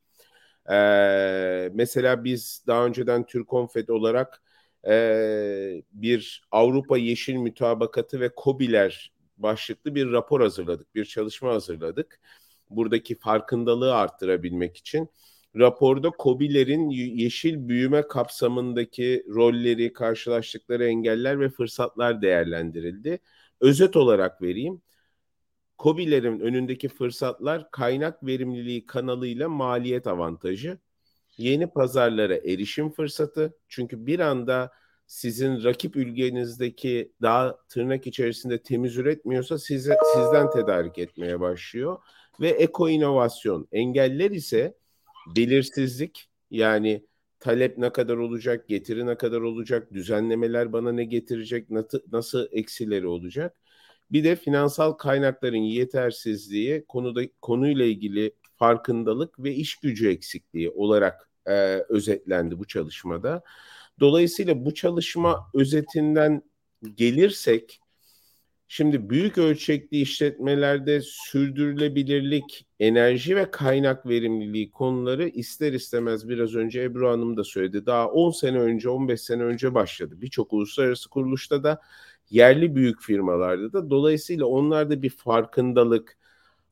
Ee, 0.70 1.70
mesela 1.74 2.24
biz 2.24 2.64
daha 2.66 2.86
önceden 2.86 3.26
Türkonfet 3.26 3.90
olarak 3.90 4.42
e, 4.88 5.82
bir 5.92 6.42
Avrupa 6.50 6.98
Yeşil 6.98 7.34
Mütabakatı 7.34 8.20
ve 8.20 8.28
KOBİ'ler 8.36 9.12
başlıklı 9.36 9.94
bir 9.94 10.12
rapor 10.12 10.40
hazırladık, 10.40 10.94
bir 10.94 11.04
çalışma 11.04 11.52
hazırladık. 11.54 12.20
Buradaki 12.70 13.18
farkındalığı 13.18 13.94
arttırabilmek 13.94 14.76
için 14.76 15.08
raporda 15.56 16.10
COBİ'lerin 16.18 16.90
yeşil 16.90 17.68
büyüme 17.68 18.08
kapsamındaki 18.08 19.24
rolleri, 19.28 19.92
karşılaştıkları 19.92 20.86
engeller 20.88 21.40
ve 21.40 21.48
fırsatlar 21.50 22.22
değerlendirildi. 22.22 23.18
Özet 23.60 23.96
olarak 23.96 24.42
vereyim. 24.42 24.82
COBİ'lerin 25.82 26.40
önündeki 26.40 26.88
fırsatlar 26.88 27.70
kaynak 27.70 28.26
verimliliği 28.26 28.86
kanalıyla 28.86 29.48
maliyet 29.48 30.06
avantajı, 30.06 30.78
yeni 31.36 31.66
pazarlara 31.66 32.36
erişim 32.36 32.90
fırsatı. 32.90 33.58
Çünkü 33.68 34.06
bir 34.06 34.20
anda 34.20 34.72
sizin 35.06 35.64
rakip 35.64 35.96
ülkenizdeki 35.96 37.12
daha 37.22 37.56
tırnak 37.68 38.06
içerisinde 38.06 38.62
temiz 38.62 38.96
üretmiyorsa 38.96 39.58
size, 39.58 39.96
sizden 40.14 40.50
tedarik 40.50 40.98
etmeye 40.98 41.40
başlıyor. 41.40 41.98
Ve 42.40 42.48
eko 42.48 42.88
inovasyon. 42.88 43.68
Engeller 43.72 44.30
ise 44.30 44.74
belirsizlik 45.36 46.28
yani 46.50 47.06
talep 47.40 47.78
ne 47.78 47.90
kadar 47.90 48.16
olacak, 48.16 48.68
getiri 48.68 49.06
ne 49.06 49.16
kadar 49.16 49.40
olacak, 49.40 49.92
düzenlemeler 49.94 50.72
bana 50.72 50.92
ne 50.92 51.04
getirecek, 51.04 51.66
nasıl 52.12 52.46
eksileri 52.52 53.06
olacak. 53.06 53.56
Bir 54.12 54.24
de 54.24 54.36
finansal 54.36 54.92
kaynakların 54.92 55.56
yetersizliği 55.56 56.84
konuda 56.88 57.22
konuyla 57.42 57.84
ilgili 57.84 58.32
farkındalık 58.56 59.38
ve 59.38 59.54
iş 59.54 59.76
gücü 59.76 60.08
eksikliği 60.08 60.70
olarak 60.70 61.30
e, 61.46 61.52
özetlendi 61.88 62.58
bu 62.58 62.66
çalışmada. 62.66 63.42
Dolayısıyla 64.00 64.64
bu 64.64 64.74
çalışma 64.74 65.50
özetinden 65.54 66.42
gelirsek 66.94 67.82
Şimdi 68.74 69.10
büyük 69.10 69.38
ölçekli 69.38 70.00
işletmelerde 70.00 71.00
sürdürülebilirlik, 71.00 72.66
enerji 72.80 73.36
ve 73.36 73.50
kaynak 73.50 74.06
verimliliği 74.06 74.70
konuları 74.70 75.28
ister 75.28 75.72
istemez 75.72 76.28
biraz 76.28 76.54
önce 76.54 76.82
Ebru 76.82 77.08
Hanım 77.08 77.36
da 77.36 77.44
söyledi. 77.44 77.86
Daha 77.86 78.08
10 78.08 78.30
sene 78.30 78.58
önce, 78.58 78.88
15 78.88 79.20
sene 79.20 79.42
önce 79.42 79.74
başladı. 79.74 80.14
Birçok 80.20 80.52
uluslararası 80.52 81.10
kuruluşta 81.10 81.64
da 81.64 81.80
yerli 82.32 82.74
büyük 82.74 83.02
firmalarda 83.02 83.72
da 83.72 83.90
dolayısıyla 83.90 84.46
onlarda 84.46 85.02
bir 85.02 85.10
farkındalık, 85.10 86.18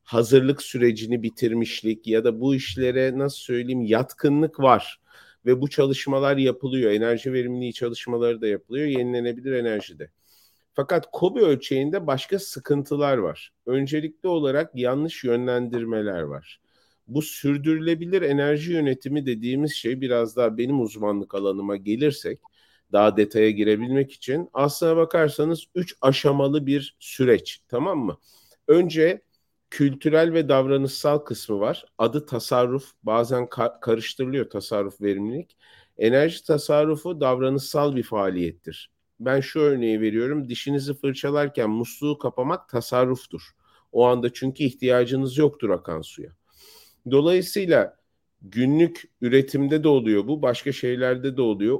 hazırlık 0.03 0.61
sürecini 0.61 1.23
bitirmişlik 1.23 2.07
ya 2.07 2.23
da 2.23 2.39
bu 2.39 2.55
işlere 2.55 3.17
nasıl 3.17 3.37
söyleyeyim 3.37 3.81
yatkınlık 3.81 4.59
var 4.59 5.01
ve 5.45 5.61
bu 5.61 5.69
çalışmalar 5.69 6.37
yapılıyor. 6.37 6.91
Enerji 6.91 7.33
verimliliği 7.33 7.73
çalışmaları 7.73 8.41
da 8.41 8.47
yapılıyor, 8.47 8.87
yenilenebilir 8.87 9.51
enerjide. 9.51 10.11
Fakat 10.73 11.07
KOBİ 11.11 11.39
ölçeğinde 11.39 12.07
başka 12.07 12.39
sıkıntılar 12.39 13.17
var. 13.17 13.53
Öncelikli 13.65 14.27
olarak 14.27 14.71
yanlış 14.75 15.23
yönlendirmeler 15.23 16.21
var. 16.21 16.61
Bu 17.07 17.21
sürdürülebilir 17.21 18.21
enerji 18.21 18.73
yönetimi 18.73 19.25
dediğimiz 19.25 19.73
şey 19.73 20.01
biraz 20.01 20.35
daha 20.35 20.57
benim 20.57 20.81
uzmanlık 20.81 21.35
alanıma 21.35 21.75
gelirsek 21.75 22.39
daha 22.91 23.17
detaya 23.17 23.51
girebilmek 23.51 24.11
için 24.11 24.49
aslına 24.53 24.97
bakarsanız 24.97 25.65
üç 25.75 25.95
aşamalı 26.01 26.65
bir 26.65 26.95
süreç 26.99 27.61
tamam 27.67 27.99
mı? 27.99 28.17
Önce 28.67 29.21
kültürel 29.69 30.33
ve 30.33 30.49
davranışsal 30.49 31.17
kısmı 31.17 31.59
var. 31.59 31.85
Adı 31.97 32.25
tasarruf 32.25 32.91
bazen 33.03 33.43
ka- 33.43 33.79
karıştırılıyor 33.79 34.49
tasarruf 34.49 35.01
verimlilik. 35.01 35.57
Enerji 35.97 36.43
tasarrufu 36.43 37.21
davranışsal 37.21 37.95
bir 37.95 38.03
faaliyettir. 38.03 38.91
Ben 39.19 39.39
şu 39.39 39.59
örneği 39.59 40.01
veriyorum. 40.01 40.49
Dişinizi 40.49 40.93
fırçalarken 40.93 41.69
musluğu 41.69 42.17
kapamak 42.17 42.69
tasarruftur. 42.69 43.41
O 43.91 44.05
anda 44.05 44.33
çünkü 44.33 44.63
ihtiyacınız 44.63 45.37
yoktur 45.37 45.69
akan 45.69 46.01
suya. 46.01 46.29
Dolayısıyla 47.11 47.97
günlük 48.41 49.03
üretimde 49.21 49.83
de 49.83 49.87
oluyor 49.87 50.27
bu, 50.27 50.41
başka 50.41 50.71
şeylerde 50.71 51.37
de 51.37 51.41
oluyor. 51.41 51.79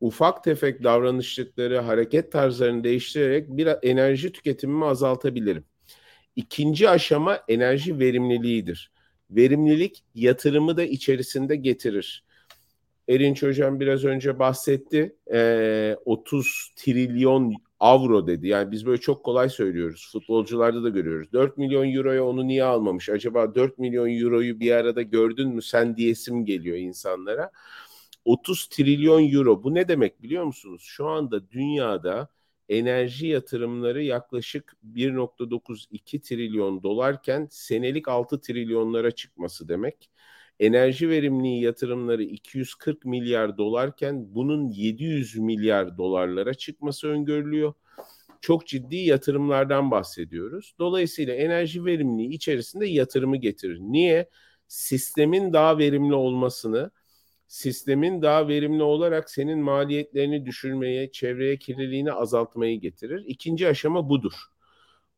Ufak 0.00 0.44
tefek 0.44 0.84
davranışlıkları, 0.84 1.78
hareket 1.78 2.32
tarzlarını 2.32 2.84
değiştirerek 2.84 3.48
bir 3.48 3.68
enerji 3.82 4.32
tüketimimi 4.32 4.84
azaltabilirim. 4.84 5.64
İkinci 6.36 6.90
aşama 6.90 7.38
enerji 7.48 7.98
verimliliğidir. 7.98 8.92
Verimlilik 9.30 10.04
yatırımı 10.14 10.76
da 10.76 10.82
içerisinde 10.82 11.56
getirir. 11.56 12.24
Erinç 13.08 13.42
Hocam 13.42 13.80
biraz 13.80 14.04
önce 14.04 14.38
bahsetti. 14.38 15.16
E, 15.32 15.96
30 16.04 16.72
trilyon 16.76 17.54
avro 17.80 18.26
dedi. 18.26 18.48
Yani 18.48 18.70
biz 18.70 18.86
böyle 18.86 19.00
çok 19.00 19.24
kolay 19.24 19.48
söylüyoruz. 19.48 20.08
Futbolcularda 20.12 20.82
da 20.82 20.88
görüyoruz. 20.88 21.32
4 21.32 21.58
milyon 21.58 21.92
euroya 21.92 22.24
onu 22.24 22.46
niye 22.46 22.64
almamış? 22.64 23.08
Acaba 23.08 23.54
4 23.54 23.78
milyon 23.78 24.20
euroyu 24.20 24.60
bir 24.60 24.72
arada 24.72 25.02
gördün 25.02 25.48
mü 25.48 25.62
sen 25.62 25.96
diyesim 25.96 26.44
geliyor 26.44 26.76
insanlara. 26.76 27.50
30 28.26 28.66
trilyon 28.68 29.32
euro 29.32 29.62
bu 29.62 29.74
ne 29.74 29.88
demek 29.88 30.22
biliyor 30.22 30.44
musunuz? 30.44 30.82
Şu 30.84 31.06
anda 31.06 31.50
dünyada 31.50 32.28
enerji 32.68 33.26
yatırımları 33.26 34.02
yaklaşık 34.02 34.76
1.92 34.82 36.20
trilyon 36.20 36.82
dolarken 36.82 37.48
senelik 37.50 38.08
6 38.08 38.40
trilyonlara 38.40 39.10
çıkması 39.10 39.68
demek. 39.68 40.10
Enerji 40.60 41.08
verimliliği 41.10 41.62
yatırımları 41.62 42.22
240 42.22 43.04
milyar 43.04 43.58
dolarken 43.58 44.34
bunun 44.34 44.70
700 44.70 45.36
milyar 45.36 45.98
dolarlara 45.98 46.54
çıkması 46.54 47.08
öngörülüyor. 47.08 47.74
Çok 48.40 48.66
ciddi 48.66 48.96
yatırımlardan 48.96 49.90
bahsediyoruz. 49.90 50.74
Dolayısıyla 50.78 51.34
enerji 51.34 51.84
verimliliği 51.84 52.34
içerisinde 52.34 52.86
yatırımı 52.86 53.36
getirir. 53.36 53.78
Niye? 53.80 54.30
Sistemin 54.68 55.52
daha 55.52 55.78
verimli 55.78 56.14
olmasını, 56.14 56.90
sistemin 57.48 58.22
daha 58.22 58.48
verimli 58.48 58.82
olarak 58.82 59.30
senin 59.30 59.58
maliyetlerini 59.58 60.46
düşürmeye, 60.46 61.12
çevreye 61.12 61.56
kirliliğini 61.56 62.12
azaltmayı 62.12 62.80
getirir. 62.80 63.24
İkinci 63.26 63.68
aşama 63.68 64.08
budur. 64.08 64.32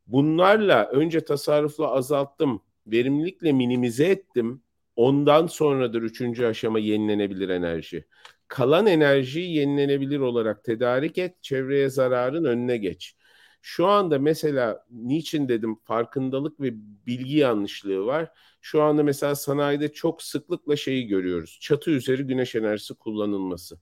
Bunlarla 0.07 0.85
önce 0.85 1.21
tasarrufla 1.21 1.91
azalttım, 1.91 2.63
verimlilikle 2.87 3.53
minimize 3.53 4.05
ettim. 4.05 4.63
Ondan 4.97 5.47
sonradır 5.47 6.03
üçüncü 6.03 6.47
aşama 6.47 6.79
yenilenebilir 6.79 7.49
enerji. 7.49 8.05
Kalan 8.49 8.87
enerjiyi 8.87 9.57
yenilenebilir 9.57 10.19
olarak 10.19 10.65
tedarik 10.65 11.19
et, 11.19 11.43
çevreye 11.43 11.91
zararın 11.91 12.45
önüne 12.45 12.77
geç. 12.77 13.17
Şu 13.63 13.87
anda 13.87 14.19
mesela 14.19 14.87
niçin 14.91 15.49
dedim 15.49 15.77
farkındalık 15.85 16.61
ve 16.61 16.75
bilgi 17.07 17.37
yanlışlığı 17.37 18.07
var. 18.07 18.33
Şu 18.61 18.83
anda 18.83 19.03
mesela 19.03 19.35
sanayide 19.35 19.93
çok 19.93 20.23
sıklıkla 20.23 20.77
şeyi 20.77 21.07
görüyoruz. 21.07 21.59
Çatı 21.61 21.91
üzeri 21.91 22.23
güneş 22.23 22.55
enerjisi 22.55 22.95
kullanılması. 22.95 23.79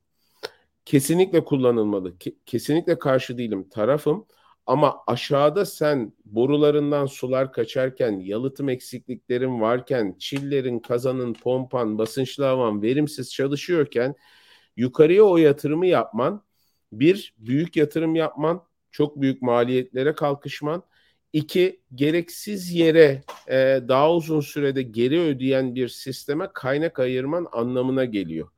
Kesinlikle 0.84 1.44
kullanılmalı. 1.44 2.14
kesinlikle 2.46 2.98
karşı 2.98 3.38
değilim. 3.38 3.68
Tarafım. 3.68 4.26
Ama 4.66 4.96
aşağıda 5.06 5.64
sen 5.66 6.12
borularından 6.24 7.06
sular 7.06 7.52
kaçarken, 7.52 8.20
yalıtım 8.20 8.68
eksikliklerin 8.68 9.60
varken, 9.60 10.16
çillerin, 10.18 10.78
kazanın, 10.78 11.34
pompan, 11.34 11.98
basınçlı 11.98 12.44
havan 12.44 12.82
verimsiz 12.82 13.32
çalışıyorken 13.32 14.14
yukarıya 14.76 15.22
o 15.22 15.36
yatırımı 15.36 15.86
yapman, 15.86 16.42
bir, 16.92 17.34
büyük 17.38 17.76
yatırım 17.76 18.14
yapman, 18.14 18.62
çok 18.96 19.20
büyük 19.20 19.42
maliyetlere 19.42 20.14
kalkışman, 20.14 20.82
iki, 21.32 21.80
gereksiz 21.94 22.72
yere 22.72 23.22
e, 23.48 23.80
daha 23.88 24.14
uzun 24.14 24.40
sürede 24.40 24.82
geri 24.82 25.20
ödeyen 25.20 25.74
bir 25.74 25.88
sisteme 25.88 26.48
kaynak 26.54 26.98
ayırman 26.98 27.46
anlamına 27.52 28.04
geliyor. 28.04 28.48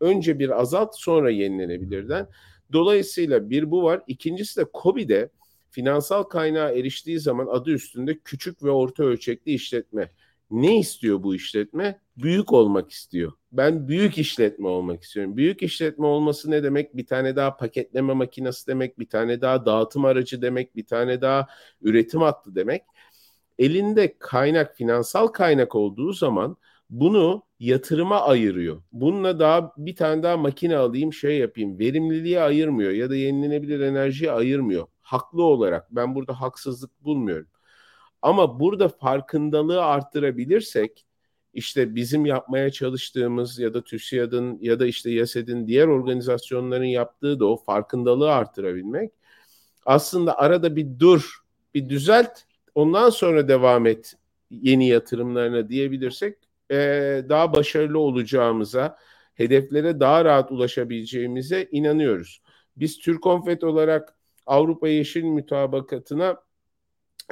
Önce 0.00 0.38
bir 0.38 0.60
azalt 0.60 0.98
sonra 0.98 1.30
yenilenebilirden. 1.30 2.28
Dolayısıyla 2.72 3.50
bir 3.50 3.70
bu 3.70 3.82
var. 3.82 4.02
İkincisi 4.06 4.60
de 4.60 4.64
COBİ'de 4.82 5.30
finansal 5.70 6.22
kaynağa 6.22 6.70
eriştiği 6.70 7.20
zaman 7.20 7.46
adı 7.46 7.70
üstünde 7.70 8.18
küçük 8.18 8.62
ve 8.64 8.70
orta 8.70 9.04
ölçekli 9.04 9.52
işletme. 9.52 10.10
Ne 10.50 10.78
istiyor 10.78 11.22
bu 11.22 11.34
işletme? 11.34 12.00
Büyük 12.16 12.52
olmak 12.52 12.90
istiyor. 12.90 13.32
Ben 13.52 13.88
büyük 13.88 14.18
işletme 14.18 14.68
olmak 14.68 15.02
istiyorum. 15.02 15.36
Büyük 15.36 15.62
işletme 15.62 16.06
olması 16.06 16.50
ne 16.50 16.62
demek? 16.62 16.96
Bir 16.96 17.06
tane 17.06 17.36
daha 17.36 17.56
paketleme 17.56 18.12
makinesi 18.12 18.66
demek, 18.66 18.98
bir 18.98 19.08
tane 19.08 19.40
daha 19.40 19.66
dağıtım 19.66 20.04
aracı 20.04 20.42
demek, 20.42 20.76
bir 20.76 20.86
tane 20.86 21.20
daha 21.20 21.46
üretim 21.82 22.20
hattı 22.20 22.54
demek. 22.54 22.82
Elinde 23.58 24.18
kaynak, 24.18 24.76
finansal 24.76 25.26
kaynak 25.26 25.74
olduğu 25.74 26.12
zaman 26.12 26.56
bunu 26.90 27.42
yatırıma 27.60 28.20
ayırıyor. 28.20 28.82
Bununla 28.92 29.38
daha 29.38 29.72
bir 29.76 29.96
tane 29.96 30.22
daha 30.22 30.36
makine 30.36 30.76
alayım 30.76 31.12
şey 31.12 31.38
yapayım. 31.38 31.78
Verimliliğe 31.78 32.40
ayırmıyor 32.40 32.90
ya 32.90 33.10
da 33.10 33.16
yenilenebilir 33.16 33.80
enerjiye 33.80 34.30
ayırmıyor. 34.32 34.86
Haklı 35.02 35.42
olarak 35.42 35.94
ben 35.94 36.14
burada 36.14 36.40
haksızlık 36.40 37.04
bulmuyorum. 37.04 37.48
Ama 38.22 38.60
burada 38.60 38.88
farkındalığı 38.88 39.84
arttırabilirsek 39.84 41.04
işte 41.54 41.94
bizim 41.94 42.26
yapmaya 42.26 42.70
çalıştığımız 42.70 43.58
ya 43.58 43.74
da 43.74 43.84
TÜSİAD'ın 43.84 44.58
ya 44.60 44.80
da 44.80 44.86
işte 44.86 45.10
YASED'in 45.10 45.66
diğer 45.66 45.86
organizasyonların 45.86 46.84
yaptığı 46.84 47.40
da 47.40 47.46
o 47.46 47.56
farkındalığı 47.56 48.32
arttırabilmek. 48.32 49.12
Aslında 49.86 50.38
arada 50.38 50.76
bir 50.76 50.98
dur, 50.98 51.38
bir 51.74 51.88
düzelt, 51.88 52.40
ondan 52.74 53.10
sonra 53.10 53.48
devam 53.48 53.86
et 53.86 54.14
yeni 54.50 54.88
yatırımlarına 54.88 55.68
diyebilirsek 55.68 56.36
e, 56.70 56.76
daha 57.28 57.52
başarılı 57.54 57.98
olacağımıza, 57.98 58.96
hedeflere 59.34 60.00
daha 60.00 60.24
rahat 60.24 60.52
ulaşabileceğimize 60.52 61.68
inanıyoruz. 61.72 62.42
Biz 62.76 62.98
Türk 62.98 63.22
Konfet 63.22 63.64
olarak 63.64 64.16
Avrupa 64.46 64.88
Yeşil 64.88 65.24
Mütabakatı'na 65.24 66.36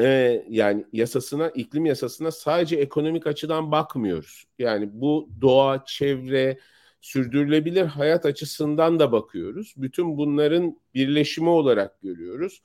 e, 0.01 0.45
yani 0.49 0.85
yasasına, 0.93 1.49
iklim 1.49 1.87
yasasına 1.87 2.31
sadece 2.31 2.77
ekonomik 2.77 3.27
açıdan 3.27 3.73
bakmıyoruz. 3.73 4.45
Yani 4.59 4.89
bu 4.93 5.29
doğa, 5.41 5.85
çevre, 5.87 6.59
sürdürülebilir 7.01 7.85
hayat 7.85 8.27
açısından 8.27 8.99
da 8.99 9.13
bakıyoruz. 9.13 9.75
Bütün 9.77 10.17
bunların 10.17 10.81
birleşimi 10.95 11.49
olarak 11.49 12.03
görüyoruz. 12.03 12.63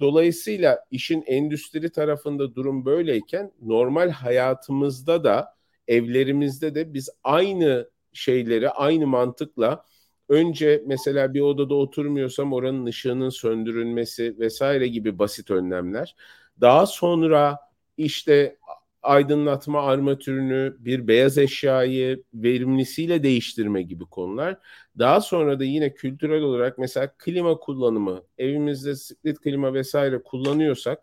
Dolayısıyla 0.00 0.84
işin 0.90 1.22
endüstri 1.22 1.90
tarafında 1.90 2.54
durum 2.54 2.84
böyleyken 2.84 3.52
normal 3.62 4.10
hayatımızda 4.10 5.24
da 5.24 5.56
evlerimizde 5.88 6.74
de 6.74 6.94
biz 6.94 7.10
aynı 7.24 7.90
şeyleri 8.12 8.70
aynı 8.70 9.06
mantıkla 9.06 9.84
önce 10.28 10.82
mesela 10.86 11.34
bir 11.34 11.40
odada 11.40 11.74
oturmuyorsam 11.74 12.52
oranın 12.52 12.86
ışığının 12.86 13.28
söndürülmesi 13.28 14.36
vesaire 14.38 14.88
gibi 14.88 15.18
basit 15.18 15.50
önlemler. 15.50 16.16
Daha 16.60 16.86
sonra 16.86 17.58
işte 17.96 18.56
aydınlatma 19.02 19.82
armatürünü, 19.82 20.76
bir 20.78 21.08
beyaz 21.08 21.38
eşyayı 21.38 22.22
verimlisiyle 22.34 23.22
değiştirme 23.22 23.82
gibi 23.82 24.04
konular. 24.04 24.58
Daha 24.98 25.20
sonra 25.20 25.60
da 25.60 25.64
yine 25.64 25.94
kültürel 25.94 26.42
olarak 26.42 26.78
mesela 26.78 27.14
klima 27.18 27.56
kullanımı, 27.56 28.22
evimizde 28.38 28.96
split 28.96 29.40
klima 29.40 29.74
vesaire 29.74 30.22
kullanıyorsak 30.22 31.02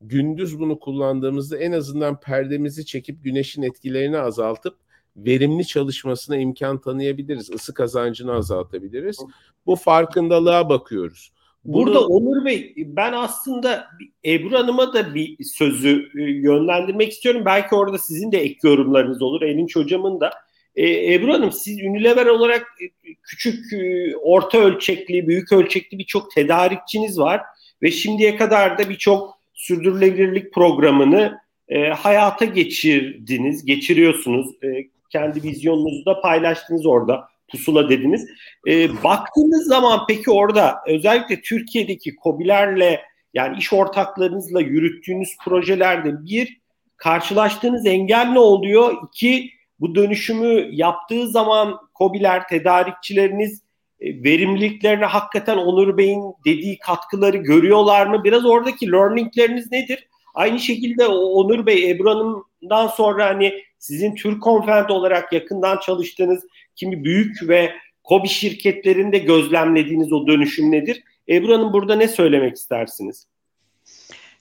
gündüz 0.00 0.58
bunu 0.60 0.78
kullandığımızda 0.78 1.58
en 1.58 1.72
azından 1.72 2.20
perdemizi 2.20 2.86
çekip 2.86 3.24
güneşin 3.24 3.62
etkilerini 3.62 4.18
azaltıp 4.18 4.81
verimli 5.16 5.66
çalışmasına 5.66 6.36
imkan 6.36 6.80
tanıyabiliriz. 6.80 7.50
Isı 7.50 7.74
kazancını 7.74 8.32
azaltabiliriz. 8.32 9.18
Bu 9.66 9.76
farkındalığa 9.76 10.68
bakıyoruz. 10.68 11.32
Bunu... 11.64 11.86
Burada 11.86 12.06
Onur 12.06 12.44
Bey 12.44 12.74
ben 12.76 13.12
aslında 13.12 13.86
Ebru 14.24 14.58
Hanım'a 14.58 14.94
da 14.94 15.14
bir 15.14 15.44
sözü 15.44 16.08
e, 16.18 16.22
yönlendirmek 16.22 17.12
istiyorum. 17.12 17.42
Belki 17.44 17.74
orada 17.74 17.98
sizin 17.98 18.32
de 18.32 18.38
ek 18.38 18.58
yorumlarınız 18.62 19.22
olur. 19.22 19.42
Elinç 19.42 19.76
Hocam'ın 19.76 20.20
da. 20.20 20.30
Ee, 20.76 21.14
Ebru 21.14 21.32
Hanım 21.32 21.52
siz 21.52 21.78
Unilever 21.82 22.26
olarak 22.26 22.66
e, 22.82 23.14
küçük, 23.22 23.72
e, 23.72 24.16
orta 24.16 24.58
ölçekli, 24.58 25.28
büyük 25.28 25.52
ölçekli 25.52 25.98
birçok 25.98 26.30
tedarikçiniz 26.30 27.18
var 27.18 27.40
ve 27.82 27.90
şimdiye 27.90 28.36
kadar 28.36 28.78
da 28.78 28.90
birçok 28.90 29.38
sürdürülebilirlik 29.54 30.54
programını 30.54 31.38
e, 31.68 31.88
hayata 31.88 32.44
geçirdiniz, 32.44 33.64
geçiriyorsunuz. 33.64 34.46
E, 34.62 34.68
kendi 35.12 35.42
vizyonunuzu 35.42 36.06
da 36.06 36.20
paylaştınız 36.20 36.86
orada. 36.86 37.28
Pusula 37.48 37.88
dediniz. 37.88 38.26
E, 38.68 39.02
baktığınız 39.04 39.66
zaman 39.66 40.00
peki 40.08 40.30
orada 40.30 40.74
özellikle 40.86 41.40
Türkiye'deki 41.40 42.14
COBİ'lerle 42.22 43.00
yani 43.34 43.58
iş 43.58 43.72
ortaklarınızla 43.72 44.60
yürüttüğünüz 44.60 45.36
projelerde 45.44 46.24
bir 46.24 46.60
karşılaştığınız 46.96 47.86
engel 47.86 48.26
ne 48.26 48.38
oluyor? 48.38 48.96
İki 49.08 49.50
bu 49.80 49.94
dönüşümü 49.94 50.68
yaptığı 50.72 51.28
zaman 51.28 51.78
COBİ'ler, 51.98 52.48
tedarikçileriniz 52.48 53.62
e, 54.00 54.24
verimliliklerine 54.24 55.04
hakikaten 55.04 55.56
Onur 55.56 55.96
Bey'in 55.96 56.22
dediği 56.44 56.78
katkıları 56.78 57.36
görüyorlar 57.36 58.06
mı? 58.06 58.24
Biraz 58.24 58.44
oradaki 58.44 58.92
learningleriniz 58.92 59.72
nedir? 59.72 60.08
Aynı 60.34 60.58
şekilde 60.58 61.06
Onur 61.06 61.66
Bey, 61.66 61.90
Ebru 61.90 62.10
Hanım'dan 62.10 62.86
sonra 62.86 63.26
hani 63.26 63.52
sizin 63.82 64.14
Türk 64.14 64.42
Konfent 64.42 64.90
olarak 64.90 65.32
yakından 65.32 65.78
çalıştığınız 65.78 66.44
kimi 66.76 67.04
büyük 67.04 67.48
ve 67.48 67.72
kobi 68.04 68.28
şirketlerinde 68.28 69.18
gözlemlediğiniz 69.18 70.12
o 70.12 70.26
dönüşüm 70.26 70.70
nedir? 70.70 71.02
Ebru 71.28 71.54
Hanım 71.54 71.72
burada 71.72 71.96
ne 71.96 72.08
söylemek 72.08 72.56
istersiniz? 72.56 73.26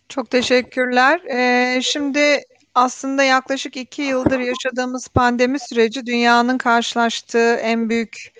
Çok 0.09 0.29
teşekkürler. 0.29 1.21
Ee, 1.25 1.81
şimdi 1.81 2.41
aslında 2.75 3.23
yaklaşık 3.23 3.77
iki 3.77 4.01
yıldır 4.01 4.39
yaşadığımız 4.39 5.07
pandemi 5.07 5.59
süreci 5.59 6.05
dünyanın 6.05 6.57
karşılaştığı 6.57 7.55
en 7.55 7.89
büyük 7.89 8.33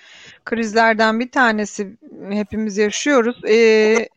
krizlerden 0.45 1.19
bir 1.19 1.31
tanesi 1.31 1.97
hepimiz 2.29 2.77
yaşıyoruz. 2.77 3.41
Ee, 3.49 4.07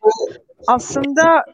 aslında 0.67 1.45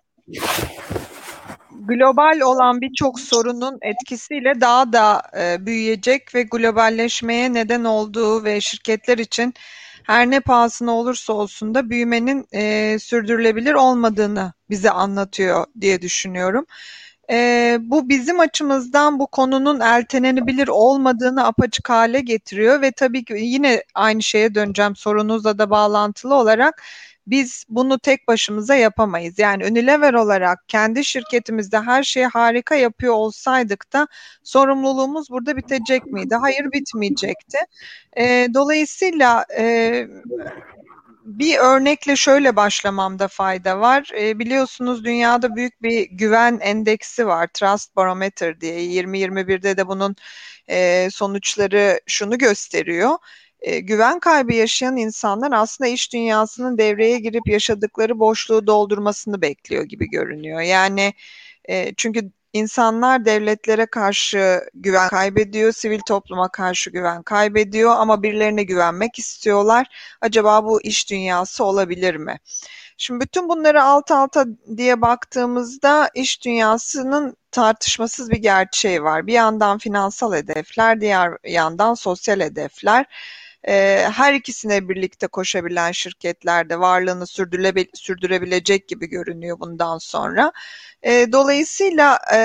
global 1.91 2.39
olan 2.39 2.81
birçok 2.81 3.19
sorunun 3.19 3.79
etkisiyle 3.81 4.61
daha 4.61 4.93
da 4.93 5.21
e, 5.37 5.65
büyüyecek 5.65 6.35
ve 6.35 6.43
globalleşmeye 6.43 7.53
neden 7.53 7.83
olduğu 7.83 8.43
ve 8.43 8.61
şirketler 8.61 9.17
için 9.17 9.53
her 10.03 10.29
ne 10.29 10.39
pahasına 10.39 10.91
olursa 10.91 11.33
olsun 11.33 11.75
da 11.75 11.89
büyümenin 11.89 12.45
e, 12.53 12.99
sürdürülebilir 12.99 13.73
olmadığını 13.73 14.53
bize 14.69 14.91
anlatıyor 14.91 15.65
diye 15.81 16.01
düşünüyorum. 16.01 16.65
E, 17.31 17.77
bu 17.81 18.09
bizim 18.09 18.39
açımızdan 18.39 19.19
bu 19.19 19.27
konunun 19.27 19.79
ertelenebilir 19.79 20.67
olmadığını 20.67 21.45
apaçık 21.45 21.89
hale 21.89 22.19
getiriyor 22.21 22.81
ve 22.81 22.91
tabii 22.91 23.25
ki 23.25 23.33
yine 23.37 23.83
aynı 23.95 24.23
şeye 24.23 24.55
döneceğim 24.55 24.95
sorunuzla 24.95 25.57
da 25.57 25.69
bağlantılı 25.69 26.35
olarak 26.35 26.83
biz 27.27 27.65
bunu 27.69 27.99
tek 27.99 28.27
başımıza 28.27 28.75
yapamayız. 28.75 29.39
Yani 29.39 29.65
Unilever 29.65 30.13
olarak 30.13 30.59
kendi 30.67 31.05
şirketimizde 31.05 31.79
her 31.79 32.03
şeyi 32.03 32.25
harika 32.25 32.75
yapıyor 32.75 33.13
olsaydık 33.13 33.93
da 33.93 34.07
sorumluluğumuz 34.43 35.29
burada 35.29 35.57
bitecek 35.57 36.05
miydi? 36.05 36.35
Hayır 36.35 36.71
bitmeyecekti. 36.71 37.57
E, 38.17 38.47
dolayısıyla 38.53 39.45
e, 39.57 40.07
bir 41.25 41.57
örnekle 41.57 42.15
şöyle 42.15 42.55
başlamamda 42.55 43.27
fayda 43.27 43.79
var. 43.79 44.09
E, 44.19 44.39
biliyorsunuz 44.39 45.05
dünyada 45.05 45.55
büyük 45.55 45.81
bir 45.81 46.09
güven 46.11 46.59
endeksi 46.61 47.27
var. 47.27 47.47
Trust 47.53 47.95
Barometer 47.95 48.61
diye 48.61 48.85
2021'de 48.85 49.77
de 49.77 49.87
bunun 49.87 50.15
e, 50.69 51.09
sonuçları 51.11 51.99
şunu 52.07 52.37
gösteriyor 52.37 53.17
e, 53.61 53.79
güven 53.79 54.19
kaybı 54.19 54.53
yaşayan 54.53 54.97
insanlar 54.97 55.51
aslında 55.51 55.87
iş 55.89 56.13
dünyasının 56.13 56.77
devreye 56.77 57.19
girip 57.19 57.47
yaşadıkları 57.47 58.19
boşluğu 58.19 58.67
doldurmasını 58.67 59.41
bekliyor 59.41 59.83
gibi 59.83 60.09
görünüyor. 60.09 60.61
Yani 60.61 61.13
e, 61.69 61.93
çünkü 61.97 62.31
insanlar 62.53 63.25
devletlere 63.25 63.85
karşı 63.85 64.61
güven 64.73 65.09
kaybediyor, 65.09 65.71
sivil 65.71 65.99
topluma 66.07 66.49
karşı 66.49 66.89
güven 66.89 67.23
kaybediyor 67.23 67.91
ama 67.97 68.23
birilerine 68.23 68.63
güvenmek 68.63 69.19
istiyorlar. 69.19 69.87
Acaba 70.21 70.65
bu 70.65 70.81
iş 70.81 71.09
dünyası 71.09 71.63
olabilir 71.63 72.15
mi? 72.15 72.39
Şimdi 72.97 73.21
bütün 73.21 73.49
bunları 73.49 73.83
alt 73.83 74.11
alta 74.11 74.45
diye 74.77 75.01
baktığımızda 75.01 76.09
iş 76.15 76.45
dünyasının 76.45 77.35
tartışmasız 77.51 78.31
bir 78.31 78.37
gerçeği 78.37 79.03
var. 79.03 79.27
Bir 79.27 79.33
yandan 79.33 79.77
finansal 79.77 80.33
hedefler, 80.33 81.01
diğer 81.01 81.37
yandan 81.45 81.93
sosyal 81.93 82.39
hedefler 82.39 83.05
e, 83.67 84.05
her 84.13 84.33
ikisine 84.33 84.89
birlikte 84.89 85.27
koşabilen 85.27 85.91
şirketlerde 85.91 86.79
varlığını 86.79 87.27
sürdürebilecek 87.93 88.87
gibi 88.87 89.07
görünüyor 89.09 89.59
bundan 89.59 89.97
sonra. 89.97 90.51
E, 91.03 91.31
dolayısıyla 91.31 92.19
e, 92.33 92.37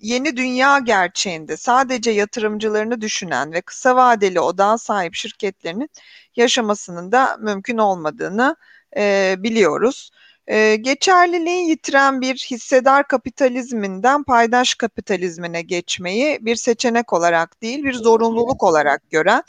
yeni 0.00 0.36
dünya 0.36 0.78
gerçeğinde 0.78 1.56
sadece 1.56 2.10
yatırımcılarını 2.10 3.00
düşünen 3.00 3.52
ve 3.52 3.60
kısa 3.60 3.96
vadeli 3.96 4.40
odağa 4.40 4.78
sahip 4.78 5.14
şirketlerinin 5.14 5.90
yaşamasının 6.36 7.12
da 7.12 7.36
mümkün 7.40 7.78
olmadığını 7.78 8.56
e, 8.96 9.34
biliyoruz. 9.38 10.10
Ee, 10.50 10.76
geçerliliği 10.76 11.68
yitiren 11.68 12.20
bir 12.20 12.34
hissedar 12.50 13.08
kapitalizminden 13.08 14.22
paydaş 14.22 14.74
kapitalizmine 14.74 15.62
geçmeyi 15.62 16.38
bir 16.40 16.56
seçenek 16.56 17.12
olarak 17.12 17.62
değil 17.62 17.84
bir 17.84 17.94
zorunluluk 17.94 18.62
olarak 18.62 19.10
gören 19.10 19.42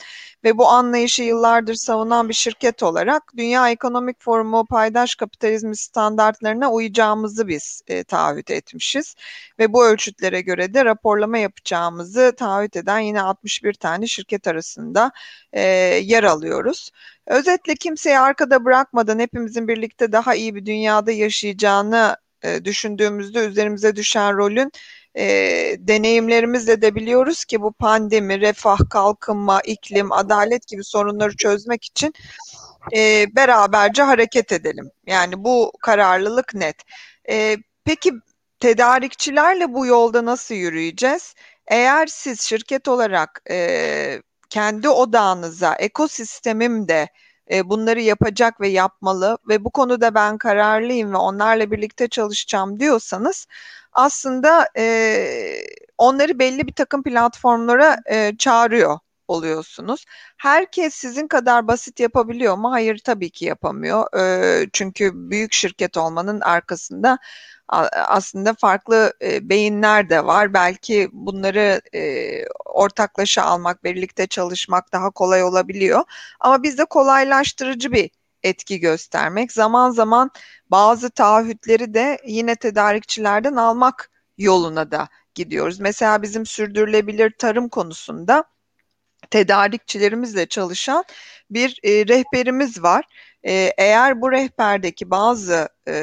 ve 0.43 0.57
bu 0.57 0.67
anlayışı 0.67 1.23
yıllardır 1.23 1.73
savunan 1.73 2.29
bir 2.29 2.33
şirket 2.33 2.83
olarak 2.83 3.23
Dünya 3.37 3.69
Ekonomik 3.69 4.21
Forumu 4.21 4.65
paydaş 4.65 5.15
kapitalizmi 5.15 5.77
standartlarına 5.77 6.71
uyacağımızı 6.71 7.47
biz 7.47 7.81
e, 7.87 8.03
taahhüt 8.03 8.51
etmişiz 8.51 9.15
ve 9.59 9.73
bu 9.73 9.85
ölçütlere 9.85 10.41
göre 10.41 10.73
de 10.73 10.85
raporlama 10.85 11.37
yapacağımızı 11.37 12.33
taahhüt 12.37 12.75
eden 12.75 12.99
yine 12.99 13.21
61 13.21 13.73
tane 13.73 14.07
şirket 14.07 14.47
arasında 14.47 15.11
e, 15.53 15.61
yer 16.03 16.23
alıyoruz. 16.23 16.91
Özetle 17.27 17.75
kimseyi 17.75 18.19
arkada 18.19 18.65
bırakmadan 18.65 19.19
hepimizin 19.19 19.67
birlikte 19.67 20.11
daha 20.11 20.35
iyi 20.35 20.55
bir 20.55 20.65
dünyada 20.65 21.11
yaşayacağını 21.11 22.17
e, 22.43 22.65
düşündüğümüzde 22.65 23.39
üzerimize 23.39 23.95
düşen 23.95 24.37
rolün 24.37 24.71
e, 25.17 25.25
deneyimlerimizle 25.79 26.81
de 26.81 26.95
biliyoruz 26.95 27.45
ki 27.45 27.61
bu 27.61 27.71
pandemi, 27.71 28.41
refah, 28.41 28.89
kalkınma, 28.89 29.61
iklim, 29.61 30.11
adalet 30.11 30.67
gibi 30.67 30.83
sorunları 30.83 31.35
çözmek 31.35 31.83
için 31.83 32.13
e, 32.95 33.25
beraberce 33.35 34.03
hareket 34.03 34.51
edelim. 34.51 34.91
Yani 35.05 35.43
bu 35.43 35.71
kararlılık 35.81 36.53
net. 36.53 36.75
E, 37.29 37.57
peki 37.85 38.11
tedarikçilerle 38.59 39.73
bu 39.73 39.85
yolda 39.85 40.25
nasıl 40.25 40.55
yürüyeceğiz? 40.55 41.35
Eğer 41.67 42.07
siz 42.07 42.41
şirket 42.41 42.87
olarak 42.87 43.41
e, 43.49 44.21
kendi 44.49 44.89
odağınıza, 44.89 45.75
ekosistemim 45.75 46.87
de 46.87 47.07
e, 47.51 47.69
bunları 47.69 48.01
yapacak 48.01 48.61
ve 48.61 48.67
yapmalı 48.67 49.37
ve 49.47 49.63
bu 49.65 49.69
konuda 49.71 50.15
ben 50.15 50.37
kararlıyım 50.37 51.13
ve 51.13 51.17
onlarla 51.17 51.71
birlikte 51.71 52.07
çalışacağım 52.07 52.79
diyorsanız 52.79 53.47
aslında 53.93 54.67
e, 54.77 54.83
onları 55.97 56.39
belli 56.39 56.67
bir 56.67 56.73
takım 56.73 57.03
platformlara 57.03 57.97
e, 58.05 58.37
çağırıyor 58.37 58.99
oluyorsunuz. 59.31 60.05
Herkes 60.37 60.93
sizin 60.93 61.27
kadar 61.27 61.67
basit 61.67 61.99
yapabiliyor 61.99 62.57
mu? 62.57 62.71
Hayır 62.71 63.01
tabii 63.05 63.29
ki 63.29 63.45
yapamıyor. 63.45 64.17
E, 64.17 64.69
çünkü 64.73 65.11
büyük 65.13 65.53
şirket 65.53 65.97
olmanın 65.97 66.41
arkasında 66.41 67.17
aslında 68.07 68.53
farklı 68.53 69.13
beyinler 69.41 70.09
de 70.09 70.25
var. 70.25 70.53
Belki 70.53 71.09
bunları 71.11 71.81
ortaklaşa 72.65 73.43
almak, 73.43 73.83
birlikte 73.83 74.27
çalışmak 74.27 74.93
daha 74.93 75.09
kolay 75.11 75.43
olabiliyor. 75.43 76.03
Ama 76.39 76.63
bizde 76.63 76.85
kolaylaştırıcı 76.85 77.91
bir 77.91 78.09
etki 78.43 78.79
göstermek, 78.79 79.51
zaman 79.51 79.91
zaman 79.91 80.31
bazı 80.71 81.09
taahhütleri 81.09 81.93
de 81.93 82.17
yine 82.27 82.55
tedarikçilerden 82.55 83.55
almak 83.55 84.11
yoluna 84.37 84.91
da 84.91 85.07
gidiyoruz. 85.35 85.79
Mesela 85.79 86.21
bizim 86.21 86.45
sürdürülebilir 86.45 87.33
tarım 87.39 87.69
konusunda 87.69 88.43
tedarikçilerimizle 89.31 90.45
çalışan 90.45 91.03
bir 91.51 91.79
e, 91.83 92.07
rehberimiz 92.07 92.83
var. 92.83 93.05
E, 93.43 93.73
eğer 93.77 94.21
bu 94.21 94.31
rehberdeki 94.31 95.11
bazı 95.11 95.69
e, 95.87 95.95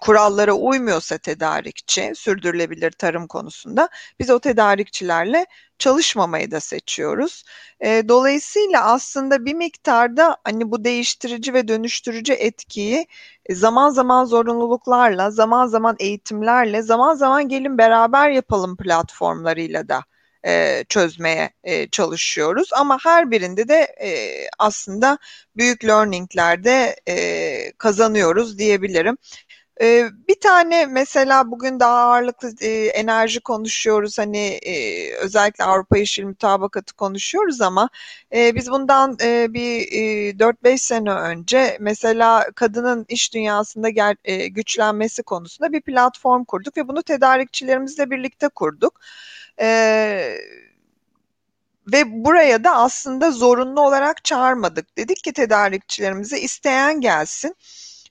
kurallara 0.00 0.52
uymuyorsa 0.52 1.18
tedarikçi 1.18 2.12
sürdürülebilir 2.14 2.90
tarım 2.90 3.26
konusunda 3.26 3.88
biz 4.20 4.30
o 4.30 4.38
tedarikçilerle 4.38 5.46
çalışmamayı 5.78 6.50
da 6.50 6.60
seçiyoruz. 6.60 7.44
E, 7.80 8.08
dolayısıyla 8.08 8.84
aslında 8.84 9.44
bir 9.44 9.54
miktarda 9.54 10.36
hani 10.44 10.70
bu 10.70 10.84
değiştirici 10.84 11.54
ve 11.54 11.68
dönüştürücü 11.68 12.32
etkiyi 12.32 13.06
e, 13.46 13.54
zaman 13.54 13.90
zaman 13.90 14.24
zorunluluklarla, 14.24 15.30
zaman 15.30 15.66
zaman 15.66 15.96
eğitimlerle, 15.98 16.82
zaman 16.82 17.14
zaman 17.14 17.48
gelin 17.48 17.78
beraber 17.78 18.30
yapalım 18.30 18.76
platformlarıyla 18.76 19.88
da 19.88 20.04
e, 20.46 20.84
çözmeye 20.88 21.50
e, 21.64 21.88
çalışıyoruz. 21.88 22.70
Ama 22.72 22.98
her 23.02 23.30
birinde 23.30 23.68
de 23.68 23.74
e, 24.02 24.10
aslında 24.58 25.18
büyük 25.56 25.84
learninglerde 25.84 26.96
e, 27.08 27.72
kazanıyoruz 27.78 28.58
diyebilirim. 28.58 29.16
Ee, 29.82 30.10
bir 30.28 30.40
tane 30.40 30.86
mesela 30.86 31.50
bugün 31.50 31.80
daha 31.80 31.98
ağırlıklı 31.98 32.52
e, 32.60 32.68
enerji 32.86 33.40
konuşuyoruz 33.40 34.18
hani 34.18 34.38
e, 34.62 35.14
özellikle 35.14 35.64
Avrupa 35.64 35.98
Yeşil 35.98 36.24
Mutabakatı 36.24 36.94
konuşuyoruz 36.96 37.60
ama 37.60 37.88
e, 38.34 38.54
biz 38.54 38.70
bundan 38.70 39.16
e, 39.22 39.54
bir 39.54 39.92
e, 39.92 40.38
4-5 40.38 40.82
sene 40.82 41.10
önce 41.12 41.76
mesela 41.80 42.46
kadının 42.54 43.06
iş 43.08 43.34
dünyasında 43.34 43.88
ger, 43.88 44.16
e, 44.24 44.48
güçlenmesi 44.48 45.22
konusunda 45.22 45.72
bir 45.72 45.80
platform 45.80 46.44
kurduk 46.44 46.76
ve 46.76 46.88
bunu 46.88 47.02
tedarikçilerimizle 47.02 48.10
birlikte 48.10 48.48
kurduk. 48.48 49.00
Evet 49.60 50.60
ve 51.92 52.24
buraya 52.24 52.64
da 52.64 52.76
aslında 52.76 53.30
zorunlu 53.30 53.80
olarak 53.80 54.24
çağırmadık. 54.24 54.98
Dedik 54.98 55.24
ki 55.24 55.32
tedarikçilerimize 55.32 56.40
isteyen 56.40 57.00
gelsin. 57.00 57.54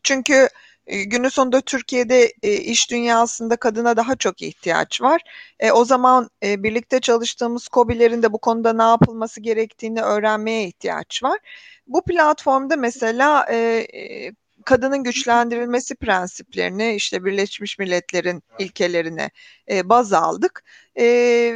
Çünkü 0.03 0.49
e, 0.87 1.03
günün 1.03 1.29
sonunda 1.29 1.61
Türkiye'de 1.61 2.33
e, 2.43 2.53
iş 2.53 2.91
dünyasında 2.91 3.55
kadına 3.55 3.97
daha 3.97 4.15
çok 4.15 4.41
ihtiyaç 4.41 5.01
var. 5.01 5.21
E, 5.59 5.71
o 5.71 5.85
zaman 5.85 6.29
e, 6.43 6.63
birlikte 6.63 6.99
çalıştığımız 6.99 7.67
COBİ'lerin 7.73 8.23
de 8.23 8.33
bu 8.33 8.37
konuda 8.37 8.73
ne 8.73 8.83
yapılması 8.83 9.41
gerektiğini 9.41 10.01
öğrenmeye 10.01 10.67
ihtiyaç 10.67 11.23
var. 11.23 11.39
Bu 11.87 12.03
platformda 12.03 12.75
mesela 12.75 13.45
e, 13.49 13.87
e 13.93 14.31
kadının 14.65 15.03
güçlendirilmesi 15.03 15.95
prensiplerini 15.95 16.95
işte 16.95 17.25
Birleşmiş 17.25 17.79
Milletler'in 17.79 18.43
ilkelerine 18.59 19.29
e, 19.71 19.89
baz 19.89 20.13
aldık 20.13 20.63
e, 20.95 21.05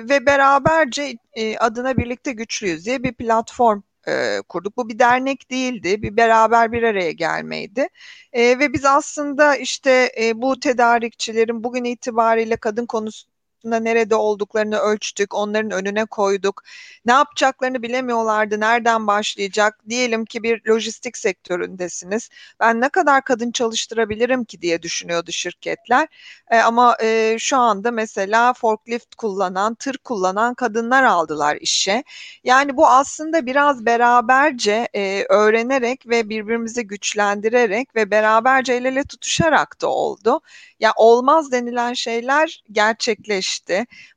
ve 0.09 0.25
beraberce 0.25 1.17
e, 1.33 1.57
adına 1.57 1.97
birlikte 1.97 2.31
güçlüyüz 2.31 2.85
diye 2.85 3.03
bir 3.03 3.13
platform 3.13 3.81
e, 4.07 4.41
kurduk. 4.49 4.77
Bu 4.77 4.89
bir 4.89 4.99
dernek 4.99 5.51
değildi, 5.51 6.01
bir 6.01 6.17
beraber 6.17 6.71
bir 6.71 6.83
araya 6.83 7.11
gelmeydi. 7.11 7.87
E, 8.33 8.59
ve 8.59 8.73
biz 8.73 8.85
aslında 8.85 9.55
işte 9.55 10.11
e, 10.21 10.41
bu 10.41 10.59
tedarikçilerin 10.59 11.63
bugün 11.63 11.83
itibariyle 11.83 12.55
kadın 12.55 12.85
konusu 12.85 13.32
aslında 13.63 13.79
nerede 13.79 14.15
olduklarını 14.15 14.77
ölçtük, 14.77 15.33
onların 15.33 15.71
önüne 15.71 16.05
koyduk. 16.05 16.63
Ne 17.05 17.11
yapacaklarını 17.11 17.81
bilemiyorlardı, 17.83 18.59
nereden 18.59 19.07
başlayacak? 19.07 19.79
Diyelim 19.89 20.25
ki 20.25 20.43
bir 20.43 20.61
lojistik 20.69 21.17
sektöründesiniz. 21.17 22.29
Ben 22.59 22.81
ne 22.81 22.89
kadar 22.89 23.23
kadın 23.23 23.51
çalıştırabilirim 23.51 24.45
ki 24.45 24.61
diye 24.61 24.81
düşünüyordu 24.81 25.31
şirketler. 25.31 26.07
E, 26.51 26.57
ama 26.59 26.97
e, 27.03 27.35
şu 27.39 27.57
anda 27.57 27.91
mesela 27.91 28.53
forklift 28.53 29.15
kullanan, 29.15 29.75
tır 29.75 29.97
kullanan 29.97 30.53
kadınlar 30.53 31.03
aldılar 31.03 31.57
işe. 31.61 32.03
Yani 32.43 32.77
bu 32.77 32.87
aslında 32.87 33.45
biraz 33.45 33.85
beraberce 33.85 34.87
e, 34.95 35.25
öğrenerek 35.29 36.07
ve 36.09 36.29
birbirimizi 36.29 36.87
güçlendirerek 36.87 37.95
ve 37.95 38.11
beraberce 38.11 38.73
el 38.73 38.85
ele 38.85 39.03
tutuşarak 39.03 39.81
da 39.81 39.87
oldu. 39.87 40.41
Ya 40.79 40.91
olmaz 40.95 41.51
denilen 41.51 41.93
şeyler 41.93 42.63
gerçekleşti. 42.71 43.52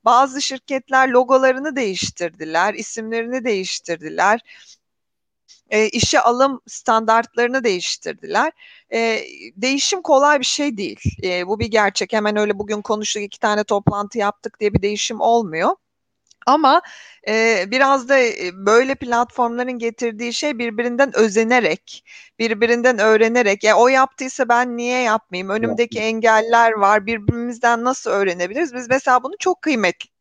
Bazı 0.05 0.43
şirketler 0.43 1.09
logolarını 1.09 1.77
değiştirdiler, 1.77 2.75
isimlerini 2.75 3.45
değiştirdiler. 3.45 4.41
E, 5.71 5.89
işe 5.89 6.21
alım 6.21 6.61
standartlarını 6.67 7.65
değiştirdiler. 7.65 8.53
E, 8.93 9.25
değişim 9.57 10.03
kolay 10.03 10.41
bir 10.41 10.45
şey 10.45 10.77
değil. 10.77 11.01
E, 11.23 11.47
bu 11.47 11.61
bir 11.61 11.67
gerçek. 11.67 12.13
Hemen 12.13 12.37
öyle 12.37 12.59
bugün 12.59 12.83
konuştuk 12.83 13.23
iki 13.23 13.39
tane 13.41 13.65
toplantı 13.65 14.19
yaptık 14.19 14.61
diye 14.61 14.75
bir 14.75 14.83
değişim 14.83 15.21
olmuyor. 15.21 15.77
Ama 16.47 16.83
e, 17.29 17.65
biraz 17.71 18.09
da 18.09 18.19
böyle 18.67 18.95
platformların 18.95 19.79
getirdiği 19.79 20.33
şey 20.33 20.59
birbirinden 20.59 21.17
özenerek, 21.17 22.05
birbirinden 22.39 22.99
öğrenerek, 22.99 23.65
ya 23.65 23.77
o 23.77 23.89
yaptıysa 23.89 24.49
ben 24.49 24.77
niye 24.77 25.03
yapmayayım? 25.03 25.51
Önümdeki 25.51 26.01
engeller 26.01 26.73
var. 26.73 27.07
Birbirimizden 27.07 27.85
nasıl 27.85 28.11
öğrenebiliriz? 28.11 28.75
Biz 28.75 28.89
mesela 28.89 29.23
bunu 29.23 29.35
çok 29.39 29.63
kıymetli 29.63 30.16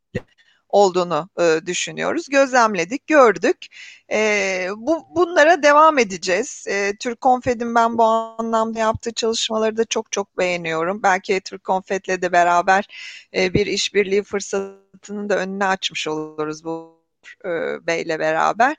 olduğunu 0.76 1.30
e, 1.40 1.60
düşünüyoruz. 1.66 2.30
Gözlemledik, 2.30 3.08
gördük. 3.08 3.58
E, 4.12 4.70
bu 4.78 5.08
bunlara 5.16 5.64
devam 5.64 5.98
edeceğiz. 5.98 6.66
E, 6.70 6.94
Türk 7.00 7.22
Konfet'in 7.22 7.76
ben 7.76 7.98
bu 7.98 8.04
anlamda 8.04 8.80
yaptığı 8.80 9.14
çalışmaları 9.14 9.78
da 9.78 9.86
çok 9.86 10.12
çok 10.12 10.38
beğeniyorum. 10.38 11.04
Belki 11.04 11.42
Türk 11.42 11.64
Konfet'le 11.64 12.22
de 12.22 12.32
beraber 12.32 12.86
e, 13.36 13.54
bir 13.54 13.66
işbirliği 13.66 14.24
fırsatının 14.24 15.30
da 15.30 15.38
önüne 15.38 15.66
açmış 15.66 16.08
oluruz 16.08 16.64
bu 16.64 16.96
e, 17.46 17.50
Bey'le 17.88 18.20
beraber. 18.20 18.76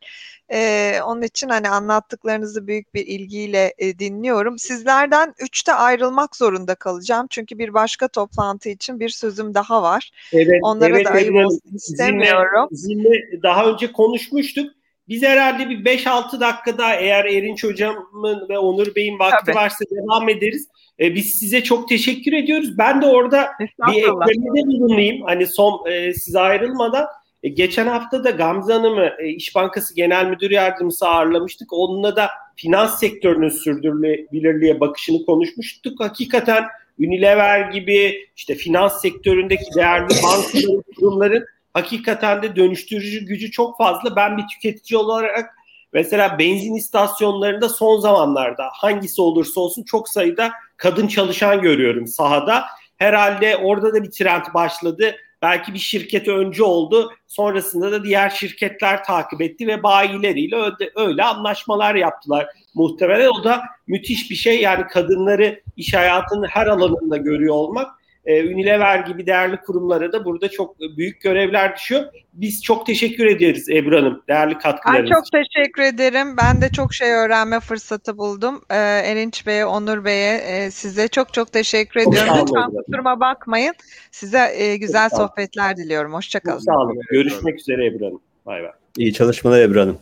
E, 0.53 0.93
onun 1.07 1.23
için 1.23 1.49
hani 1.49 1.69
anlattıklarınızı 1.69 2.67
büyük 2.67 2.95
bir 2.95 3.07
ilgiyle 3.07 3.75
e, 3.79 3.99
dinliyorum. 3.99 4.59
Sizlerden 4.59 5.35
üçte 5.41 5.73
ayrılmak 5.73 6.37
zorunda 6.37 6.75
kalacağım. 6.75 7.27
Çünkü 7.31 7.59
bir 7.59 7.75
başka 7.75 8.09
toplantı 8.09 8.69
için 8.69 9.01
bir 9.01 9.09
sözüm 9.09 9.55
daha 9.55 9.83
var. 9.83 10.11
Evet, 10.33 10.61
Onlara 10.63 10.97
evet, 10.97 11.07
da 11.07 11.11
ayıp 11.11 11.35
olsun 11.35 11.75
istemiyorum. 11.75 12.69
Sizinle 12.71 13.43
daha 13.43 13.67
önce 13.67 13.93
konuşmuştuk. 13.93 14.71
Biz 15.09 15.23
herhalde 15.23 15.71
bir 15.71 15.85
5-6 15.85 16.41
dakikada 16.41 16.95
eğer 16.95 17.25
Erinç 17.25 17.65
Hocam'ın 17.65 18.49
ve 18.49 18.59
Onur 18.59 18.95
Bey'in 18.95 19.19
vakti 19.19 19.47
Tabii. 19.47 19.57
varsa 19.57 19.85
devam 19.91 20.29
ederiz. 20.29 20.69
Ee, 21.01 21.15
biz 21.15 21.35
size 21.35 21.63
çok 21.63 21.89
teşekkür 21.89 22.33
ediyoruz. 22.33 22.79
Ben 22.79 23.03
de 23.03 23.07
orada 23.07 23.49
bir 23.61 24.03
eklemede 24.03 24.67
bulunayım. 24.67 25.23
Hani 25.23 25.47
son 25.47 25.87
e, 25.91 26.15
size 26.15 26.41
ayrılmadan. 26.41 27.07
E, 27.47 27.49
geçen 27.49 27.87
hafta 27.87 28.25
da 28.25 28.31
Gamze 28.31 28.73
Hanım'ı 28.73 29.11
e, 29.19 29.29
İş 29.29 29.55
Bankası 29.55 29.95
Genel 29.95 30.27
Müdür 30.27 30.51
Yardımcısı 30.51 31.09
ağırlamıştık. 31.09 31.73
Onunla 31.73 32.17
da 32.17 32.31
finans 32.57 33.01
sektörünün 33.01 33.49
sürdürülebilirliğe 33.49 34.81
bakışını 34.81 35.27
konuşmuştuk. 35.27 36.01
Hakikaten 36.01 36.65
Unilever 36.99 37.71
gibi 37.71 38.29
işte 38.37 38.55
finans 38.55 39.01
sektöründeki 39.01 39.75
değerli 39.77 40.09
bankaların, 40.09 40.83
kurumların 40.97 41.45
hakikaten 41.75 42.43
de 42.43 42.57
dönüştürücü 42.57 43.27
gücü 43.27 43.51
çok 43.51 43.79
fazla. 43.79 44.17
Ben 44.17 44.39
bir 44.39 44.45
tüketici 44.55 44.99
olarak 44.99 45.51
mesela 45.93 46.39
benzin 46.39 46.75
istasyonlarında 46.75 47.69
son 47.69 48.01
zamanlarda 48.01 48.69
hangisi 48.73 49.23
olursa 49.23 49.61
olsun 49.61 49.83
çok 49.83 50.09
sayıda 50.09 50.53
kadın 50.77 51.09
çalışan 51.09 51.63
görüyorum 51.63 52.07
sahada. 52.07 52.65
Herhalde 52.97 53.57
orada 53.57 53.95
da 53.95 54.03
bir 54.03 54.11
trend 54.11 54.45
başladı 54.55 55.17
Belki 55.43 55.74
bir 55.74 55.78
şirket 55.78 56.28
önce 56.28 56.62
oldu. 56.62 57.12
Sonrasında 57.26 57.93
da 57.93 58.05
diğer 58.05 58.30
şirketler 58.30 59.05
takip 59.05 59.43
etti 59.43 59.66
ve 59.66 59.82
bayileriyle 59.82 60.57
öyle, 60.57 60.91
öyle 60.97 61.24
anlaşmalar 61.24 61.95
yaptılar. 61.95 62.47
Muhtemelen 62.74 63.28
o 63.28 63.45
da 63.45 63.62
müthiş 63.87 64.30
bir 64.30 64.37
şey. 64.37 64.61
Yani 64.61 64.87
kadınları 64.87 65.62
iş 65.76 65.95
hayatının 65.95 66.47
her 66.47 66.66
alanında 66.66 67.16
görüyor 67.16 67.55
olmak 67.55 67.96
e, 68.27 68.43
Unilever 68.43 68.99
gibi 68.99 69.27
değerli 69.27 69.57
kurumlara 69.57 70.12
da 70.12 70.24
burada 70.24 70.49
çok 70.49 70.81
büyük 70.81 71.20
görevler 71.20 71.77
düşüyor. 71.77 72.05
Biz 72.33 72.62
çok 72.62 72.87
teşekkür 72.87 73.27
ederiz 73.27 73.68
Ebru 73.70 73.97
Hanım 73.97 74.22
değerli 74.29 74.59
katkılarınız 74.59 75.11
Ben 75.11 75.14
çok 75.14 75.24
teşekkür 75.33 75.83
ederim. 75.83 76.37
Ben 76.37 76.61
de 76.61 76.68
çok 76.68 76.95
şey 76.95 77.12
öğrenme 77.12 77.61
fırsatı 77.61 78.18
buldum. 78.18 78.62
Ee, 78.70 78.74
Erinç 78.77 79.47
Bey'e, 79.47 79.64
Onur 79.64 80.05
Bey'e 80.05 80.35
e, 80.35 80.70
size 80.70 81.09
çok 81.09 81.33
çok 81.33 81.53
teşekkür 81.53 82.01
çok 82.01 82.12
ediyorum. 82.12 82.35
Lütfen 82.41 82.70
kusuruma 82.70 83.20
bakmayın. 83.20 83.74
Size 84.11 84.53
e, 84.55 84.77
güzel 84.77 85.09
sohbetler 85.09 85.77
diliyorum. 85.77 86.14
Hoşçakalın. 86.14 86.59
Sağ 86.59 86.79
olun. 86.79 86.99
Görüşmek 87.11 87.61
üzere 87.61 87.87
Ebru 87.87 88.07
Hanım. 88.07 88.20
Bay 88.47 88.62
bay. 88.62 88.70
İyi 88.99 89.12
çalışmalar 89.12 89.61
Ebru 89.61 89.81
Hanım. 89.81 89.99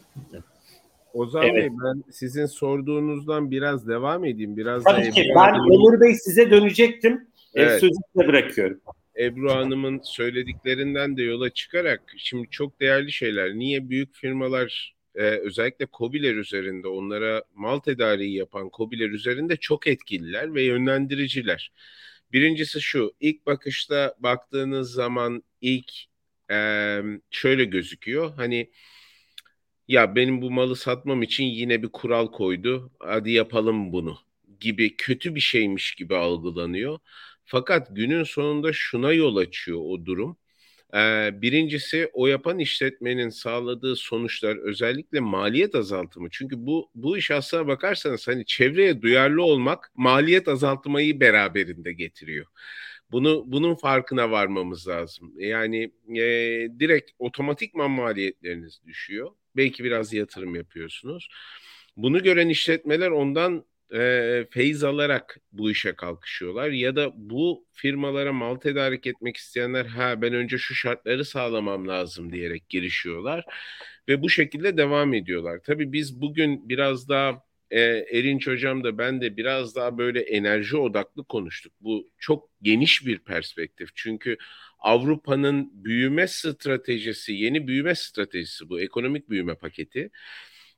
Ozan 1.14 1.42
evet. 1.42 1.54
Bey 1.54 1.70
ben 1.84 2.02
sizin 2.12 2.46
sorduğunuzdan 2.46 3.50
biraz 3.50 3.88
devam 3.88 4.24
edeyim. 4.24 4.56
Biraz 4.56 4.84
Tabii 4.84 5.10
ki. 5.10 5.32
Ben 5.36 5.54
Onur 5.54 6.00
Bey 6.00 6.14
size 6.14 6.50
dönecektim. 6.50 7.26
Evet. 7.54 7.80
Sözü 7.80 8.00
bırakıyorum. 8.14 8.80
Ebru 9.18 9.50
Hanım'ın 9.52 10.00
söylediklerinden 10.04 11.16
de 11.16 11.22
yola 11.22 11.50
çıkarak 11.50 12.02
şimdi 12.16 12.50
çok 12.50 12.80
değerli 12.80 13.12
şeyler. 13.12 13.54
Niye 13.54 13.88
büyük 13.90 14.14
firmalar 14.14 14.94
e, 15.14 15.22
özellikle 15.22 15.86
COBİ'ler 15.92 16.34
üzerinde 16.34 16.88
onlara 16.88 17.44
mal 17.54 17.78
tedariği 17.78 18.36
yapan 18.36 18.70
COBİ'ler 18.76 19.10
üzerinde 19.10 19.56
çok 19.56 19.86
etkililer 19.86 20.54
ve 20.54 20.62
yönlendiriciler. 20.62 21.72
Birincisi 22.32 22.80
şu 22.80 23.12
ilk 23.20 23.46
bakışta 23.46 24.14
baktığınız 24.18 24.92
zaman 24.92 25.42
ilk 25.60 25.92
e, 26.50 26.56
şöyle 27.30 27.64
gözüküyor. 27.64 28.34
Hani 28.36 28.70
ya 29.88 30.14
benim 30.16 30.42
bu 30.42 30.50
malı 30.50 30.76
satmam 30.76 31.22
için 31.22 31.44
yine 31.44 31.82
bir 31.82 31.88
kural 31.88 32.26
koydu. 32.32 32.92
Hadi 33.00 33.32
yapalım 33.32 33.92
bunu 33.92 34.18
gibi 34.60 34.96
kötü 34.96 35.34
bir 35.34 35.40
şeymiş 35.40 35.94
gibi 35.94 36.16
algılanıyor. 36.16 36.98
Fakat 37.44 37.88
günün 37.90 38.22
sonunda 38.24 38.72
şuna 38.72 39.12
yol 39.12 39.36
açıyor 39.36 39.80
o 39.84 40.06
durum. 40.06 40.36
Birincisi 41.42 42.10
o 42.12 42.26
yapan 42.26 42.58
işletmenin 42.58 43.28
sağladığı 43.28 43.96
sonuçlar 43.96 44.56
özellikle 44.56 45.20
maliyet 45.20 45.74
azaltımı. 45.74 46.28
Çünkü 46.30 46.66
bu 46.66 46.90
bu 46.94 47.18
iş 47.18 47.30
aslına 47.30 47.66
bakarsanız 47.66 48.28
hani 48.28 48.46
çevreye 48.46 49.02
duyarlı 49.02 49.42
olmak 49.42 49.90
maliyet 49.94 50.48
azaltmayı 50.48 51.20
beraberinde 51.20 51.92
getiriyor. 51.92 52.46
Bunu 53.10 53.44
bunun 53.46 53.74
farkına 53.74 54.30
varmamız 54.30 54.88
lazım. 54.88 55.32
Yani 55.38 55.92
e, 56.08 56.20
direkt 56.80 57.10
otomatikman 57.18 57.90
maliyetleriniz 57.90 58.80
düşüyor. 58.86 59.30
Belki 59.56 59.84
biraz 59.84 60.12
yatırım 60.12 60.54
yapıyorsunuz. 60.54 61.28
Bunu 61.96 62.22
gören 62.22 62.48
işletmeler 62.48 63.10
ondan 63.10 63.64
e, 63.94 64.46
feyiz 64.50 64.84
alarak 64.84 65.36
bu 65.52 65.70
işe 65.70 65.92
kalkışıyorlar 65.96 66.68
ya 66.70 66.96
da 66.96 67.12
bu 67.14 67.66
firmalara 67.72 68.32
mal 68.32 68.56
tedarik 68.56 69.06
etmek 69.06 69.36
isteyenler 69.36 69.84
ha 69.86 70.22
ben 70.22 70.34
önce 70.34 70.58
şu 70.58 70.74
şartları 70.74 71.24
sağlamam 71.24 71.88
lazım 71.88 72.32
diyerek 72.32 72.68
girişiyorlar 72.68 73.44
ve 74.08 74.22
bu 74.22 74.30
şekilde 74.30 74.76
devam 74.76 75.14
ediyorlar. 75.14 75.60
Tabii 75.64 75.92
biz 75.92 76.20
bugün 76.20 76.68
biraz 76.68 77.08
daha 77.08 77.42
e, 77.70 77.80
Erinç 78.12 78.46
Hocam 78.46 78.84
da 78.84 78.98
ben 78.98 79.20
de 79.20 79.36
biraz 79.36 79.76
daha 79.76 79.98
böyle 79.98 80.20
enerji 80.20 80.76
odaklı 80.76 81.24
konuştuk. 81.24 81.72
Bu 81.80 82.10
çok 82.18 82.50
geniş 82.62 83.06
bir 83.06 83.18
perspektif 83.18 83.88
çünkü 83.94 84.36
Avrupa'nın 84.78 85.84
büyüme 85.84 86.26
stratejisi, 86.28 87.32
yeni 87.32 87.66
büyüme 87.68 87.94
stratejisi 87.94 88.68
bu 88.68 88.80
ekonomik 88.80 89.30
büyüme 89.30 89.54
paketi. 89.54 90.10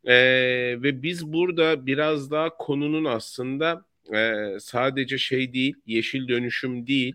Ee, 0.07 0.82
ve 0.82 1.02
biz 1.02 1.32
burada 1.32 1.86
biraz 1.86 2.30
daha 2.30 2.57
konunun 2.57 3.04
aslında 3.04 3.84
e, 4.14 4.44
sadece 4.61 5.18
şey 5.18 5.52
değil, 5.52 5.74
yeşil 5.86 6.28
dönüşüm 6.28 6.86
değil, 6.86 7.14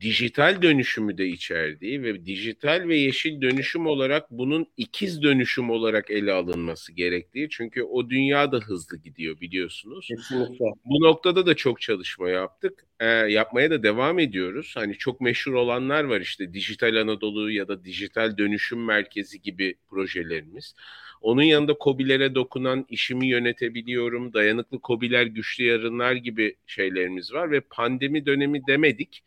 dijital 0.00 0.62
dönüşümü 0.62 1.18
de 1.18 1.26
içerdiği 1.26 2.02
ve 2.02 2.26
dijital 2.26 2.88
ve 2.88 2.96
yeşil 2.96 3.40
dönüşüm 3.40 3.86
olarak 3.86 4.30
bunun 4.30 4.66
ikiz 4.76 5.22
dönüşüm 5.22 5.70
olarak 5.70 6.10
ele 6.10 6.32
alınması 6.32 6.92
gerektiği. 6.92 7.48
Çünkü 7.50 7.82
o 7.82 8.10
dünya 8.10 8.52
da 8.52 8.58
hızlı 8.58 8.96
gidiyor 8.96 9.40
biliyorsunuz. 9.40 10.08
Kesinlikle. 10.08 10.64
Bu 10.84 11.00
noktada 11.00 11.46
da 11.46 11.54
çok 11.54 11.80
çalışma 11.80 12.28
yaptık. 12.28 12.86
E, 13.00 13.06
yapmaya 13.06 13.70
da 13.70 13.82
devam 13.82 14.18
ediyoruz. 14.18 14.72
Hani 14.76 14.94
çok 14.94 15.20
meşhur 15.20 15.52
olanlar 15.52 16.04
var 16.04 16.20
işte 16.20 16.52
Dijital 16.52 16.96
Anadolu 16.96 17.50
ya 17.50 17.68
da 17.68 17.84
Dijital 17.84 18.38
Dönüşüm 18.38 18.84
Merkezi 18.84 19.42
gibi 19.42 19.74
projelerimiz. 19.90 20.74
Onun 21.20 21.42
yanında 21.42 21.74
kobilere 21.74 22.34
dokunan 22.34 22.86
işimi 22.88 23.26
yönetebiliyorum, 23.26 24.32
dayanıklı 24.32 24.80
kobiler, 24.80 25.26
güçlü 25.26 25.64
yarınlar 25.64 26.12
gibi 26.12 26.56
şeylerimiz 26.66 27.32
var 27.32 27.50
ve 27.50 27.60
pandemi 27.60 28.26
dönemi 28.26 28.66
demedik. 28.66 29.22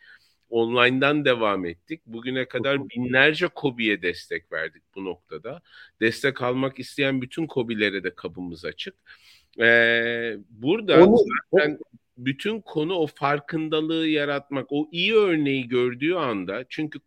Online'dan 0.50 1.26
devam 1.26 1.66
ettik. 1.66 2.02
Bugüne 2.06 2.46
kadar 2.46 2.90
binlerce 2.90 3.48
kobiye 3.48 4.02
destek 4.02 4.52
verdik 4.52 4.84
bu 4.96 5.06
noktada. 5.06 5.62
Destek 6.02 6.42
almak 6.42 6.80
isteyen 6.80 7.22
bütün 7.22 7.48
kobilere 7.48 8.04
de 8.04 8.16
kapımız 8.16 8.66
açık. 8.66 8.96
Ee, 9.60 10.38
burada 10.50 11.06
Onu, 11.06 11.18
zaten 11.52 11.80
bütün 12.18 12.62
konu 12.62 12.94
o 12.94 13.08
farkındalığı 13.08 14.08
yaratmak, 14.08 14.68
o 14.70 14.90
iyi 14.92 15.14
örneği 15.14 15.68
gördüğü 15.68 16.14
anda 16.14 16.66
çünkü 16.70 17.00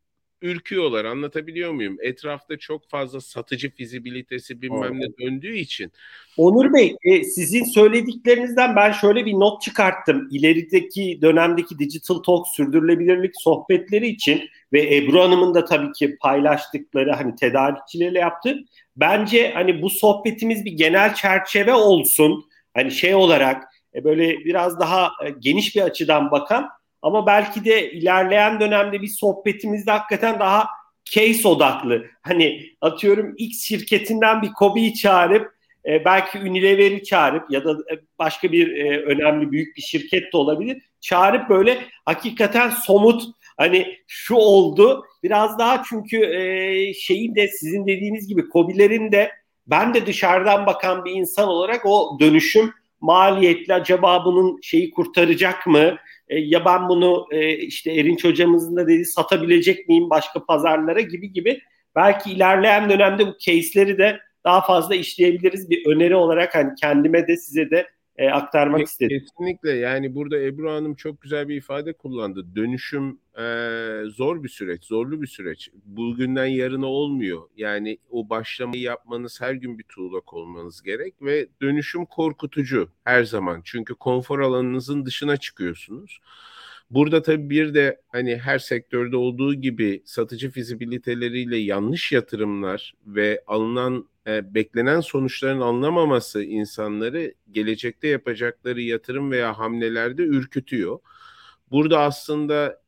ürküyorlar. 0.42 1.04
Anlatabiliyor 1.04 1.72
muyum? 1.72 1.96
Etrafta 2.00 2.58
çok 2.58 2.90
fazla 2.90 3.20
satıcı 3.20 3.70
fizibilitesi 3.70 4.62
bilmem 4.62 5.00
ne 5.00 5.06
döndüğü 5.20 5.56
için. 5.56 5.92
Onur 6.36 6.74
Bey, 6.74 6.96
e, 7.04 7.24
sizin 7.24 7.64
söylediklerinizden 7.64 8.76
ben 8.76 8.92
şöyle 8.92 9.26
bir 9.26 9.32
not 9.32 9.62
çıkarttım. 9.62 10.28
İlerideki 10.30 11.18
dönemdeki 11.22 11.78
Digital 11.78 12.18
Talk 12.18 12.48
sürdürülebilirlik 12.48 13.32
sohbetleri 13.34 14.08
için 14.08 14.48
ve 14.72 14.96
Ebru 14.96 15.20
Hanım'ın 15.20 15.54
da 15.54 15.64
tabii 15.64 15.92
ki 15.92 16.16
paylaştıkları 16.20 17.12
hani 17.12 17.36
tedarikçilerle 17.36 18.18
yaptı. 18.18 18.58
Bence 18.96 19.50
hani 19.54 19.82
bu 19.82 19.90
sohbetimiz 19.90 20.64
bir 20.64 20.72
genel 20.72 21.14
çerçeve 21.14 21.74
olsun. 21.74 22.44
Hani 22.74 22.90
şey 22.90 23.14
olarak 23.14 23.64
e, 23.94 24.04
böyle 24.04 24.44
biraz 24.44 24.80
daha 24.80 25.10
e, 25.24 25.30
geniş 25.38 25.76
bir 25.76 25.82
açıdan 25.82 26.30
bakan 26.30 26.68
ama 27.02 27.26
belki 27.26 27.64
de 27.64 27.92
ilerleyen 27.92 28.60
dönemde 28.60 29.02
bir 29.02 29.08
sohbetimizde 29.08 29.90
hakikaten 29.90 30.40
daha 30.40 30.66
case 31.04 31.48
odaklı. 31.48 32.04
Hani 32.22 32.62
atıyorum 32.80 33.34
X 33.36 33.64
şirketinden 33.64 34.42
bir 34.42 34.52
Kobe'yi 34.52 34.94
çağırıp 34.94 35.54
e, 35.86 36.04
belki 36.04 36.38
Unilever'i 36.38 37.04
çağırıp 37.04 37.50
ya 37.50 37.64
da 37.64 37.72
e, 37.72 37.94
başka 38.18 38.52
bir 38.52 38.76
e, 38.76 39.02
önemli 39.02 39.52
büyük 39.52 39.76
bir 39.76 39.82
şirket 39.82 40.32
de 40.32 40.36
olabilir. 40.36 40.82
Çağırıp 41.00 41.48
böyle 41.48 41.78
hakikaten 42.04 42.70
somut 42.70 43.22
hani 43.56 43.96
şu 44.06 44.34
oldu 44.34 45.04
biraz 45.22 45.58
daha 45.58 45.82
çünkü 45.88 46.16
e, 46.16 46.94
şeyin 46.94 47.34
de 47.34 47.48
sizin 47.48 47.86
dediğiniz 47.86 48.28
gibi 48.28 48.48
Kobilerin 48.48 49.12
de 49.12 49.32
ben 49.66 49.94
de 49.94 50.06
dışarıdan 50.06 50.66
bakan 50.66 51.04
bir 51.04 51.10
insan 51.10 51.48
olarak 51.48 51.86
o 51.86 52.16
dönüşüm 52.20 52.72
maliyetli 53.00 53.74
acaba 53.74 54.24
bunun 54.24 54.60
şeyi 54.62 54.90
kurtaracak 54.90 55.66
mı? 55.66 55.96
E, 56.28 56.38
ya 56.38 56.64
ben 56.64 56.88
bunu 56.88 57.26
e, 57.30 57.56
işte 57.56 57.92
Erinç 57.92 58.24
hocamızın 58.24 58.76
da 58.76 58.88
dediği 58.88 59.04
satabilecek 59.04 59.88
miyim 59.88 60.10
başka 60.10 60.44
pazarlara 60.44 61.00
gibi 61.00 61.32
gibi 61.32 61.60
belki 61.96 62.32
ilerleyen 62.32 62.90
dönemde 62.90 63.26
bu 63.26 63.38
case'leri 63.38 63.98
de 63.98 64.18
daha 64.44 64.60
fazla 64.60 64.94
işleyebiliriz 64.94 65.70
bir 65.70 65.86
öneri 65.86 66.14
olarak 66.14 66.54
hani 66.54 66.74
kendime 66.80 67.28
de 67.28 67.36
size 67.36 67.70
de 67.70 67.86
e, 68.16 68.28
aktarmak 68.28 68.86
istedim. 68.86 69.20
Kesinlikle 69.20 69.72
yani 69.72 70.14
burada 70.14 70.38
Ebru 70.38 70.70
Hanım 70.70 70.94
çok 70.94 71.20
güzel 71.20 71.48
bir 71.48 71.56
ifade 71.56 71.92
kullandı. 71.92 72.46
Dönüşüm 72.56 73.18
e, 73.38 73.44
zor 74.08 74.42
bir 74.42 74.48
süreç, 74.48 74.84
zorlu 74.84 75.22
bir 75.22 75.26
süreç. 75.26 75.70
Bugünden 75.84 76.46
yarına 76.46 76.86
olmuyor. 76.86 77.42
Yani 77.56 77.98
o 78.10 78.28
başlamayı 78.30 78.82
yapmanız 78.82 79.40
her 79.40 79.54
gün 79.54 79.78
bir 79.78 79.84
tuğlak 79.84 80.32
olmanız 80.34 80.82
gerek 80.82 81.14
ve 81.22 81.48
dönüşüm 81.62 82.06
korkutucu 82.06 82.88
her 83.04 83.24
zaman. 83.24 83.60
Çünkü 83.64 83.94
konfor 83.94 84.40
alanınızın 84.40 85.06
dışına 85.06 85.36
çıkıyorsunuz. 85.36 86.20
Burada 86.90 87.22
tabii 87.22 87.50
bir 87.50 87.74
de 87.74 88.00
hani 88.08 88.36
her 88.36 88.58
sektörde 88.58 89.16
olduğu 89.16 89.54
gibi 89.54 90.02
satıcı 90.04 90.50
fizibiliteleriyle 90.50 91.56
yanlış 91.56 92.12
yatırımlar 92.12 92.94
ve 93.06 93.42
alınan 93.46 94.08
e, 94.26 94.54
beklenen 94.54 95.00
sonuçların 95.00 95.60
anlamaması 95.60 96.42
insanları 96.42 97.34
gelecekte 97.52 98.08
yapacakları 98.08 98.80
yatırım 98.80 99.30
veya 99.30 99.58
hamlelerde 99.58 100.22
ürkütüyor. 100.22 100.98
Burada 101.70 102.00
aslında 102.00 102.81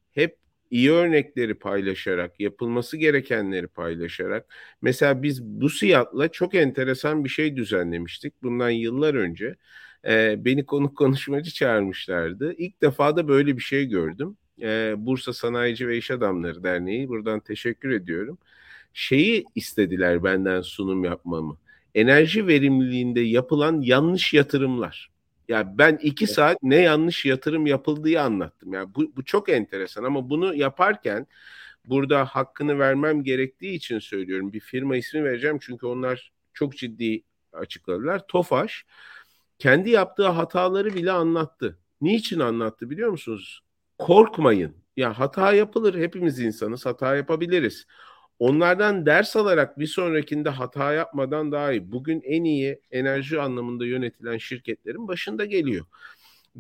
iyi 0.70 0.92
örnekleri 0.92 1.54
paylaşarak, 1.54 2.40
yapılması 2.40 2.96
gerekenleri 2.96 3.66
paylaşarak. 3.66 4.54
Mesela 4.82 5.22
biz 5.22 5.42
bu 5.42 5.70
siyatla 5.70 6.28
çok 6.28 6.54
enteresan 6.54 7.24
bir 7.24 7.28
şey 7.28 7.56
düzenlemiştik 7.56 8.42
bundan 8.42 8.70
yıllar 8.70 9.14
önce. 9.14 9.56
E, 10.06 10.44
beni 10.44 10.66
konuk 10.66 10.96
konuşmacı 10.98 11.50
çağırmışlardı. 11.50 12.54
İlk 12.58 12.82
defa 12.82 13.16
da 13.16 13.28
böyle 13.28 13.56
bir 13.56 13.62
şey 13.62 13.86
gördüm. 13.86 14.36
E, 14.62 14.94
Bursa 14.98 15.32
Sanayici 15.32 15.88
ve 15.88 15.96
İş 15.98 16.10
Adamları 16.10 16.62
Derneği 16.64 17.08
buradan 17.08 17.40
teşekkür 17.40 17.90
ediyorum. 17.90 18.38
Şeyi 18.92 19.44
istediler 19.54 20.24
benden 20.24 20.60
sunum 20.60 21.04
yapmamı. 21.04 21.58
Enerji 21.94 22.46
verimliliğinde 22.46 23.20
yapılan 23.20 23.80
yanlış 23.80 24.34
yatırımlar. 24.34 25.13
Ya 25.49 25.78
ben 25.78 25.99
iki 26.03 26.24
evet. 26.24 26.34
saat 26.34 26.59
ne 26.62 26.76
yanlış 26.76 27.24
yatırım 27.24 27.66
yapıldığı 27.66 28.20
anlattım. 28.20 28.72
Yani 28.72 28.95
bu, 28.95 29.16
bu 29.16 29.24
çok 29.24 29.49
enteresan 29.49 30.05
ama 30.05 30.30
bunu 30.30 30.55
yaparken 30.55 31.26
burada 31.84 32.24
hakkını 32.24 32.78
vermem 32.78 33.22
gerektiği 33.22 33.74
için 33.74 33.99
söylüyorum. 33.99 34.53
Bir 34.53 34.61
firma 34.61 34.97
ismi 34.97 35.24
vereceğim 35.24 35.59
çünkü 35.61 35.86
onlar 35.86 36.32
çok 36.53 36.76
ciddi 36.76 37.22
açıkladılar. 37.53 38.26
Tofaş 38.26 38.84
kendi 39.59 39.90
yaptığı 39.90 40.28
hataları 40.28 40.95
bile 40.95 41.12
anlattı. 41.12 41.78
Niçin 42.01 42.40
anlattı 42.40 42.90
biliyor 42.90 43.11
musunuz? 43.11 43.61
Korkmayın. 43.99 44.76
Ya 44.97 45.18
hata 45.18 45.53
yapılır. 45.53 45.99
Hepimiz 45.99 46.40
insanız. 46.40 46.86
Hata 46.86 47.16
yapabiliriz. 47.16 47.86
Onlardan 48.39 49.07
ders 49.07 49.37
alarak 49.37 49.78
bir 49.78 49.87
sonrakinde 49.87 50.49
hata 50.49 50.93
yapmadan 50.93 51.53
daha 51.53 51.72
iyi. 51.72 51.93
Bugün 51.93 52.20
en 52.20 52.45
iyi 52.45 52.80
enerji 52.91 53.41
anlamında 53.41 53.87
yönetilen 53.87 54.39
şirketlerin 54.39 55.09
başında 55.09 55.45
geliyor. 55.45 55.87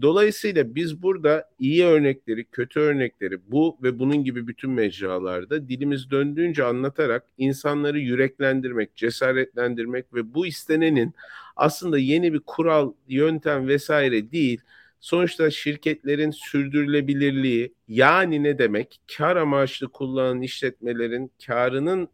Dolayısıyla 0.02 0.74
biz 0.74 1.02
burada 1.02 1.50
iyi 1.58 1.84
örnekleri, 1.84 2.44
kötü 2.44 2.80
örnekleri 2.80 3.38
bu 3.50 3.78
ve 3.82 3.98
bunun 3.98 4.24
gibi 4.24 4.46
bütün 4.46 4.70
mecralarda 4.70 5.68
dilimiz 5.68 6.10
döndüğünce 6.10 6.64
anlatarak 6.64 7.24
insanları 7.38 7.98
yüreklendirmek, 7.98 8.96
cesaretlendirmek 8.96 10.14
ve 10.14 10.34
bu 10.34 10.46
istenenin 10.46 11.14
aslında 11.56 11.98
yeni 11.98 12.32
bir 12.32 12.40
kural, 12.40 12.92
yöntem 13.08 13.68
vesaire 13.68 14.32
değil. 14.32 14.60
Sonuçta 15.04 15.50
şirketlerin 15.50 16.30
sürdürülebilirliği 16.30 17.74
yani 17.88 18.42
ne 18.42 18.58
demek? 18.58 19.00
Kar 19.16 19.36
amaçlı 19.36 19.88
kullanan 19.88 20.42
işletmelerin 20.42 21.32
karının 21.46 22.08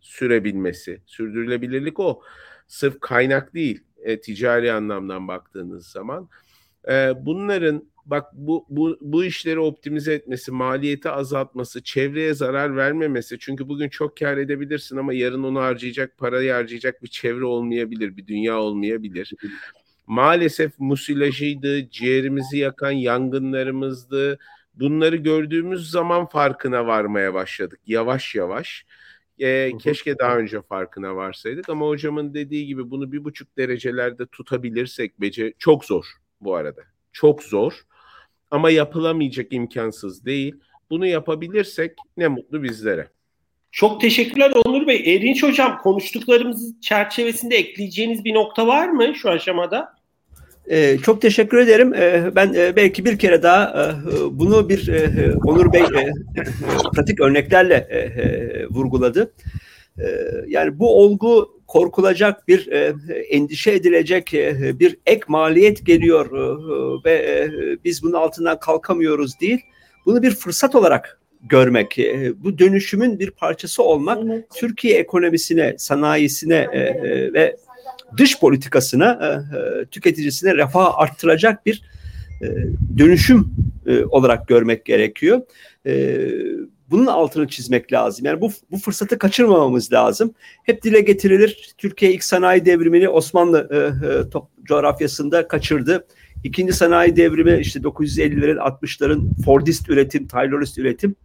sürebilmesi. 0.00 1.00
Sürdürülebilirlik 1.06 2.00
o. 2.00 2.22
Sırf 2.66 3.00
kaynak 3.00 3.54
değil 3.54 3.82
e, 4.02 4.20
ticari 4.20 4.72
anlamdan 4.72 5.28
baktığınız 5.28 5.86
zaman. 5.86 6.28
E, 6.88 7.12
bunların 7.20 7.88
bak 8.06 8.26
bu, 8.32 8.66
bu, 8.68 8.98
bu 9.00 9.24
işleri 9.24 9.58
optimize 9.58 10.14
etmesi, 10.14 10.52
maliyeti 10.52 11.10
azaltması, 11.10 11.82
çevreye 11.82 12.34
zarar 12.34 12.76
vermemesi. 12.76 13.38
Çünkü 13.38 13.68
bugün 13.68 13.88
çok 13.88 14.16
kar 14.16 14.36
edebilirsin 14.36 14.96
ama 14.96 15.14
yarın 15.14 15.42
onu 15.42 15.60
harcayacak, 15.60 16.18
parayı 16.18 16.52
harcayacak 16.52 17.02
bir 17.02 17.08
çevre 17.08 17.44
olmayabilir, 17.44 18.16
bir 18.16 18.26
dünya 18.26 18.58
olmayabilir. 18.60 19.32
Maalesef 20.06 20.78
musilajıydı, 20.78 21.90
ciğerimizi 21.90 22.58
yakan 22.58 22.90
yangınlarımızdı, 22.90 24.38
bunları 24.74 25.16
gördüğümüz 25.16 25.90
zaman 25.90 26.26
farkına 26.26 26.86
varmaya 26.86 27.34
başladık 27.34 27.80
yavaş 27.86 28.34
yavaş. 28.34 28.86
E, 29.38 29.70
keşke 29.78 30.18
daha 30.18 30.38
önce 30.38 30.62
farkına 30.62 31.16
varsaydık 31.16 31.68
ama 31.68 31.86
hocamın 31.86 32.34
dediği 32.34 32.66
gibi 32.66 32.90
bunu 32.90 33.12
bir 33.12 33.24
buçuk 33.24 33.56
derecelerde 33.56 34.26
tutabilirsek 34.26 35.20
bece 35.20 35.52
çok 35.58 35.84
zor 35.84 36.04
bu 36.40 36.54
arada. 36.54 36.82
Çok 37.12 37.42
zor 37.42 37.86
ama 38.50 38.70
yapılamayacak 38.70 39.52
imkansız 39.52 40.24
değil. 40.24 40.54
Bunu 40.90 41.06
yapabilirsek 41.06 41.92
ne 42.16 42.28
mutlu 42.28 42.62
bizlere. 42.62 43.08
Çok 43.74 44.00
teşekkürler 44.00 44.52
Onur 44.64 44.86
Bey. 44.86 45.14
Erinç 45.14 45.42
Hocam 45.42 45.78
konuştuklarımız 45.82 46.80
çerçevesinde 46.80 47.56
ekleyeceğiniz 47.56 48.24
bir 48.24 48.34
nokta 48.34 48.66
var 48.66 48.88
mı 48.88 49.14
şu 49.14 49.30
aşamada? 49.30 49.94
Ee, 50.70 50.98
çok 51.02 51.22
teşekkür 51.22 51.58
ederim. 51.58 51.94
Ee, 51.94 52.30
ben 52.36 52.54
e, 52.54 52.76
belki 52.76 53.04
bir 53.04 53.18
kere 53.18 53.42
daha 53.42 53.64
e, 53.64 53.90
bunu 54.30 54.68
bir 54.68 54.88
e, 54.88 55.32
Onur 55.44 55.72
Bey 55.72 55.82
e, 55.82 56.12
pratik 56.94 57.20
örneklerle 57.20 57.88
e, 57.90 57.98
e, 57.98 58.66
vurguladı. 58.66 59.34
E, 59.98 60.04
yani 60.46 60.78
bu 60.78 60.98
olgu 61.02 61.60
korkulacak 61.66 62.48
bir 62.48 62.72
e, 62.72 62.94
endişe 63.30 63.70
edilecek 63.72 64.34
e, 64.34 64.78
bir 64.78 64.98
ek 65.06 65.22
maliyet 65.28 65.86
geliyor 65.86 66.26
e, 66.26 67.04
ve 67.04 67.12
e, 67.12 67.50
biz 67.84 68.02
bunun 68.02 68.12
altından 68.12 68.58
kalkamıyoruz 68.58 69.40
değil. 69.40 69.60
Bunu 70.06 70.22
bir 70.22 70.30
fırsat 70.30 70.74
olarak 70.74 71.20
görmek, 71.44 71.98
e, 71.98 72.32
bu 72.36 72.58
dönüşümün 72.58 73.18
bir 73.18 73.30
parçası 73.30 73.82
olmak. 73.82 74.18
Türkiye 74.54 74.98
ekonomisine, 74.98 75.74
sanayisine 75.78 76.68
e, 76.72 76.78
e, 76.78 77.32
ve 77.32 77.56
dış 78.16 78.40
politikasına, 78.40 79.44
tüketicisine 79.90 80.54
refah 80.54 80.98
arttıracak 80.98 81.66
bir 81.66 81.82
dönüşüm 82.98 83.54
olarak 84.08 84.48
görmek 84.48 84.84
gerekiyor. 84.84 85.40
Bunun 86.90 87.06
altını 87.06 87.48
çizmek 87.48 87.92
lazım. 87.92 88.26
Yani 88.26 88.40
bu, 88.40 88.50
bu 88.70 88.76
fırsatı 88.76 89.18
kaçırmamamız 89.18 89.92
lazım. 89.92 90.34
Hep 90.62 90.82
dile 90.82 91.00
getirilir. 91.00 91.74
Türkiye 91.78 92.12
ilk 92.12 92.24
sanayi 92.24 92.64
devrimini 92.64 93.08
Osmanlı 93.08 93.68
top, 94.32 94.48
coğrafyasında 94.64 95.48
kaçırdı. 95.48 96.06
İkinci 96.44 96.72
sanayi 96.72 97.16
devrimi 97.16 97.60
işte 97.60 97.80
950'lerin 97.80 98.58
60'ların 98.58 99.42
Fordist 99.44 99.88
üretim, 99.88 100.26
Taylorist 100.26 100.78
üretim 100.78 101.16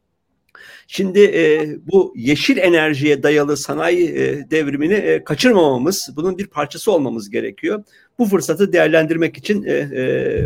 Şimdi 0.88 1.20
e, 1.20 1.68
bu 1.92 2.14
yeşil 2.16 2.58
enerjiye 2.58 3.24
dayalı 3.24 3.58
sanayi 3.58 4.10
e, 4.10 4.52
devrimini 4.52 4.94
e, 4.94 5.24
kaçırmamamız, 5.24 6.10
bunun 6.16 6.38
bir 6.38 6.48
parçası 6.48 6.92
olmamız 6.92 7.30
gerekiyor. 7.30 7.84
Bu 8.20 8.26
fırsatı 8.26 8.74
değerlendirmek 8.74 9.38
için 9.38 9.64
e, 9.64 9.72
e, 9.72 10.46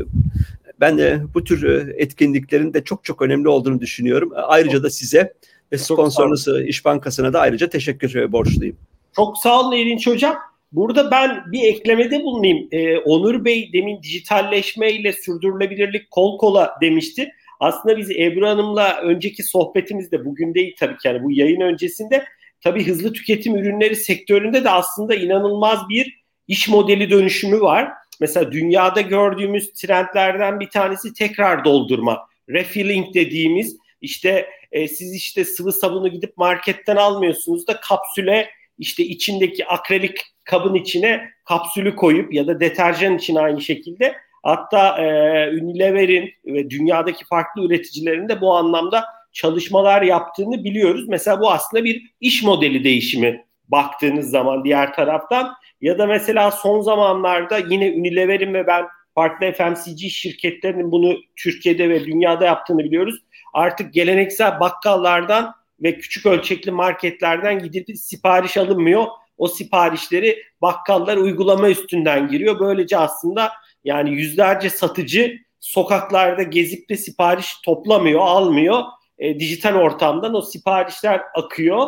ben 0.79 0.97
de 0.97 1.21
bu 1.33 1.43
tür 1.43 1.63
e, 1.63 1.93
etkinliklerin 1.97 2.73
de 2.73 2.83
çok 2.83 3.03
çok 3.03 3.21
önemli 3.21 3.47
olduğunu 3.47 3.79
düşünüyorum. 3.79 4.31
Ayrıca 4.35 4.83
da 4.83 4.89
size 4.89 5.33
ve 5.71 5.77
sponsorunuz 5.77 6.47
İş 6.67 6.85
Bankası'na 6.85 7.33
da 7.33 7.39
ayrıca 7.39 7.69
teşekkür 7.69 8.15
e, 8.15 8.31
borçluyum. 8.31 8.75
Çok 9.15 9.37
sağ 9.37 9.59
olun 9.59 9.75
Erinç 9.75 10.07
Hocam. 10.07 10.35
Burada 10.73 11.11
ben 11.11 11.51
bir 11.51 11.63
eklemede 11.63 12.23
bulunayım. 12.23 12.67
Ee, 12.71 12.97
Onur 12.97 13.45
Bey 13.45 13.69
demin 13.73 14.03
dijitalleşme 14.03 14.91
ile 14.91 15.13
sürdürülebilirlik 15.13 16.11
kol 16.11 16.37
kola 16.37 16.71
demişti. 16.81 17.29
Aslında 17.63 17.97
biz 17.97 18.11
Ebru 18.11 18.47
Hanım'la 18.47 19.01
önceki 19.01 19.43
sohbetimizde 19.43 20.25
bugün 20.25 20.53
değil 20.53 20.75
tabii 20.79 20.97
ki 20.97 21.07
yani 21.07 21.23
bu 21.23 21.31
yayın 21.31 21.61
öncesinde 21.61 22.25
tabii 22.61 22.87
hızlı 22.87 23.13
tüketim 23.13 23.55
ürünleri 23.55 23.95
sektöründe 23.95 24.63
de 24.63 24.69
aslında 24.69 25.15
inanılmaz 25.15 25.79
bir 25.89 26.23
iş 26.47 26.67
modeli 26.67 27.09
dönüşümü 27.09 27.61
var. 27.61 27.91
Mesela 28.19 28.51
dünyada 28.51 29.01
gördüğümüz 29.01 29.73
trendlerden 29.73 30.59
bir 30.59 30.69
tanesi 30.69 31.13
tekrar 31.13 31.65
doldurma. 31.65 32.27
Refilling 32.49 33.13
dediğimiz 33.13 33.77
işte 34.01 34.49
e, 34.71 34.87
siz 34.87 35.15
işte 35.15 35.45
sıvı 35.45 35.71
sabunu 35.71 36.07
gidip 36.07 36.37
marketten 36.37 36.95
almıyorsunuz 36.95 37.67
da 37.67 37.79
kapsüle 37.79 38.49
işte 38.77 39.03
içindeki 39.03 39.65
akrilik 39.65 40.19
kabın 40.43 40.75
içine 40.75 41.29
kapsülü 41.45 41.95
koyup 41.95 42.33
ya 42.33 42.47
da 42.47 42.59
deterjan 42.59 43.17
için 43.17 43.35
aynı 43.35 43.61
şekilde 43.61 44.15
Hatta 44.43 44.97
e, 44.97 45.05
Unilever'in 45.49 46.33
ve 46.45 46.69
dünyadaki 46.69 47.25
farklı 47.25 47.65
üreticilerin 47.65 48.29
de 48.29 48.41
bu 48.41 48.55
anlamda 48.55 49.05
çalışmalar 49.31 50.01
yaptığını 50.01 50.63
biliyoruz. 50.63 51.07
Mesela 51.07 51.41
bu 51.41 51.51
aslında 51.51 51.83
bir 51.83 52.11
iş 52.21 52.43
modeli 52.43 52.83
değişimi 52.83 53.45
baktığınız 53.67 54.29
zaman 54.29 54.63
diğer 54.63 54.93
taraftan 54.93 55.53
ya 55.81 55.97
da 55.97 56.05
mesela 56.05 56.51
son 56.51 56.81
zamanlarda 56.81 57.57
yine 57.57 57.91
Unilever'in 57.91 58.53
ve 58.53 58.67
ben 58.67 58.85
farklı 59.15 59.51
FMCG 59.51 59.99
şirketlerinin 60.09 60.91
bunu 60.91 61.17
Türkiye'de 61.35 61.89
ve 61.89 62.05
dünyada 62.05 62.45
yaptığını 62.45 62.83
biliyoruz. 62.83 63.15
Artık 63.53 63.93
geleneksel 63.93 64.59
bakkallardan 64.59 65.53
ve 65.83 65.97
küçük 65.97 66.25
ölçekli 66.25 66.71
marketlerden 66.71 67.59
gidip 67.59 67.97
sipariş 67.97 68.57
alınmıyor. 68.57 69.05
O 69.37 69.47
siparişleri 69.47 70.43
bakkallar 70.61 71.17
uygulama 71.17 71.69
üstünden 71.69 72.27
giriyor. 72.27 72.59
Böylece 72.59 72.97
aslında 72.97 73.51
yani 73.83 74.11
yüzlerce 74.11 74.69
satıcı 74.69 75.37
sokaklarda 75.59 76.43
gezip 76.43 76.89
de 76.89 76.97
sipariş 76.97 77.55
toplamıyor, 77.65 78.21
almıyor. 78.21 78.83
E, 79.19 79.39
dijital 79.39 79.75
ortamdan 79.75 80.33
o 80.33 80.41
siparişler 80.41 81.21
akıyor 81.35 81.87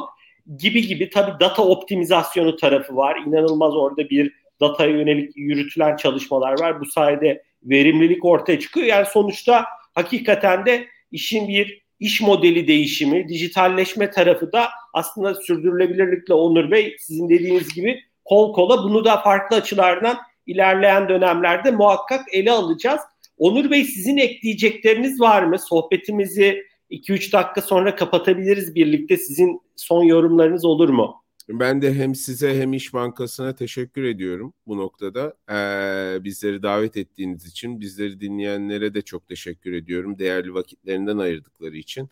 gibi 0.58 0.88
gibi 0.88 1.10
tabii 1.10 1.40
data 1.40 1.64
optimizasyonu 1.64 2.56
tarafı 2.56 2.96
var. 2.96 3.18
İnanılmaz 3.28 3.76
orada 3.76 4.10
bir 4.10 4.34
dataya 4.62 4.92
yönelik 4.92 5.32
yürütülen 5.36 5.96
çalışmalar 5.96 6.60
var. 6.60 6.80
Bu 6.80 6.86
sayede 6.86 7.44
verimlilik 7.64 8.26
ortaya 8.26 8.60
çıkıyor. 8.60 8.86
Yani 8.86 9.06
sonuçta 9.06 9.66
hakikaten 9.94 10.66
de 10.66 10.88
işin 11.12 11.48
bir 11.48 11.86
iş 12.00 12.22
modeli 12.22 12.68
değişimi, 12.68 13.30
dijitalleşme 13.30 14.12
tarafı 14.12 14.52
da 14.52 14.70
aslında 14.94 15.36
sürdürülebilirlikle 15.36 16.34
Onur 16.34 16.72
Bey 16.72 16.96
sizin 17.00 17.30
dediğiniz 17.30 17.74
gibi 17.74 18.00
kol 18.26 18.54
kola 18.54 18.84
bunu 18.84 19.06
da 19.06 19.22
farklı 19.22 19.56
açılardan 19.56 20.18
ilerleyen 20.46 21.10
dönemlerde 21.10 21.72
muhakkak 21.72 22.26
ele 22.34 22.52
alacağız. 22.52 23.02
Onur 23.38 23.72
Bey 23.72 23.84
sizin 23.84 24.18
ekleyecekleriniz 24.18 25.22
var 25.22 25.44
mı? 25.44 25.60
Sohbetimizi 25.60 26.64
2-3 26.90 27.34
dakika 27.34 27.62
sonra 27.62 27.96
kapatabiliriz 27.96 28.76
birlikte. 28.76 29.18
Sizin 29.18 29.62
son 29.76 30.04
yorumlarınız 30.04 30.66
olur 30.66 30.90
mu? 30.90 31.26
Ben 31.50 31.82
de 31.82 31.94
hem 31.94 32.16
size 32.16 32.60
hem 32.62 32.74
İş 32.74 32.94
Bankası'na 32.94 33.56
teşekkür 33.56 34.04
ediyorum 34.04 34.54
bu 34.68 34.78
noktada. 34.78 35.34
Ee, 35.50 36.24
bizleri 36.24 36.64
davet 36.64 36.98
ettiğiniz 36.98 37.46
için, 37.46 37.82
bizleri 37.82 38.20
dinleyenlere 38.20 38.94
de 38.94 39.02
çok 39.02 39.28
teşekkür 39.28 39.74
ediyorum. 39.74 40.20
Değerli 40.20 40.54
vakitlerinden 40.54 41.18
ayırdıkları 41.18 41.78
için. 41.78 42.10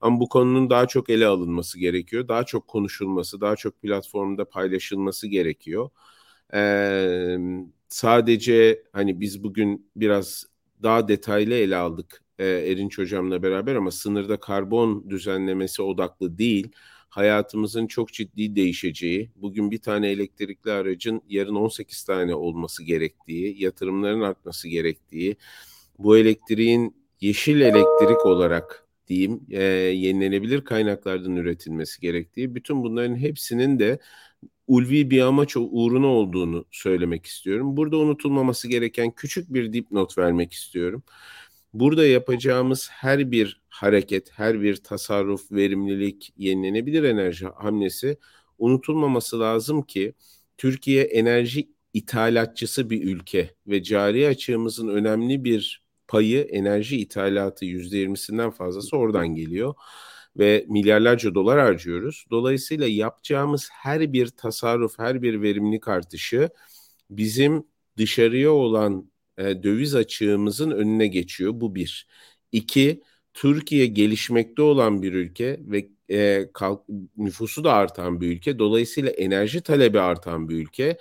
Ama 0.00 0.20
bu 0.20 0.28
konunun 0.28 0.70
daha 0.70 0.86
çok 0.86 1.10
ele 1.10 1.26
alınması 1.26 1.78
gerekiyor. 1.78 2.28
Daha 2.28 2.44
çok 2.44 2.68
konuşulması, 2.68 3.40
daha 3.40 3.56
çok 3.56 3.82
platformda 3.82 4.44
paylaşılması 4.48 5.26
gerekiyor. 5.26 5.90
Ee, 6.54 7.38
sadece 7.88 8.82
hani 8.92 9.20
biz 9.20 9.44
bugün 9.44 9.90
biraz 9.96 10.46
daha 10.82 11.08
detaylı 11.08 11.54
ele 11.54 11.76
aldık 11.76 12.24
e, 12.38 12.46
Erinç 12.46 12.98
Hocam'la 12.98 13.42
beraber 13.42 13.74
ama 13.74 13.90
sınırda 13.90 14.36
karbon 14.40 15.10
düzenlemesi 15.10 15.82
odaklı 15.82 16.38
değil. 16.38 16.68
Hayatımızın 17.08 17.86
çok 17.86 18.12
ciddi 18.12 18.56
değişeceği, 18.56 19.30
bugün 19.36 19.70
bir 19.70 19.78
tane 19.78 20.08
elektrikli 20.08 20.70
aracın 20.70 21.22
yarın 21.28 21.54
18 21.54 22.04
tane 22.04 22.34
olması 22.34 22.82
gerektiği, 22.84 23.62
yatırımların 23.62 24.20
artması 24.20 24.68
gerektiği, 24.68 25.36
bu 25.98 26.16
elektriğin 26.16 26.96
yeşil 27.20 27.60
elektrik 27.60 28.26
olarak 28.26 28.86
diyeyim 29.08 29.40
e, 29.50 29.62
yenilenebilir 29.62 30.64
kaynaklardan 30.64 31.36
üretilmesi 31.36 32.00
gerektiği, 32.00 32.54
bütün 32.54 32.82
bunların 32.82 33.16
hepsinin 33.16 33.78
de 33.78 33.98
ulvi 34.66 35.10
bir 35.10 35.20
amaç 35.20 35.56
uğruna 35.56 36.06
olduğunu 36.06 36.64
söylemek 36.70 37.26
istiyorum. 37.26 37.76
Burada 37.76 37.96
unutulmaması 37.96 38.68
gereken 38.68 39.10
küçük 39.10 39.54
bir 39.54 39.72
dipnot 39.72 40.18
vermek 40.18 40.52
istiyorum. 40.52 41.02
Burada 41.74 42.06
yapacağımız 42.06 42.88
her 42.92 43.30
bir 43.30 43.62
hareket, 43.68 44.30
her 44.32 44.62
bir 44.62 44.76
tasarruf, 44.76 45.52
verimlilik, 45.52 46.32
yenilenebilir 46.36 47.04
enerji 47.04 47.46
hamlesi 47.46 48.18
unutulmaması 48.58 49.40
lazım 49.40 49.82
ki 49.82 50.14
Türkiye 50.58 51.04
enerji 51.04 51.68
ithalatçısı 51.94 52.90
bir 52.90 53.04
ülke 53.04 53.54
ve 53.66 53.82
cari 53.82 54.28
açığımızın 54.28 54.88
önemli 54.88 55.44
bir 55.44 55.84
payı 56.08 56.40
enerji 56.42 56.96
ithalatı 57.00 57.64
%20'sinden 57.64 58.50
fazlası 58.50 58.96
oradan 58.96 59.28
geliyor 59.34 59.74
ve 60.38 60.64
milyarlarca 60.68 61.34
dolar 61.34 61.60
harcıyoruz. 61.60 62.24
Dolayısıyla 62.30 62.86
yapacağımız 62.88 63.68
her 63.72 64.12
bir 64.12 64.28
tasarruf, 64.28 64.98
her 64.98 65.22
bir 65.22 65.42
verimlilik 65.42 65.88
artışı 65.88 66.50
bizim 67.10 67.66
dışarıya 67.96 68.50
olan 68.52 69.10
e, 69.38 69.62
döviz 69.62 69.94
açığımızın 69.94 70.70
önüne 70.70 71.06
geçiyor. 71.06 71.52
Bu 71.54 71.74
bir. 71.74 72.08
İki, 72.52 73.02
Türkiye 73.34 73.86
gelişmekte 73.86 74.62
olan 74.62 75.02
bir 75.02 75.12
ülke 75.12 75.60
ve 75.60 75.88
e, 76.10 76.50
kalk, 76.54 76.82
nüfusu 77.16 77.64
da 77.64 77.72
artan 77.72 78.20
bir 78.20 78.28
ülke. 78.28 78.58
Dolayısıyla 78.58 79.10
enerji 79.10 79.60
talebi 79.60 80.00
artan 80.00 80.48
bir 80.48 80.56
ülke. 80.56 80.98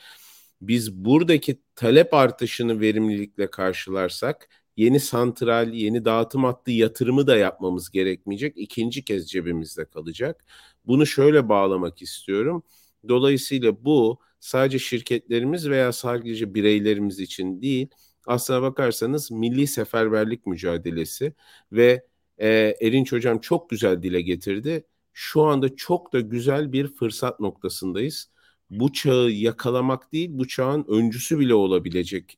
Biz 0.62 0.94
buradaki 0.96 1.62
talep 1.76 2.14
artışını 2.14 2.80
verimlilikle 2.82 3.50
karşılarsak 3.52 4.50
yeni 4.78 5.00
santral, 5.00 5.74
yeni 5.74 6.06
dağıtım 6.06 6.44
hattı 6.44 6.72
yatırımı 6.72 7.28
da 7.28 7.38
yapmamız 7.38 7.92
gerekmeyecek. 7.92 8.58
İkinci 8.58 9.06
kez 9.06 9.30
cebimizde 9.30 9.86
kalacak. 9.86 10.46
Bunu 10.86 11.06
şöyle 11.06 11.50
bağlamak 11.50 12.02
istiyorum. 12.02 12.64
Dolayısıyla 13.10 13.86
bu 13.86 14.20
sadece 14.40 14.80
şirketlerimiz 14.80 15.70
veya 15.70 15.92
sadece 15.94 16.54
bireylerimiz 16.54 17.20
için 17.20 17.62
değil, 17.62 17.88
aslına 18.28 18.62
bakarsanız 18.62 19.32
milli 19.32 19.68
seferberlik 19.68 20.48
mücadelesi 20.48 21.34
ve 21.72 22.06
e, 22.38 22.76
Erinç 22.82 23.12
Hocam 23.12 23.40
çok 23.40 23.70
güzel 23.70 24.04
dile 24.04 24.22
getirdi. 24.22 24.86
Şu 25.14 25.42
anda 25.42 25.76
çok 25.76 26.14
da 26.14 26.20
güzel 26.20 26.74
bir 26.74 26.88
fırsat 26.88 27.40
noktasındayız. 27.40 28.30
Bu 28.70 28.94
çağı 28.94 29.30
yakalamak 29.30 30.14
değil, 30.14 30.30
bu 30.34 30.48
çağın 30.48 30.86
öncüsü 30.88 31.40
bile 31.40 31.54
olabilecek 31.54 32.38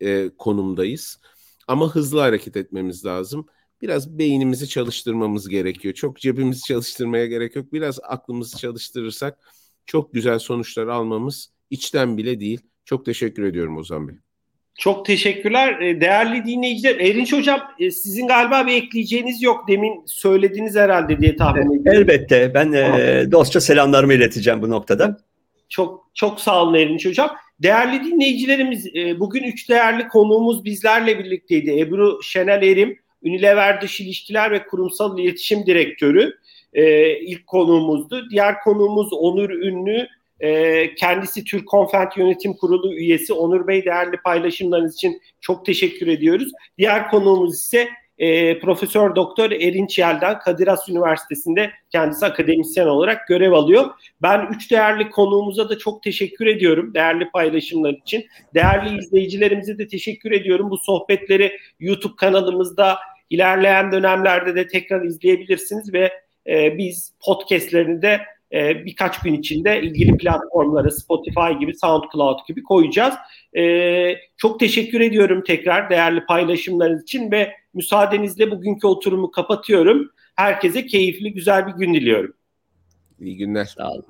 e, 0.00 0.30
konumdayız. 0.38 1.20
Ama 1.68 1.94
hızlı 1.94 2.20
hareket 2.20 2.56
etmemiz 2.56 3.04
lazım. 3.04 3.46
Biraz 3.82 4.18
beynimizi 4.18 4.68
çalıştırmamız 4.68 5.48
gerekiyor. 5.48 5.94
Çok 5.94 6.16
cebimizi 6.16 6.64
çalıştırmaya 6.64 7.26
gerek 7.26 7.56
yok. 7.56 7.72
Biraz 7.72 7.98
aklımızı 8.02 8.58
çalıştırırsak 8.58 9.38
çok 9.86 10.14
güzel 10.14 10.38
sonuçlar 10.38 10.86
almamız 10.86 11.50
içten 11.70 12.16
bile 12.16 12.40
değil. 12.40 12.60
Çok 12.84 13.04
teşekkür 13.04 13.42
ediyorum 13.42 13.76
Ozan 13.76 14.08
Bey. 14.08 14.14
Çok 14.78 15.06
teşekkürler. 15.06 15.80
E, 15.80 16.00
değerli 16.00 16.44
dinleyiciler, 16.44 16.96
Erinç 16.96 17.32
Hocam 17.32 17.60
e, 17.78 17.90
sizin 17.90 18.28
galiba 18.28 18.66
bir 18.66 18.72
ekleyeceğiniz 18.72 19.42
yok. 19.42 19.68
Demin 19.68 20.02
söylediniz 20.06 20.76
herhalde 20.76 21.18
diye 21.18 21.36
tahmin 21.36 21.80
ediyorum. 21.80 22.00
Elbette. 22.00 22.54
Ben 22.54 22.72
e, 22.72 23.26
dostça 23.32 23.60
selamlarımı 23.60 24.14
ileteceğim 24.14 24.62
bu 24.62 24.70
noktada. 24.70 25.18
Çok 25.68 26.10
çok 26.14 26.40
sağ 26.40 26.62
olun 26.62 26.74
Erinç 26.74 27.06
Hocam. 27.06 27.30
Değerli 27.62 28.04
dinleyicilerimiz, 28.04 28.86
e, 28.96 29.20
bugün 29.20 29.42
üç 29.42 29.68
değerli 29.68 30.08
konuğumuz 30.08 30.64
bizlerle 30.64 31.18
birlikteydi. 31.18 31.80
Ebru 31.80 32.22
Şenel 32.22 32.62
Erim, 32.62 32.98
Unilever 33.22 33.80
Dış 33.80 34.00
İlişkiler 34.00 34.50
ve 34.50 34.66
Kurumsal 34.66 35.18
İletişim 35.18 35.66
Direktörü 35.66 36.38
ilk 37.20 37.46
konuğumuzdu. 37.46 38.30
Diğer 38.30 38.60
konuğumuz 38.60 39.12
Onur 39.12 39.50
Ünlü, 39.50 40.08
e, 40.40 40.94
kendisi 40.94 41.44
Türk 41.44 41.68
Konfent 41.68 42.16
Yönetim 42.16 42.54
Kurulu 42.54 42.94
üyesi 42.94 43.32
Onur 43.32 43.66
Bey 43.66 43.84
değerli 43.84 44.16
paylaşımlarınız 44.16 44.94
için 44.94 45.20
çok 45.40 45.66
teşekkür 45.66 46.06
ediyoruz. 46.06 46.52
Diğer 46.78 47.10
konuğumuz 47.10 47.54
ise 47.54 47.88
e, 48.18 48.58
Profesör 48.58 49.16
Doktor 49.16 49.50
Erinç 49.50 49.98
Yel'den 49.98 50.38
Kadir 50.38 50.66
Has 50.66 50.88
Üniversitesi'nde 50.88 51.70
kendisi 51.90 52.26
akademisyen 52.26 52.86
olarak 52.86 53.28
görev 53.28 53.52
alıyor. 53.52 53.90
Ben 54.22 54.48
üç 54.54 54.70
değerli 54.70 55.10
konuğumuza 55.10 55.68
da 55.68 55.78
çok 55.78 56.02
teşekkür 56.02 56.46
ediyorum 56.46 56.94
değerli 56.94 57.30
paylaşımlar 57.30 57.92
için. 57.92 58.26
Değerli 58.54 58.98
izleyicilerimize 58.98 59.78
de 59.78 59.88
teşekkür 59.88 60.32
ediyorum. 60.32 60.70
Bu 60.70 60.78
sohbetleri 60.78 61.58
YouTube 61.80 62.16
kanalımızda 62.16 62.98
ilerleyen 63.30 63.92
dönemlerde 63.92 64.54
de 64.54 64.66
tekrar 64.66 65.04
izleyebilirsiniz 65.04 65.92
ve 65.92 66.12
e, 66.46 66.78
biz 66.78 67.12
podcastlerini 67.20 68.02
de 68.02 68.20
e, 68.52 68.84
birkaç 68.84 69.20
gün 69.20 69.34
içinde 69.34 69.82
ilgili 69.82 70.16
platformlara 70.16 70.90
Spotify 70.90 71.58
gibi, 71.60 71.74
SoundCloud 71.74 72.38
gibi 72.48 72.62
koyacağız. 72.62 73.14
E, 73.58 74.16
çok 74.36 74.60
teşekkür 74.60 75.00
ediyorum 75.00 75.42
tekrar 75.46 75.90
değerli 75.90 76.26
paylaşımlarınız 76.26 77.02
için 77.02 77.30
ve 77.30 77.52
müsaadenizle 77.74 78.50
bugünkü 78.50 78.86
oturumu 78.86 79.30
kapatıyorum. 79.30 80.10
Herkese 80.36 80.86
keyifli, 80.86 81.32
güzel 81.32 81.66
bir 81.66 81.72
gün 81.72 81.94
diliyorum. 81.94 82.34
İyi 83.20 83.36
günler. 83.36 83.64
Sağ 83.64 83.90
olun. 83.90 84.04